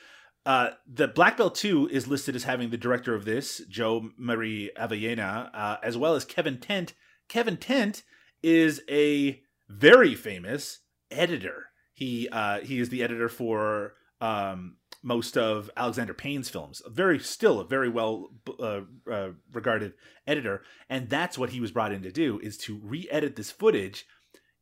Uh, 0.47 0.71
the 0.87 1.09
Black 1.09 1.37
Belt 1.37 1.57
2 1.57 1.89
is 1.89 2.07
listed 2.07 2.37
as 2.37 2.45
having 2.45 2.71
the 2.71 2.77
director 2.77 3.17
of 3.17 3.25
this, 3.25 3.61
Joe 3.69 4.11
Mari 4.17 4.71
Avellana, 4.79 5.51
uh, 5.53 5.79
as 5.83 5.99
well 5.99 6.15
as 6.15 6.25
Kevin 6.25 6.59
Tent. 6.59 6.95
Kevin 7.29 7.57
Tent 7.57 8.05
is 8.45 8.81
a 8.89 9.43
very 9.69 10.15
famous 10.15 10.79
editor. 11.11 11.67
He 11.93 12.29
uh, 12.31 12.61
he 12.61 12.79
is 12.79 12.91
the 12.91 13.03
editor 13.03 13.29
for 13.29 13.95
um, 14.21 14.77
most 15.03 15.37
of 15.37 15.69
Alexander 15.77 16.15
Payne's 16.15 16.49
films. 16.49 16.81
A 16.87 16.91
very 16.91 17.19
still 17.19 17.59
a 17.59 17.67
very 17.67 17.89
well 17.89 18.29
uh, 18.61 18.83
uh, 19.11 19.31
regarded 19.53 19.95
editor, 20.29 20.63
and 20.89 21.11
that's 21.11 21.37
what 21.37 21.51
he 21.51 21.61
was 21.61 21.73
brought 21.73 21.93
in 21.93 22.03
to 22.03 22.13
do 22.13 22.39
is 22.39 22.57
to 22.59 22.79
re-edit 22.85 23.35
this 23.35 23.51
footage 23.51 24.07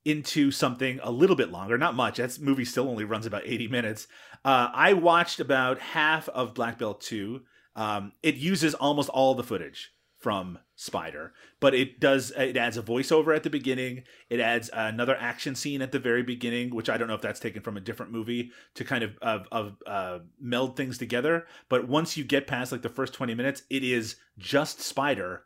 into 0.05 0.51
something 0.51 1.01
a 1.03 1.11
little 1.11 1.37
bit 1.37 1.51
longer, 1.51 1.79
not 1.79 1.95
much. 1.95 2.19
That 2.19 2.38
movie 2.40 2.64
still 2.64 2.88
only 2.88 3.05
runs 3.05 3.27
about 3.27 3.43
80 3.45 3.69
minutes. 3.69 4.07
Uh, 4.45 4.69
I 4.73 4.93
watched 4.93 5.40
about 5.40 5.79
half 5.79 6.29
of 6.31 6.55
Black 6.55 6.79
Belt 6.79 7.01
2. 7.01 7.43
Um, 7.77 8.12
it 8.23 8.35
uses 8.37 8.75
almost 8.75 9.09
all 9.09 9.35
the 9.35 9.43
footage 9.43 9.93
from 10.19 10.59
Spider, 10.75 11.35
but 11.61 11.75
it 11.75 12.01
does 12.01 12.31
it 12.31 12.57
adds 12.57 12.79
a 12.79 12.83
voiceover 12.83 13.37
at 13.37 13.43
the 13.43 13.51
beginning. 13.51 14.05
It 14.31 14.40
adds 14.40 14.71
another 14.73 15.17
action 15.17 15.55
scene 15.55 15.83
at 15.83 15.93
the 15.93 15.99
very 15.99 16.23
beginning, 16.23 16.75
which 16.75 16.88
I 16.88 16.97
don't 16.97 17.09
know 17.09 17.14
if 17.14 17.21
that's 17.21 17.40
taken 17.40 17.62
from 17.62 17.77
a 17.77 17.81
different 17.81 18.11
movie 18.11 18.51
to 18.75 18.85
kind 18.85 19.05
of 19.05 19.19
of, 19.21 19.47
of 19.53 19.77
uh, 19.87 20.19
meld 20.40 20.77
things 20.77 20.97
together. 20.97 21.47
But 21.69 21.88
once 21.88 22.17
you 22.17 22.25
get 22.25 22.47
past 22.47 22.73
like 22.73 22.81
the 22.81 22.88
first 22.88 23.12
20 23.12 23.35
minutes, 23.35 23.64
it 23.69 23.85
is 23.85 24.17
just 24.38 24.81
Spider, 24.81 25.45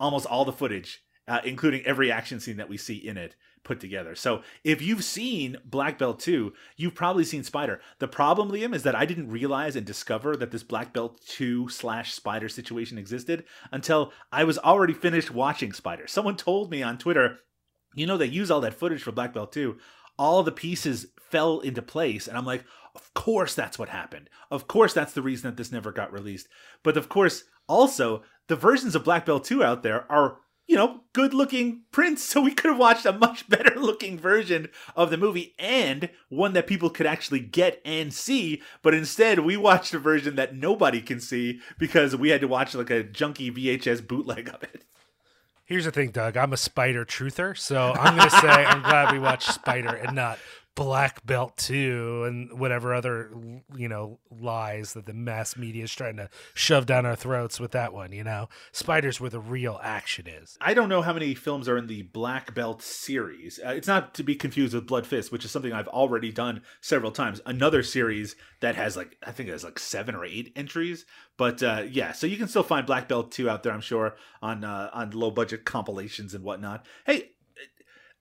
almost 0.00 0.26
all 0.26 0.46
the 0.46 0.52
footage, 0.52 1.04
uh, 1.28 1.40
including 1.44 1.84
every 1.84 2.10
action 2.10 2.40
scene 2.40 2.56
that 2.56 2.70
we 2.70 2.78
see 2.78 2.96
in 2.96 3.18
it 3.18 3.36
put 3.64 3.80
together. 3.80 4.14
So 4.14 4.42
if 4.62 4.80
you've 4.80 5.02
seen 5.02 5.56
Black 5.64 5.98
Belt 5.98 6.20
2, 6.20 6.52
you've 6.76 6.94
probably 6.94 7.24
seen 7.24 7.42
Spider. 7.42 7.80
The 7.98 8.08
problem, 8.08 8.50
Liam, 8.50 8.74
is 8.74 8.82
that 8.84 8.94
I 8.94 9.06
didn't 9.06 9.30
realize 9.30 9.74
and 9.74 9.86
discover 9.86 10.36
that 10.36 10.50
this 10.50 10.62
Black 10.62 10.92
Belt 10.92 11.20
2 11.26 11.68
slash 11.68 12.12
Spider 12.12 12.48
situation 12.48 12.98
existed 12.98 13.44
until 13.72 14.12
I 14.30 14.44
was 14.44 14.58
already 14.58 14.94
finished 14.94 15.30
watching 15.30 15.72
Spider. 15.72 16.06
Someone 16.06 16.36
told 16.36 16.70
me 16.70 16.82
on 16.82 16.98
Twitter, 16.98 17.38
you 17.94 18.06
know, 18.06 18.16
they 18.16 18.26
use 18.26 18.50
all 18.50 18.60
that 18.60 18.74
footage 18.74 19.02
for 19.02 19.12
Black 19.12 19.32
Belt 19.32 19.52
2. 19.52 19.76
All 20.18 20.42
the 20.42 20.52
pieces 20.52 21.06
fell 21.30 21.60
into 21.60 21.82
place. 21.82 22.28
And 22.28 22.36
I'm 22.36 22.46
like, 22.46 22.64
of 22.94 23.12
course 23.14 23.54
that's 23.54 23.78
what 23.78 23.88
happened. 23.88 24.30
Of 24.50 24.68
course 24.68 24.94
that's 24.94 25.12
the 25.12 25.22
reason 25.22 25.50
that 25.50 25.56
this 25.56 25.72
never 25.72 25.90
got 25.90 26.12
released. 26.12 26.48
But 26.82 26.96
of 26.96 27.08
course, 27.08 27.44
also, 27.66 28.22
the 28.46 28.56
versions 28.56 28.94
of 28.94 29.04
Black 29.04 29.24
Belt 29.26 29.44
2 29.44 29.64
out 29.64 29.82
there 29.82 30.10
are 30.12 30.38
you 30.66 30.76
know, 30.76 31.00
good 31.12 31.34
looking 31.34 31.82
prints. 31.92 32.24
So 32.34 32.40
we 32.40 32.52
could 32.52 32.70
have 32.70 32.80
watched 32.80 33.06
a 33.06 33.12
much 33.12 33.48
better 33.48 33.78
looking 33.78 34.18
version 34.18 34.68
of 34.96 35.10
the 35.10 35.16
movie 35.16 35.54
and 35.58 36.10
one 36.28 36.52
that 36.54 36.66
people 36.66 36.90
could 36.90 37.06
actually 37.06 37.38
get 37.38 37.80
and 37.84 38.12
see. 38.12 38.60
But 38.82 38.94
instead, 38.94 39.40
we 39.40 39.56
watched 39.56 39.94
a 39.94 40.00
version 40.00 40.34
that 40.34 40.56
nobody 40.56 41.00
can 41.00 41.20
see 41.20 41.60
because 41.78 42.16
we 42.16 42.30
had 42.30 42.40
to 42.40 42.48
watch 42.48 42.74
like 42.74 42.90
a 42.90 43.04
junky 43.04 43.54
VHS 43.54 44.08
bootleg 44.08 44.48
of 44.48 44.64
it. 44.64 44.84
Here's 45.64 45.84
the 45.84 45.92
thing, 45.92 46.10
Doug. 46.10 46.36
I'm 46.36 46.52
a 46.52 46.56
Spider 46.56 47.04
truther, 47.04 47.56
so 47.56 47.92
I'm 47.92 48.16
going 48.16 48.28
to 48.28 48.36
say 48.36 48.48
I'm 48.48 48.82
glad 48.82 49.12
we 49.12 49.18
watched 49.18 49.52
Spider 49.52 49.94
and 49.94 50.14
not 50.14 50.38
Black 50.74 51.24
Belt 51.24 51.56
2 51.56 52.24
and 52.26 52.58
whatever 52.58 52.92
other, 52.92 53.30
you 53.76 53.88
know, 53.88 54.18
lies 54.30 54.94
that 54.94 55.06
the 55.06 55.12
mass 55.12 55.56
media 55.56 55.84
is 55.84 55.94
trying 55.94 56.16
to 56.16 56.28
shove 56.52 56.86
down 56.86 57.06
our 57.06 57.14
throats 57.14 57.60
with 57.60 57.70
that 57.72 57.92
one, 57.92 58.10
you 58.10 58.24
know? 58.24 58.48
Spider's 58.72 59.20
where 59.20 59.30
the 59.30 59.38
real 59.38 59.78
action 59.82 60.26
is. 60.26 60.58
I 60.60 60.74
don't 60.74 60.88
know 60.88 61.02
how 61.02 61.12
many 61.12 61.34
films 61.34 61.68
are 61.68 61.76
in 61.76 61.86
the 61.86 62.02
Black 62.02 62.54
Belt 62.54 62.82
series. 62.82 63.60
Uh, 63.64 63.70
it's 63.70 63.86
not 63.86 64.14
to 64.14 64.24
be 64.24 64.34
confused 64.34 64.74
with 64.74 64.88
Bloodfist, 64.88 65.30
which 65.30 65.44
is 65.44 65.50
something 65.50 65.72
I've 65.72 65.88
already 65.88 66.32
done 66.32 66.62
several 66.80 67.12
times. 67.12 67.40
Another 67.46 67.82
series 67.82 68.34
that 68.60 68.74
has 68.74 68.96
like 68.96 69.16
I 69.24 69.30
think 69.30 69.48
it 69.48 69.52
has 69.52 69.64
like 69.64 69.78
seven 69.78 70.14
or 70.14 70.24
eight 70.24 70.52
entries. 70.56 71.06
But 71.36 71.62
uh, 71.62 71.84
yeah, 71.88 72.12
so 72.12 72.26
you 72.26 72.36
can 72.36 72.48
still 72.48 72.62
find 72.62 72.86
Black 72.86 73.08
Belt 73.08 73.30
two 73.30 73.48
out 73.48 73.62
there, 73.62 73.72
I'm 73.72 73.80
sure, 73.80 74.16
on 74.42 74.64
uh, 74.64 74.90
on 74.92 75.10
low 75.10 75.30
budget 75.30 75.64
compilations 75.64 76.34
and 76.34 76.42
whatnot. 76.44 76.84
Hey, 77.06 77.30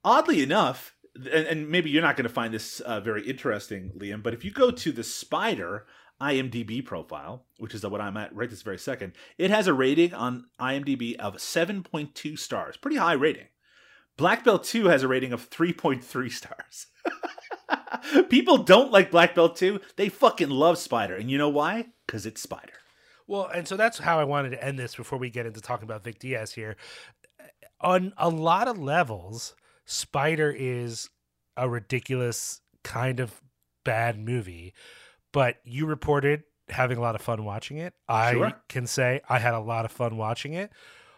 oddly 0.03 0.43
enough, 0.43 0.95
and, 1.15 1.47
and 1.47 1.69
maybe 1.69 1.89
you're 1.89 2.01
not 2.01 2.15
going 2.15 2.27
to 2.27 2.33
find 2.33 2.53
this 2.53 2.79
uh, 2.81 2.99
very 2.99 3.27
interesting, 3.27 3.91
Liam, 3.97 4.23
but 4.23 4.33
if 4.33 4.43
you 4.43 4.51
go 4.51 4.71
to 4.71 4.91
the 4.91 5.03
Spider 5.03 5.85
IMDb 6.21 6.83
profile, 6.83 7.45
which 7.57 7.73
is 7.73 7.85
what 7.85 8.01
I'm 8.01 8.17
at 8.17 8.35
right 8.35 8.49
this 8.49 8.61
very 8.61 8.77
second, 8.77 9.13
it 9.37 9.49
has 9.49 9.67
a 9.67 9.73
rating 9.73 10.13
on 10.13 10.45
IMDb 10.59 11.15
of 11.17 11.35
7.2 11.35 12.39
stars. 12.39 12.77
Pretty 12.77 12.97
high 12.97 13.13
rating. 13.13 13.47
Black 14.15 14.43
Belt 14.43 14.63
2 14.63 14.85
has 14.85 15.03
a 15.03 15.07
rating 15.07 15.33
of 15.33 15.49
3.3 15.49 16.31
stars. 16.31 16.87
People 18.29 18.59
don't 18.59 18.91
like 18.91 19.11
Black 19.11 19.33
Belt 19.33 19.55
2. 19.55 19.79
They 19.95 20.09
fucking 20.09 20.49
love 20.49 20.77
Spider. 20.77 21.15
And 21.15 21.31
you 21.31 21.37
know 21.37 21.49
why? 21.49 21.87
Because 22.05 22.25
it's 22.25 22.41
Spider. 22.41 22.73
Well, 23.25 23.47
and 23.47 23.67
so 23.67 23.75
that's 23.75 23.97
how 23.99 24.19
I 24.19 24.23
wanted 24.23 24.51
to 24.51 24.63
end 24.63 24.77
this 24.77 24.95
before 24.95 25.17
we 25.17 25.29
get 25.29 25.45
into 25.45 25.61
talking 25.61 25.85
about 25.85 26.03
Vic 26.03 26.19
Diaz 26.19 26.53
here. 26.53 26.75
On 27.81 28.13
a 28.17 28.29
lot 28.29 28.67
of 28.67 28.77
levels, 28.77 29.55
Spider 29.85 30.53
is 30.55 31.09
a 31.57 31.69
ridiculous 31.69 32.61
kind 32.83 33.19
of 33.19 33.41
bad 33.83 34.17
movie, 34.17 34.73
but 35.31 35.57
you 35.63 35.85
reported 35.85 36.43
having 36.69 36.97
a 36.97 37.01
lot 37.01 37.15
of 37.15 37.21
fun 37.21 37.43
watching 37.43 37.77
it. 37.77 37.93
I 38.07 38.31
Sure. 38.33 38.53
can 38.69 38.87
say 38.87 39.21
I 39.29 39.39
had 39.39 39.53
a 39.53 39.59
lot 39.59 39.85
of 39.85 39.91
fun 39.91 40.17
watching 40.17 40.53
it. 40.53 40.71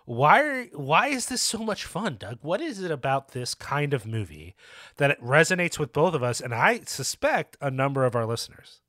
Why 0.06 0.42
are, 0.42 0.64
why 0.74 1.08
is 1.08 1.28
this 1.28 1.42
so 1.42 1.60
much 1.60 1.86
fun, 1.86 2.18
Doug? 2.20 2.38
What 2.42 2.62
is 2.62 2.82
it 2.82 2.92
about 2.92 3.30
this 3.30 3.56
kind 3.56 3.92
of 3.94 4.06
movie 4.06 4.56
that 4.98 5.10
it 5.12 5.22
resonates 5.22 5.80
with 5.80 5.94
both 5.94 6.14
of 6.14 6.22
us 6.22 6.40
and 6.42 6.54
I 6.54 6.82
suspect 6.86 7.58
a 7.60 7.72
number 7.72 8.06
of 8.06 8.16
our 8.16 8.26
listeners? 8.26 8.82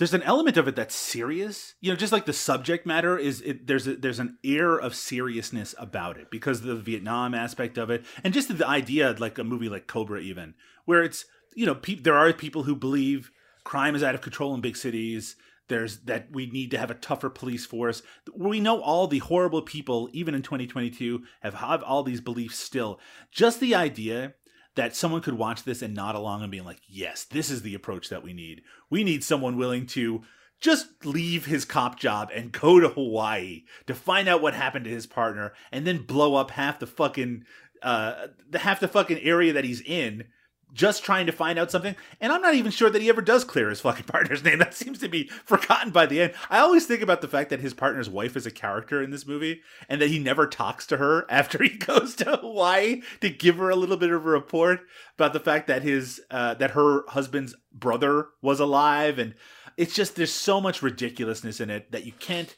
There's 0.00 0.14
an 0.14 0.22
element 0.22 0.56
of 0.56 0.66
it 0.66 0.76
that's 0.76 0.94
serious, 0.94 1.74
you 1.82 1.92
know, 1.92 1.96
just 1.96 2.10
like 2.10 2.24
the 2.24 2.32
subject 2.32 2.86
matter 2.86 3.18
is. 3.18 3.42
It, 3.42 3.66
there's 3.66 3.86
a, 3.86 3.96
there's 3.96 4.18
an 4.18 4.38
air 4.42 4.78
of 4.78 4.94
seriousness 4.94 5.74
about 5.76 6.16
it 6.16 6.30
because 6.30 6.62
the 6.62 6.74
Vietnam 6.74 7.34
aspect 7.34 7.76
of 7.76 7.90
it, 7.90 8.06
and 8.24 8.32
just 8.32 8.56
the 8.56 8.66
idea, 8.66 9.14
like 9.18 9.36
a 9.36 9.44
movie 9.44 9.68
like 9.68 9.86
Cobra, 9.86 10.18
even 10.18 10.54
where 10.86 11.02
it's 11.02 11.26
you 11.54 11.66
know, 11.66 11.74
pe- 11.74 11.96
there 11.96 12.16
are 12.16 12.32
people 12.32 12.62
who 12.62 12.74
believe 12.74 13.30
crime 13.62 13.94
is 13.94 14.02
out 14.02 14.14
of 14.14 14.22
control 14.22 14.54
in 14.54 14.62
big 14.62 14.78
cities. 14.78 15.36
There's 15.68 15.98
that 15.98 16.32
we 16.32 16.46
need 16.46 16.70
to 16.70 16.78
have 16.78 16.90
a 16.90 16.94
tougher 16.94 17.28
police 17.28 17.66
force. 17.66 18.02
We 18.34 18.58
know 18.58 18.80
all 18.80 19.06
the 19.06 19.18
horrible 19.18 19.60
people, 19.60 20.08
even 20.14 20.34
in 20.34 20.40
2022, 20.40 21.24
have 21.40 21.54
have 21.54 21.82
all 21.82 22.02
these 22.02 22.22
beliefs 22.22 22.58
still. 22.58 22.98
Just 23.30 23.60
the 23.60 23.74
idea 23.74 24.32
that 24.76 24.94
someone 24.94 25.20
could 25.20 25.34
watch 25.34 25.64
this 25.64 25.82
and 25.82 25.94
nod 25.94 26.14
along 26.14 26.42
and 26.42 26.50
being 26.50 26.64
like, 26.64 26.80
yes, 26.86 27.24
this 27.24 27.50
is 27.50 27.62
the 27.62 27.74
approach 27.74 28.08
that 28.08 28.22
we 28.22 28.32
need. 28.32 28.62
We 28.88 29.04
need 29.04 29.24
someone 29.24 29.56
willing 29.56 29.86
to 29.88 30.22
just 30.60 31.04
leave 31.04 31.46
his 31.46 31.64
cop 31.64 31.98
job 31.98 32.30
and 32.34 32.52
go 32.52 32.80
to 32.80 32.88
Hawaii 32.88 33.64
to 33.86 33.94
find 33.94 34.28
out 34.28 34.42
what 34.42 34.54
happened 34.54 34.84
to 34.84 34.90
his 34.90 35.06
partner 35.06 35.52
and 35.72 35.86
then 35.86 36.02
blow 36.02 36.34
up 36.34 36.52
half 36.52 36.78
the 36.78 36.86
fucking 36.86 37.44
uh 37.82 38.26
the 38.48 38.58
half 38.58 38.78
the 38.78 38.88
fucking 38.88 39.18
area 39.20 39.54
that 39.54 39.64
he's 39.64 39.80
in 39.80 40.24
just 40.72 41.04
trying 41.04 41.26
to 41.26 41.32
find 41.32 41.58
out 41.58 41.70
something. 41.70 41.96
And 42.20 42.32
I'm 42.32 42.42
not 42.42 42.54
even 42.54 42.70
sure 42.70 42.90
that 42.90 43.02
he 43.02 43.08
ever 43.08 43.22
does 43.22 43.44
clear 43.44 43.68
his 43.68 43.80
fucking 43.80 44.04
partner's 44.06 44.44
name. 44.44 44.58
That 44.58 44.74
seems 44.74 44.98
to 44.98 45.08
be 45.08 45.28
forgotten 45.44 45.90
by 45.90 46.06
the 46.06 46.20
end. 46.20 46.34
I 46.48 46.58
always 46.58 46.86
think 46.86 47.02
about 47.02 47.20
the 47.20 47.28
fact 47.28 47.50
that 47.50 47.60
his 47.60 47.74
partner's 47.74 48.08
wife 48.08 48.36
is 48.36 48.46
a 48.46 48.50
character 48.50 49.02
in 49.02 49.10
this 49.10 49.26
movie 49.26 49.62
and 49.88 50.00
that 50.00 50.10
he 50.10 50.18
never 50.18 50.46
talks 50.46 50.86
to 50.88 50.96
her 50.98 51.26
after 51.30 51.62
he 51.62 51.70
goes 51.70 52.14
to 52.16 52.36
Hawaii 52.36 53.02
to 53.20 53.30
give 53.30 53.56
her 53.56 53.70
a 53.70 53.76
little 53.76 53.96
bit 53.96 54.10
of 54.10 54.24
a 54.24 54.28
report 54.28 54.80
about 55.16 55.32
the 55.32 55.40
fact 55.40 55.66
that 55.66 55.82
his 55.82 56.20
uh, 56.30 56.54
that 56.54 56.72
her 56.72 57.04
husband's 57.08 57.54
brother 57.72 58.28
was 58.42 58.60
alive 58.60 59.18
and 59.18 59.34
it's 59.76 59.94
just 59.94 60.16
there's 60.16 60.32
so 60.32 60.60
much 60.60 60.82
ridiculousness 60.82 61.60
in 61.60 61.70
it 61.70 61.92
that 61.92 62.04
you 62.04 62.12
can't 62.12 62.56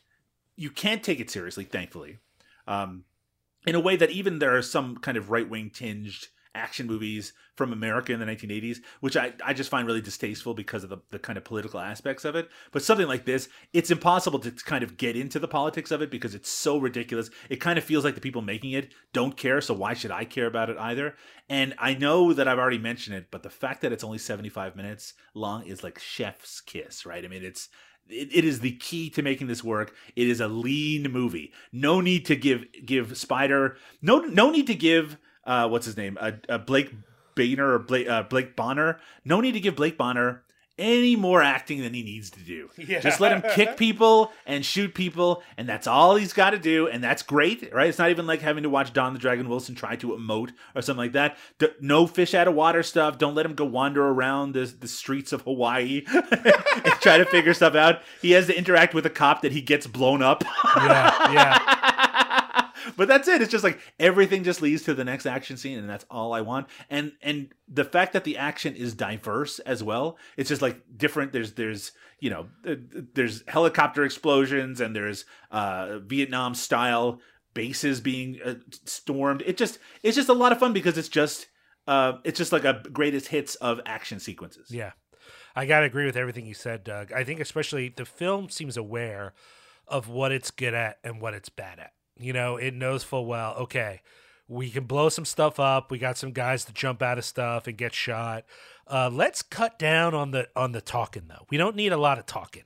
you 0.57 0.71
can't 0.71 1.03
take 1.03 1.21
it 1.21 1.31
seriously, 1.31 1.65
thankfully. 1.65 2.19
Um 2.67 3.05
in 3.67 3.75
a 3.75 3.81
way 3.81 3.97
that 3.97 4.11
even 4.11 4.39
there 4.39 4.57
are 4.57 4.63
some 4.63 4.97
kind 4.97 5.17
of 5.17 5.31
right-wing 5.31 5.71
tinged 5.71 6.27
action 6.55 6.87
movies 6.87 7.33
from 7.57 7.73
America 7.73 8.13
in 8.13 8.21
the 8.21 8.27
1980s, 8.27 8.79
which 9.01 9.17
I, 9.17 9.33
I 9.45 9.53
just 9.53 9.71
find 9.71 9.87
really 9.87 10.01
distasteful 10.01 10.55
because 10.55 10.85
of 10.85 10.91
the, 10.91 10.99
the 11.11 11.19
kind 11.19 11.37
of 11.37 11.45
political 11.45 11.81
aspects 11.81 12.25
of 12.25 12.35
it. 12.35 12.49
But 12.73 12.83
something 12.83 13.07
like 13.07 13.25
this, 13.25 13.49
it's 13.73 13.91
impossible 13.91 14.39
to 14.41 14.51
kind 14.51 14.83
of 14.83 14.97
get 14.97 15.17
into 15.17 15.39
the 15.39 15.49
politics 15.49 15.91
of 15.91 16.03
it 16.03 16.11
because 16.11 16.35
it's 16.35 16.51
so 16.51 16.79
ridiculous. 16.79 17.31
It 17.49 17.57
kind 17.57 17.79
of 17.79 17.85
feels 17.85 18.05
like 18.05 18.15
the 18.15 18.21
people 18.21 18.43
making 18.43 18.73
it 18.73 18.93
don't 19.13 19.37
care, 19.37 19.61
so 19.61 19.75
why 19.75 19.95
should 19.95 20.11
I 20.11 20.25
care 20.25 20.47
about 20.47 20.71
it 20.71 20.79
either? 20.79 21.15
And 21.49 21.75
I 21.79 21.95
know 21.95 22.33
that 22.33 22.49
I've 22.49 22.59
already 22.59 22.79
mentioned 22.79 23.17
it, 23.17 23.27
but 23.31 23.43
the 23.43 23.51
fact 23.51 23.83
that 23.83 23.93
it's 23.93 24.05
only 24.05 24.19
75 24.19 24.77
minutes 24.77 25.15
long 25.35 25.67
is 25.67 25.83
like 25.83 25.99
chef's 25.99 26.61
kiss, 26.61 27.05
right? 27.05 27.25
I 27.25 27.29
mean, 27.29 27.45
it's 27.45 27.69
it, 28.09 28.45
is 28.45 28.61
the 28.61 28.77
key 28.77 29.11
to 29.11 29.23
making 29.23 29.47
this 29.47 29.65
work. 29.65 29.95
It 30.17 30.29
is 30.29 30.41
a 30.41 30.49
lean 30.49 31.11
movie. 31.11 31.53
No 31.73 32.01
need 32.01 32.27
to 32.27 32.37
give 32.37 32.65
give 32.85 33.17
Spider 33.17 33.77
no 34.01 34.21
no 34.21 34.51
need 34.51 34.67
to 34.67 34.75
give 34.75 35.19
uh, 35.45 35.69
what's 35.69 35.87
his 35.87 35.97
name? 35.97 36.17
Uh, 36.21 36.33
uh, 36.49 36.59
Blake 36.59 36.93
Boehner 37.35 37.75
or 37.75 37.79
Blake, 37.79 38.09
uh, 38.09 38.23
Blake 38.25 38.57
Bonner. 38.57 39.01
No 39.25 39.41
need 39.41 39.53
to 39.53 39.61
give 39.61 39.77
Blake 39.77 39.97
Bonner 39.97 40.43
any 40.79 41.17
more 41.17 41.43
acting 41.43 41.81
than 41.83 41.93
he 41.95 42.03
needs 42.03 42.31
to 42.31 42.41
do. 42.41 42.69
Yeah. 42.83 42.99
Just 42.99 43.21
let 43.21 43.33
him 43.33 43.43
kick 43.55 43.77
people 43.77 44.33
and 44.45 44.67
shoot 44.67 44.93
people, 44.93 45.43
and 45.57 45.69
that's 45.69 45.87
all 45.87 46.17
he's 46.17 46.33
got 46.33 46.51
to 46.51 46.59
do, 46.59 46.89
and 46.89 47.03
that's 47.03 47.23
great, 47.23 47.73
right? 47.73 47.89
It's 47.89 47.99
not 47.99 48.11
even 48.11 48.27
like 48.27 48.41
having 48.41 48.65
to 48.65 48.71
watch 48.71 48.93
Don 48.93 49.13
the 49.13 49.19
Dragon 49.21 49.49
Wilson 49.49 49.75
try 49.77 49.95
to 49.97 50.09
emote 50.09 50.51
or 50.75 50.83
something 50.83 50.99
like 50.99 51.13
that. 51.13 51.39
D- 51.59 51.69
no 51.81 52.07
fish 52.07 52.35
out 52.35 52.49
of 52.49 52.55
water 52.55 52.83
stuff. 52.83 53.19
Don't 53.19 53.35
let 53.35 53.47
him 53.47 53.55
go 53.55 53.65
wander 53.65 54.05
around 54.05 54.55
the, 54.55 54.65
the 54.81 54.89
streets 54.89 55.33
of 55.33 55.43
Hawaii 55.43 56.05
and 56.13 56.93
try 57.01 57.19
to 57.19 57.25
figure 57.25 57.55
stuff 57.55 57.75
out. 57.77 58.03
He 58.21 58.33
has 58.33 58.47
to 58.49 58.59
interact 58.59 58.95
with 58.95 59.07
a 59.07 59.11
cop 59.11 59.43
that 59.43 59.53
he 59.53 59.63
gets 59.63 59.87
blown 59.87 60.21
up. 60.23 60.43
Yeah, 60.77 61.33
yeah. 61.33 61.82
But 62.97 63.09
that's 63.09 63.29
it. 63.29 63.43
It's 63.43 63.51
just 63.51 63.65
like 63.65 63.79
everything 63.99 64.45
just 64.45 64.63
leads 64.63 64.83
to 64.85 64.95
the 64.95 65.05
next 65.05 65.27
action 65.27 65.57
scene, 65.57 65.79
and 65.79 65.89
that's 65.89 66.07
all 66.11 66.33
I 66.33 66.41
want. 66.41 66.67
And 66.91 67.13
and 67.23 67.53
the 67.69 67.85
fact 67.85 68.13
that 68.13 68.25
the 68.25 68.37
action 68.37 68.75
is 68.75 68.95
diverse 68.95 69.59
as 69.61 69.83
well, 69.83 70.19
it's 70.37 70.49
just 70.49 70.63
like 70.63 70.81
different. 70.97 71.33
There's 71.33 71.53
there's 71.53 71.93
you 72.21 72.31
know 72.31 72.47
there's 73.15 73.45
helicopter 73.49 74.05
explosions 74.05 74.81
and 74.81 74.95
there's 74.95 75.25
uh, 75.51 75.99
Vietnam 75.99 76.55
style 76.55 77.21
bases 77.55 78.01
being 78.01 78.39
uh, 78.45 78.55
stormed. 78.85 79.43
It 79.47 79.57
just 79.57 79.79
it's 80.03 80.17
just 80.17 80.29
a 80.29 80.35
lot 80.35 80.53
of 80.53 80.59
fun 80.59 80.73
because 80.73 80.97
it's 80.97 81.09
just 81.09 81.49
uh 81.87 82.15
it's 82.25 82.39
just 82.39 82.53
like 82.53 82.65
a 82.65 82.83
greatest 82.93 83.29
hits 83.29 83.57
of 83.57 83.81
action 83.87 84.21
sequences. 84.21 84.71
Yeah. 84.71 84.93
I 85.55 85.67
got 85.67 85.81
to 85.81 85.87
agree 85.87 86.07
with 86.07 86.17
everything 86.17 86.47
you 86.47 86.55
said, 86.55 86.83
Doug. 86.85 87.13
I 87.13 87.25
think 87.25 87.41
especially 87.41 87.93
the 87.95 88.07
film 88.07 88.49
seems 88.49 88.77
aware 88.77 89.35
of 89.87 90.09
what 90.09 90.33
it's 90.33 90.51
good 90.51 90.75
at 90.75 90.99
and 91.05 91.21
what 91.21 91.35
it's 91.35 91.49
bad 91.49 91.79
at. 91.79 91.93
You 92.19 92.33
know, 92.33 92.57
it 92.57 92.75
knows 92.75 93.03
full 93.05 93.27
well, 93.27 93.55
okay, 93.55 94.03
we 94.49 94.71
can 94.71 94.85
blow 94.85 95.09
some 95.09 95.25
stuff 95.25 95.59
up. 95.59 95.91
We 95.91 95.99
got 95.99 96.19
some 96.19 96.33
guys 96.33 96.65
to 96.67 96.73
jump 96.73 97.03
out 97.03 97.19
of 97.19 97.25
stuff 97.25 97.67
and 97.67 97.77
get 97.77 97.95
shot. 97.95 98.45
Uh, 98.87 99.11
let's 99.13 99.43
cut 99.43 99.79
down 99.79 100.15
on 100.15 100.31
the 100.33 100.49
on 100.55 100.73
the 100.73 100.81
talking 100.81 101.25
though. 101.29 101.47
We 101.51 101.57
don't 101.57 101.77
need 101.77 101.93
a 101.93 101.97
lot 101.97 102.19
of 102.19 102.27
talking. 102.27 102.65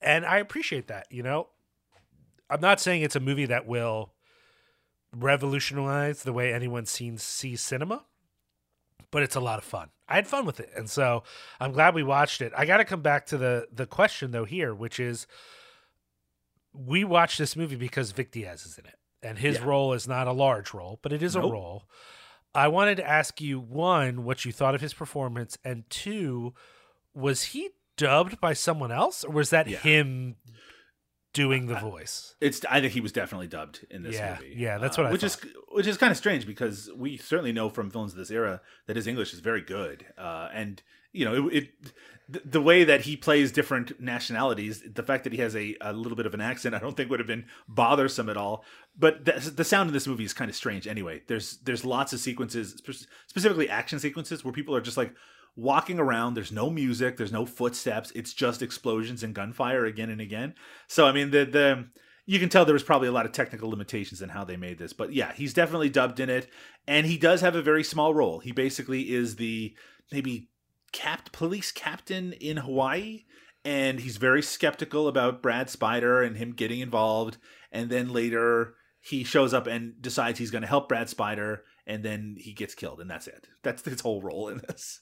And 0.00 0.26
I 0.26 0.38
appreciate 0.38 0.88
that, 0.88 1.06
you 1.10 1.22
know. 1.22 1.48
I'm 2.50 2.60
not 2.60 2.80
saying 2.80 3.02
it's 3.02 3.16
a 3.16 3.20
movie 3.20 3.46
that 3.46 3.66
will 3.66 4.12
revolutionize 5.16 6.22
the 6.22 6.32
way 6.32 6.52
anyone 6.52 6.86
sees 6.86 7.22
sees 7.22 7.60
cinema, 7.60 8.04
but 9.10 9.22
it's 9.22 9.36
a 9.36 9.40
lot 9.40 9.58
of 9.58 9.64
fun. 9.64 9.88
I 10.08 10.16
had 10.16 10.26
fun 10.26 10.44
with 10.44 10.60
it, 10.60 10.70
and 10.76 10.90
so 10.90 11.22
I'm 11.60 11.72
glad 11.72 11.94
we 11.94 12.02
watched 12.02 12.42
it. 12.42 12.52
I 12.54 12.66
got 12.66 12.78
to 12.78 12.84
come 12.84 13.00
back 13.00 13.24
to 13.26 13.38
the 13.38 13.68
the 13.72 13.86
question 13.86 14.32
though 14.32 14.44
here, 14.44 14.74
which 14.74 15.00
is, 15.00 15.26
we 16.74 17.04
watch 17.04 17.38
this 17.38 17.56
movie 17.56 17.76
because 17.76 18.12
Vic 18.12 18.30
Diaz 18.32 18.64
is 18.66 18.78
in 18.78 18.86
it, 18.86 18.96
and 19.22 19.38
his 19.38 19.58
Yeah. 19.58 19.64
role 19.64 19.92
is 19.92 20.08
not 20.08 20.26
a 20.26 20.32
large 20.32 20.72
role, 20.74 20.98
but 21.02 21.12
it 21.12 21.22
is 21.22 21.34
a 21.36 21.40
role. 21.40 21.88
I 22.54 22.68
wanted 22.68 22.96
to 22.96 23.08
ask 23.08 23.40
you 23.40 23.58
one, 23.60 24.24
what 24.24 24.44
you 24.44 24.52
thought 24.52 24.74
of 24.74 24.80
his 24.80 24.92
performance, 24.94 25.56
and 25.64 25.88
two, 25.88 26.54
was 27.14 27.44
he 27.44 27.70
dubbed 27.96 28.40
by 28.40 28.52
someone 28.52 28.92
else, 28.92 29.24
or 29.24 29.32
was 29.32 29.50
that 29.50 29.68
Yeah. 29.68 29.78
him 29.78 30.36
doing 31.32 31.66
the 31.66 31.76
voice? 31.76 32.34
It's. 32.40 32.62
I 32.68 32.80
think 32.80 32.92
he 32.92 33.00
was 33.00 33.12
definitely 33.12 33.46
dubbed 33.46 33.86
in 33.90 34.02
this 34.02 34.16
Yeah, 34.16 34.36
movie. 34.38 34.54
yeah, 34.56 34.78
that's 34.78 34.98
what 34.98 35.06
I 35.06 35.10
which 35.12 35.22
is 35.24 35.38
which 35.72 35.86
is 35.86 35.96
kind 35.96 36.10
of 36.10 36.16
strange 36.18 36.46
because 36.46 36.90
we 36.94 37.16
certainly 37.16 37.52
know 37.52 37.70
from 37.70 37.90
films 37.90 38.12
of 38.12 38.18
this 38.18 38.30
era 38.30 38.60
that 38.86 38.96
his 38.96 39.06
English 39.06 39.32
is 39.32 39.40
very 39.40 39.62
good, 39.62 40.06
uh, 40.18 40.48
and 40.52 40.82
you 41.12 41.24
know 41.24 41.48
it. 41.48 41.54
it 41.64 41.92
th- 42.32 42.44
the 42.44 42.60
way 42.60 42.84
that 42.84 43.02
he 43.02 43.16
plays 43.16 43.52
different 43.52 44.00
nationalities, 44.00 44.82
the 44.94 45.02
fact 45.02 45.24
that 45.24 45.32
he 45.32 45.40
has 45.40 45.54
a, 45.54 45.76
a 45.80 45.92
little 45.92 46.16
bit 46.16 46.26
of 46.26 46.34
an 46.34 46.40
accent, 46.40 46.74
I 46.74 46.78
don't 46.78 46.96
think 46.96 47.10
would 47.10 47.20
have 47.20 47.26
been 47.26 47.46
bothersome 47.68 48.28
at 48.28 48.36
all. 48.36 48.64
But 48.98 49.24
the, 49.24 49.32
the 49.54 49.64
sound 49.64 49.88
in 49.88 49.94
this 49.94 50.06
movie 50.06 50.24
is 50.24 50.34
kind 50.34 50.48
of 50.48 50.56
strange. 50.56 50.86
Anyway, 50.86 51.22
there's 51.28 51.58
there's 51.58 51.84
lots 51.84 52.12
of 52.12 52.20
sequences, 52.20 52.74
spe- 52.78 53.06
specifically 53.26 53.68
action 53.68 53.98
sequences, 53.98 54.44
where 54.44 54.52
people 54.52 54.74
are 54.74 54.80
just 54.80 54.96
like 54.96 55.14
walking 55.56 55.98
around. 55.98 56.34
There's 56.34 56.52
no 56.52 56.70
music. 56.70 57.16
There's 57.16 57.32
no 57.32 57.46
footsteps. 57.46 58.10
It's 58.14 58.32
just 58.32 58.62
explosions 58.62 59.22
and 59.22 59.34
gunfire 59.34 59.84
again 59.84 60.10
and 60.10 60.20
again. 60.20 60.54
So 60.88 61.06
I 61.06 61.12
mean, 61.12 61.30
the 61.30 61.44
the 61.44 61.88
you 62.24 62.38
can 62.38 62.48
tell 62.48 62.64
there 62.64 62.74
was 62.74 62.82
probably 62.82 63.08
a 63.08 63.12
lot 63.12 63.26
of 63.26 63.32
technical 63.32 63.70
limitations 63.70 64.22
in 64.22 64.28
how 64.28 64.44
they 64.44 64.56
made 64.56 64.78
this. 64.78 64.92
But 64.92 65.12
yeah, 65.12 65.32
he's 65.32 65.54
definitely 65.54 65.90
dubbed 65.90 66.20
in 66.20 66.30
it, 66.30 66.48
and 66.86 67.06
he 67.06 67.18
does 67.18 67.40
have 67.40 67.56
a 67.56 67.62
very 67.62 67.82
small 67.82 68.14
role. 68.14 68.38
He 68.38 68.52
basically 68.52 69.12
is 69.12 69.36
the 69.36 69.74
maybe 70.12 70.48
cap 70.92 71.32
police 71.32 71.72
captain 71.72 72.32
in 72.34 72.58
Hawaii. 72.58 73.24
And 73.64 74.00
he's 74.00 74.16
very 74.16 74.42
skeptical 74.42 75.06
about 75.06 75.40
Brad 75.40 75.70
Spider 75.70 76.20
and 76.20 76.36
him 76.36 76.52
getting 76.52 76.80
involved. 76.80 77.38
And 77.70 77.90
then 77.90 78.12
later 78.12 78.74
he 79.00 79.24
shows 79.24 79.54
up 79.54 79.66
and 79.66 80.00
decides 80.00 80.38
he's 80.38 80.50
going 80.50 80.62
to 80.62 80.68
help 80.68 80.88
Brad 80.88 81.08
Spider, 81.08 81.64
and 81.86 82.04
then 82.04 82.36
he 82.38 82.52
gets 82.52 82.74
killed, 82.74 83.00
and 83.00 83.10
that's 83.10 83.26
it. 83.26 83.48
That's 83.64 83.84
his 83.84 84.00
whole 84.00 84.22
role 84.22 84.48
in 84.48 84.58
this. 84.68 85.00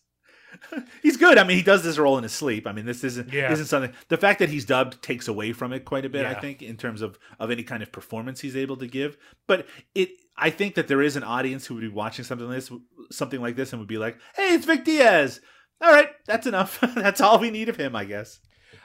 he's 1.02 1.16
good. 1.16 1.38
I 1.38 1.44
mean, 1.44 1.58
he 1.58 1.62
does 1.62 1.82
this 1.82 1.98
role 1.98 2.16
in 2.16 2.22
his 2.22 2.32
sleep. 2.32 2.66
I 2.66 2.72
mean, 2.72 2.86
this 2.86 3.04
isn't 3.04 3.32
Yeah. 3.32 3.52
isn't 3.52 3.66
something. 3.66 3.92
The 4.08 4.16
fact 4.16 4.38
that 4.40 4.48
he's 4.48 4.64
dubbed 4.64 5.02
takes 5.02 5.28
away 5.28 5.52
from 5.52 5.72
it 5.72 5.84
quite 5.84 6.04
a 6.04 6.08
bit. 6.08 6.24
I 6.26 6.34
think 6.34 6.62
in 6.62 6.76
terms 6.76 7.02
of 7.02 7.18
of 7.38 7.50
any 7.50 7.62
kind 7.62 7.82
of 7.82 7.92
performance 7.92 8.40
he's 8.40 8.56
able 8.56 8.76
to 8.78 8.86
give. 8.86 9.16
But 9.46 9.66
it, 9.94 10.10
I 10.36 10.50
think 10.50 10.74
that 10.74 10.88
there 10.88 11.02
is 11.02 11.16
an 11.16 11.22
audience 11.22 11.66
who 11.66 11.74
would 11.74 11.82
be 11.82 11.88
watching 11.88 12.24
something 12.24 12.48
like 12.48 12.56
this, 12.56 12.72
something 13.10 13.40
like 13.40 13.56
this, 13.56 13.72
and 13.72 13.80
would 13.80 13.88
be 13.88 13.98
like, 13.98 14.18
"Hey, 14.34 14.54
it's 14.54 14.66
Vic 14.66 14.84
Diaz." 14.84 15.40
All 15.80 15.90
right, 15.90 16.08
that's 16.26 16.46
enough. 16.46 16.78
that's 16.94 17.20
all 17.20 17.38
we 17.38 17.50
need 17.50 17.68
of 17.68 17.76
him, 17.76 17.96
I 17.96 18.04
guess. 18.04 18.40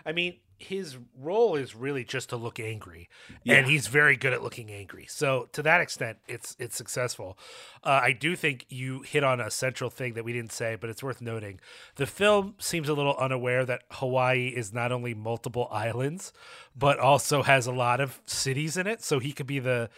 I 0.05 0.11
mean, 0.11 0.35
his 0.57 0.97
role 1.19 1.55
is 1.55 1.75
really 1.75 2.05
just 2.05 2.29
to 2.29 2.37
look 2.37 2.59
angry, 2.61 3.09
Yeah. 3.43 3.55
and 3.55 3.67
he's 3.67 3.87
very 3.87 4.15
good 4.15 4.31
at 4.31 4.41
looking 4.41 4.71
angry. 4.71 5.05
So 5.09 5.49
to 5.51 5.61
that 5.63 5.81
extent, 5.81 6.19
it's 6.29 6.55
it's 6.59 6.77
successful. 6.77 7.37
Uh, 7.83 7.99
I 8.03 8.13
do 8.13 8.37
think 8.37 8.65
you 8.69 9.01
hit 9.01 9.23
on 9.23 9.41
a 9.41 9.51
central 9.51 9.89
thing 9.89 10.13
that 10.13 10.23
we 10.23 10.31
didn't 10.31 10.53
say, 10.53 10.75
but 10.79 10.89
it's 10.89 11.03
worth 11.03 11.21
noting. 11.21 11.59
The 11.95 12.05
film 12.05 12.55
seems 12.57 12.87
a 12.87 12.93
little 12.93 13.17
unaware 13.17 13.65
that 13.65 13.81
Hawaii 13.91 14.47
is 14.47 14.71
not 14.73 14.93
only 14.93 15.13
multiple 15.13 15.67
islands, 15.71 16.31
but 16.73 16.99
also 16.99 17.43
has 17.43 17.67
a 17.67 17.73
lot 17.73 17.99
of 17.99 18.21
cities 18.25 18.77
in 18.77 18.87
it. 18.87 19.03
So 19.03 19.19
he 19.19 19.33
could 19.33 19.47
be 19.47 19.59
the 19.59 19.89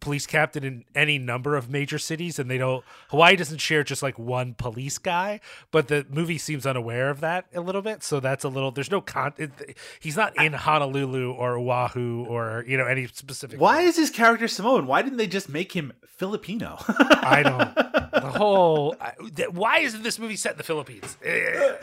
police 0.00 0.26
captain 0.26 0.64
in 0.64 0.84
any 0.94 1.18
number 1.18 1.56
of 1.56 1.68
major 1.68 1.98
cities 1.98 2.38
and 2.38 2.50
they 2.50 2.58
don't 2.58 2.84
Hawaii 3.08 3.36
doesn't 3.36 3.58
share 3.58 3.82
just 3.82 4.02
like 4.02 4.18
one 4.18 4.54
police 4.54 4.98
guy 4.98 5.40
but 5.70 5.88
the 5.88 6.06
movie 6.10 6.38
seems 6.38 6.66
unaware 6.66 7.10
of 7.10 7.20
that 7.20 7.46
a 7.54 7.60
little 7.60 7.82
bit 7.82 8.02
so 8.02 8.20
that's 8.20 8.44
a 8.44 8.48
little 8.48 8.70
there's 8.70 8.90
no 8.90 9.00
con 9.00 9.32
it, 9.36 9.50
he's 9.98 10.16
not 10.16 10.36
in 10.36 10.52
Honolulu 10.52 11.32
or 11.32 11.58
Oahu 11.58 12.24
or 12.26 12.64
you 12.66 12.76
know 12.76 12.86
any 12.86 13.06
specific 13.08 13.60
Why 13.60 13.82
is 13.82 13.96
his 13.96 14.10
character 14.10 14.48
Samoan? 14.48 14.86
Why 14.86 15.02
didn't 15.02 15.18
they 15.18 15.26
just 15.26 15.48
make 15.48 15.72
him 15.72 15.92
Filipino? 16.06 16.76
I 16.88 17.42
don't 17.42 18.19
whole 18.30 18.96
I- 19.00 19.12
why 19.50 19.78
isn't 19.78 20.02
this 20.02 20.18
movie 20.18 20.36
set 20.36 20.52
in 20.52 20.58
the 20.58 20.64
Philippines? 20.64 21.16
Eh. 21.24 21.76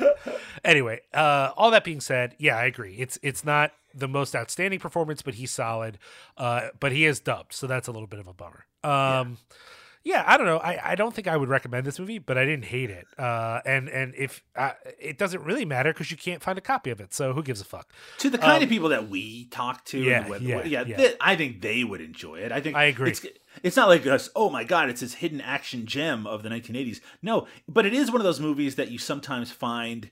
anyway, 0.63 1.01
uh, 1.13 1.51
all 1.57 1.71
that 1.71 1.83
being 1.83 2.01
said, 2.01 2.35
yeah, 2.37 2.57
I 2.57 2.65
agree. 2.65 2.95
It's 2.95 3.17
it's 3.21 3.43
not 3.45 3.71
the 3.93 4.07
most 4.07 4.35
outstanding 4.35 4.79
performance, 4.79 5.21
but 5.21 5.35
he's 5.35 5.51
solid. 5.51 5.97
Uh, 6.37 6.69
but 6.79 6.91
he 6.91 7.05
is 7.05 7.19
dubbed, 7.19 7.53
so 7.53 7.65
that's 7.67 7.87
a 7.87 7.91
little 7.91 8.07
bit 8.07 8.19
of 8.19 8.27
a 8.27 8.33
bummer. 8.33 8.65
Um, 8.83 8.91
yeah. 8.91 9.55
I 10.25 10.37
don't 10.37 10.45
know. 10.45 10.57
I, 10.57 10.91
I 10.91 10.95
don't 10.95 11.13
think 11.13 11.27
I 11.27 11.35
would 11.35 11.49
recommend 11.49 11.85
this 11.85 11.99
movie, 11.99 12.19
but 12.19 12.37
I 12.37 12.45
didn't 12.45 12.65
hate 12.65 12.89
it. 12.89 13.07
Uh, 13.17 13.61
and 13.65 13.89
and 13.89 14.13
if 14.15 14.43
uh, 14.55 14.71
it 14.99 15.17
doesn't 15.17 15.43
really 15.43 15.65
matter 15.65 15.91
because 15.91 16.11
you 16.11 16.17
can't 16.17 16.41
find 16.41 16.57
a 16.57 16.61
copy 16.61 16.89
of 16.91 16.99
it, 17.01 17.13
so 17.13 17.33
who 17.33 17.43
gives 17.43 17.61
a 17.61 17.65
fuck? 17.65 17.91
to 18.19 18.29
the 18.29 18.37
kind 18.37 18.63
of 18.63 18.69
people 18.69 18.89
that 18.89 19.09
we 19.09 19.45
talk 19.45 19.83
to, 19.85 19.97
Um, 19.97 20.05
yeah, 20.05 20.27
yeah, 20.39 20.63
yeah, 20.65 20.83
yeah. 20.87 20.97
th- 20.97 21.17
I 21.19 21.35
think 21.35 21.61
they 21.61 21.83
would 21.83 22.01
enjoy 22.01 22.35
it. 22.39 22.51
I 22.51 22.61
think 22.61 22.75
I 22.75 22.85
agree. 22.85 23.09
It's, 23.11 23.25
it's 23.63 23.75
not 23.75 23.89
like 23.89 24.05
us. 24.05 24.29
Oh 24.35 24.49
my 24.49 24.63
god, 24.63 24.89
it's 24.89 25.01
this 25.01 25.15
hidden 25.15 25.41
action 25.41 25.85
gem 25.85 26.25
of 26.25 26.43
the 26.43 26.49
1980s. 26.49 27.01
No, 27.21 27.47
but 27.67 27.85
it 27.85 27.93
is 27.93 28.11
one 28.11 28.21
of 28.21 28.25
those 28.25 28.39
movies 28.39 28.75
that 28.75 28.89
you 28.91 28.97
sometimes 28.97 29.51
find. 29.51 30.09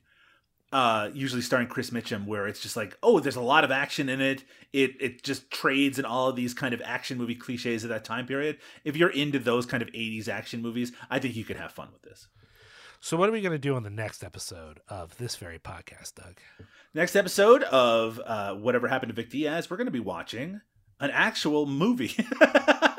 Uh, 0.76 1.10
usually 1.14 1.42
starring 1.42 1.68
Chris 1.68 1.92
Mitchum, 1.92 2.26
where 2.26 2.48
it's 2.48 2.60
just 2.60 2.76
like, 2.76 2.98
oh, 3.02 3.22
there's 3.22 3.38
a 3.38 3.42
lot 3.42 3.64
of 3.64 3.72
action 3.72 4.10
in 4.10 4.20
it. 4.20 4.44
It 4.74 4.98
it 5.00 5.24
just 5.24 5.50
trades 5.50 5.98
in 5.98 6.04
all 6.04 6.28
of 6.28 6.36
these 6.36 6.54
kind 6.54 6.74
of 6.74 6.82
action 6.84 7.18
movie 7.18 7.34
cliches 7.34 7.86
of 7.86 7.90
that 7.92 8.04
time 8.04 8.28
period. 8.28 8.58
If 8.84 8.98
you're 8.98 9.10
into 9.10 9.40
those 9.40 9.66
kind 9.66 9.82
of 9.82 9.88
80s 9.94 10.28
action 10.28 10.62
movies, 10.62 10.92
I 11.10 11.20
think 11.20 11.38
you 11.38 11.46
could 11.46 11.56
have 11.56 11.72
fun 11.72 11.94
with 11.94 12.02
this. 12.02 12.28
So 13.00 13.16
what 13.16 13.30
are 13.30 13.32
we 13.32 13.40
going 13.40 13.54
to 13.54 13.58
do 13.58 13.78
on 13.78 13.84
the 13.84 13.90
next 13.90 14.22
episode 14.22 14.82
of 14.90 15.16
this 15.16 15.38
very 15.38 15.60
podcast, 15.60 16.16
Doug? 16.16 16.40
Next 16.94 17.16
episode 17.16 17.64
of 17.64 18.20
uh, 18.26 18.56
Whatever 18.56 18.90
Happened 18.90 19.12
to 19.12 19.16
Vic 19.16 19.30
Diaz, 19.30 19.70
we're 19.70 19.78
going 19.78 19.88
to 19.88 19.92
be 19.92 20.02
watching 20.02 20.60
an 21.00 21.10
actual 21.12 21.68
movie. 21.68 22.18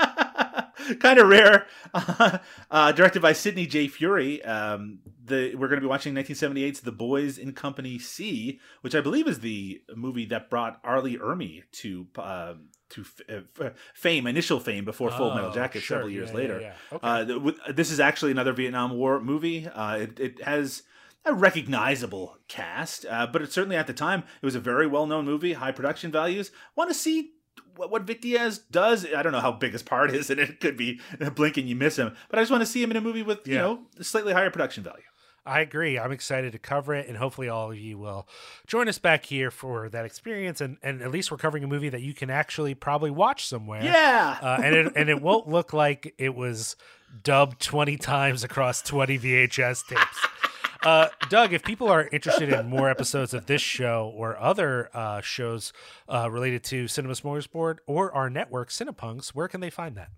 kind 1.01 1.19
of 1.19 1.29
rare. 1.29 1.67
Uh, 2.71 2.93
directed 2.93 3.23
by 3.23 3.33
Sidney 3.33 3.67
J. 3.67 3.87
Furie. 3.89 4.47
Um, 4.47 4.99
the 5.25 5.55
We're 5.55 5.69
going 5.69 5.81
to 5.81 5.87
be 5.87 5.89
watching 5.89 6.15
1978's 6.15 6.81
The 6.81 6.93
Boys 6.93 7.39
in 7.39 7.53
Company 7.53 7.99
C, 7.99 8.61
which 8.81 8.95
I 8.95 9.01
believe 9.01 9.27
is 9.29 9.41
the 9.41 9.81
movie 9.95 10.27
that 10.27 10.51
brought 10.51 10.81
R. 10.85 11.01
Lee 11.01 11.17
Ermey 11.19 11.63
to. 11.73 12.07
Uh, 12.17 12.55
to 12.91 13.01
f- 13.01 13.45
uh, 13.61 13.71
fame, 13.95 14.29
initial 14.29 14.61
fame 14.61 14.85
before 14.85 15.11
Full 15.11 15.35
Metal 15.35 15.51
Oh, 15.51 15.55
Jacket 15.55 15.81
sure. 15.81 15.97
several 15.97 16.11
years 16.11 16.29
Yeah, 16.29 16.33
yeah, 16.35 16.41
later. 16.41 16.61
yeah. 16.61 16.73
Okay. 16.93 17.07
Uh, 17.09 17.25
th- 17.25 17.41
with- 17.41 17.59
this 17.75 17.91
is 17.91 17.99
actually 17.99 18.31
another 18.31 18.53
Vietnam 18.53 18.93
War 18.93 19.19
movie. 19.21 19.67
Uh, 19.67 19.97
it, 20.03 20.21
it 20.21 20.43
has 20.45 20.85
a 21.25 21.35
recognizable 21.35 22.37
cast, 22.47 23.05
uh, 23.07 23.27
but 23.27 23.43
it 23.43 23.53
certainly 23.53 23.75
at 23.77 23.89
the 23.89 23.93
time 23.93 24.23
it 24.41 24.45
was 24.47 24.55
a 24.55 24.61
very 24.61 24.87
well 24.87 25.07
known 25.07 25.25
movie, 25.25 25.55
high 25.55 25.73
production 25.73 26.13
values. 26.13 26.53
Want 26.77 26.89
to 26.91 26.95
see 26.95 27.33
what, 27.77 27.91
what 27.91 28.03
Vic 28.03 28.21
Diaz 28.21 28.59
does? 28.71 29.07
I 29.15 29.23
don't 29.23 29.33
know 29.33 29.41
how 29.41 29.53
big 29.53 29.73
his 29.73 29.83
part 29.83 30.11
is, 30.13 30.31
and 30.31 30.41
it 30.41 30.61
could 30.61 30.77
be 30.77 31.01
a 31.21 31.31
blink 31.31 31.57
and 31.57 31.69
you 31.69 31.77
miss 31.77 31.97
him. 31.97 32.15
But 32.29 32.39
I 32.39 32.43
just 32.43 32.51
want 32.51 32.63
to 32.63 32.67
see 32.67 32.83
him 32.83 32.91
in 32.91 32.97
a 32.97 33.01
movie 33.01 33.23
with 33.23 33.47
you 33.47 33.55
Yeah. 33.55 33.61
know 33.63 33.81
slightly 34.01 34.33
higher 34.33 34.51
production 34.51 34.83
value. 34.85 35.03
I 35.49 35.61
agree. 35.61 35.97
I'm 35.97 36.11
excited 36.11 36.51
to 36.55 36.59
cover 36.59 36.93
it, 36.93 37.07
and 37.07 37.17
hopefully, 37.17 37.49
all 37.49 37.71
of 37.71 37.79
you 37.79 37.99
will 37.99 38.27
join 38.67 38.89
us 38.89 38.99
back 38.99 39.27
here 39.27 39.53
for 39.53 39.89
that 39.91 40.05
experience. 40.05 40.61
And, 40.61 40.77
and 40.83 41.01
at 41.03 41.13
least 41.13 41.31
we're 41.31 41.37
covering 41.37 41.63
a 41.63 41.69
movie 41.69 41.89
that 41.89 42.01
you 42.03 42.15
can 42.15 42.31
actually 42.31 42.75
probably 42.75 43.13
watch 43.13 43.47
somewhere. 43.47 43.85
Yeah. 43.85 44.39
Uh, 44.43 44.59
and 44.65 44.75
it 44.75 44.93
and 44.97 45.09
it 45.09 45.23
won't 45.23 45.47
look 45.49 45.73
like 45.73 46.15
it 46.19 46.35
was 46.35 46.75
dubbed 47.23 47.61
20 47.61 47.97
times 47.97 48.43
across 48.43 48.83
20 48.83 49.19
VHS 49.21 49.87
tapes. 49.87 50.27
Uh, 50.83 51.09
Doug, 51.29 51.53
if 51.53 51.65
people 51.65 51.89
are 51.89 52.09
interested 52.09 52.53
in 52.53 52.69
more 52.69 52.89
episodes 52.91 53.35
of 53.35 53.47
this 53.47 53.63
show 53.63 54.13
or 54.15 54.39
other 54.39 54.91
uh, 54.95 55.21
shows 55.21 55.73
uh, 56.09 56.31
related 56.31 56.63
to 56.65 56.89
Cinema 56.89 57.15
Smorgasbord 57.15 57.79
or 57.87 58.13
our 58.13 58.31
network, 58.31 58.71
Cinepunks, 58.71 59.29
where 59.29 59.49
can 59.49 59.61
they 59.61 59.71
find 59.71 59.97
that? 59.97 60.11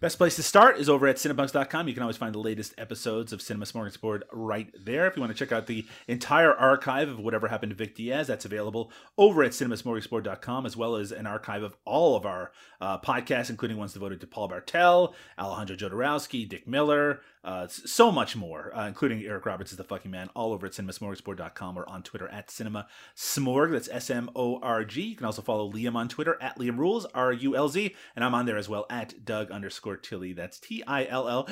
Best 0.00 0.18
place 0.18 0.36
to 0.36 0.42
start 0.42 0.78
is 0.78 0.88
over 0.88 1.06
at 1.06 1.16
Cinepunks.com. 1.16 1.88
You 1.88 1.94
can 1.94 2.02
always 2.02 2.16
find 2.16 2.34
the 2.34 2.40
latest 2.40 2.74
episodes 2.76 3.32
of 3.32 3.40
Cinema 3.40 3.64
Smorgasbord 3.64 4.22
right 4.32 4.68
there. 4.78 5.06
If 5.06 5.16
you 5.16 5.22
want 5.22 5.34
to 5.34 5.38
check 5.38 5.52
out 5.52 5.66
the 5.66 5.86
entire 6.08 6.52
archive 6.52 7.08
of 7.08 7.20
whatever 7.20 7.48
happened 7.48 7.70
to 7.70 7.76
Vic 7.76 7.94
Diaz, 7.94 8.26
that's 8.26 8.44
available 8.44 8.90
over 9.16 9.42
at 9.42 9.52
cinemasmorgasbord.com, 9.52 10.66
as 10.66 10.76
well 10.76 10.96
as 10.96 11.10
an 11.10 11.26
archive 11.26 11.62
of 11.62 11.76
all 11.84 12.16
of 12.16 12.26
our 12.26 12.52
uh, 12.80 12.98
podcasts, 12.98 13.50
including 13.50 13.78
ones 13.78 13.92
devoted 13.92 14.20
to 14.20 14.26
Paul 14.26 14.48
Bartel, 14.48 15.14
Alejandro 15.38 15.76
Jodorowsky, 15.76 16.46
Dick 16.46 16.66
Miller, 16.68 17.20
uh, 17.44 17.68
so 17.68 18.10
much 18.10 18.34
more, 18.34 18.76
uh, 18.76 18.86
including 18.86 19.22
Eric 19.22 19.46
Roberts 19.46 19.70
is 19.70 19.76
the 19.76 19.84
fucking 19.84 20.10
man, 20.10 20.30
all 20.34 20.52
over 20.52 20.66
at 20.66 20.72
cinemasmorgasbord.com 20.72 21.78
or 21.78 21.88
on 21.88 22.02
Twitter 22.02 22.28
at 22.28 22.50
Cinema 22.50 22.86
Smorg. 23.16 23.72
That's 23.72 23.88
S 23.88 24.10
M 24.10 24.30
O 24.34 24.58
R 24.60 24.84
G. 24.84 25.02
You 25.02 25.16
can 25.16 25.26
also 25.26 25.42
follow 25.42 25.70
Liam 25.70 25.94
on 25.94 26.08
Twitter 26.08 26.36
at 26.40 26.58
Liam 26.58 26.78
Rulz, 26.78 27.04
R 27.14 27.32
U 27.32 27.54
L 27.56 27.68
Z, 27.68 27.94
and 28.16 28.24
I'm 28.24 28.34
on 28.34 28.46
there 28.46 28.56
as 28.56 28.68
well 28.68 28.86
at 28.88 29.24
Doug 29.24 29.50
underscore 29.50 29.96
Tilley. 29.96 30.32
That's 30.32 30.58
T 30.58 30.82
I 30.86 31.06
L 31.06 31.28
L 31.28 31.46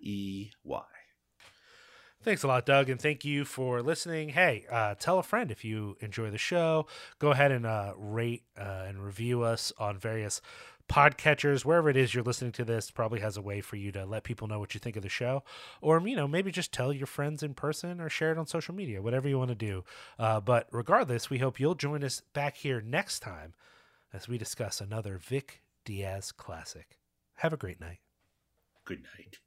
E 0.00 0.50
Y. 0.64 0.82
Thanks 2.24 2.44
a 2.44 2.46
lot, 2.46 2.64
Doug, 2.66 2.88
and 2.88 3.00
thank 3.00 3.24
you 3.24 3.44
for 3.44 3.82
listening. 3.82 4.28
Hey, 4.28 4.64
uh, 4.70 4.94
tell 4.94 5.18
a 5.18 5.24
friend 5.24 5.50
if 5.50 5.64
you 5.64 5.96
enjoy 5.98 6.30
the 6.30 6.38
show. 6.38 6.86
Go 7.18 7.32
ahead 7.32 7.50
and 7.50 7.66
uh, 7.66 7.94
rate 7.96 8.44
uh, 8.56 8.84
and 8.86 9.02
review 9.02 9.42
us 9.42 9.72
on 9.76 9.98
various 9.98 10.40
podcatchers, 10.88 11.64
wherever 11.64 11.88
it 11.88 11.96
is 11.96 12.14
you're 12.14 12.24
listening 12.24 12.52
to 12.52 12.64
this. 12.64 12.90
Probably 12.90 13.20
has 13.20 13.36
a 13.36 13.42
way 13.42 13.60
for 13.60 13.76
you 13.76 13.92
to 13.92 14.04
let 14.04 14.24
people 14.24 14.48
know 14.48 14.58
what 14.58 14.74
you 14.74 14.80
think 14.80 14.96
of 14.96 15.02
the 15.02 15.08
show, 15.08 15.42
or 15.80 16.00
you 16.06 16.16
know 16.16 16.28
maybe 16.28 16.50
just 16.50 16.72
tell 16.72 16.92
your 16.92 17.06
friends 17.06 17.42
in 17.42 17.54
person 17.54 18.00
or 18.00 18.08
share 18.08 18.32
it 18.32 18.38
on 18.38 18.46
social 18.46 18.74
media, 18.74 19.02
whatever 19.02 19.28
you 19.28 19.38
want 19.38 19.50
to 19.50 19.54
do. 19.54 19.84
Uh, 20.18 20.40
but 20.40 20.68
regardless, 20.70 21.30
we 21.30 21.38
hope 21.38 21.60
you'll 21.60 21.74
join 21.74 22.04
us 22.04 22.22
back 22.32 22.56
here 22.56 22.80
next 22.80 23.20
time 23.20 23.54
as 24.12 24.28
we 24.28 24.38
discuss 24.38 24.80
another 24.80 25.18
Vic 25.18 25.62
Diaz 25.84 26.32
classic. 26.32 26.98
Have 27.36 27.52
a 27.52 27.56
great 27.56 27.80
night. 27.80 27.98
Good 28.84 29.02
night. 29.16 29.38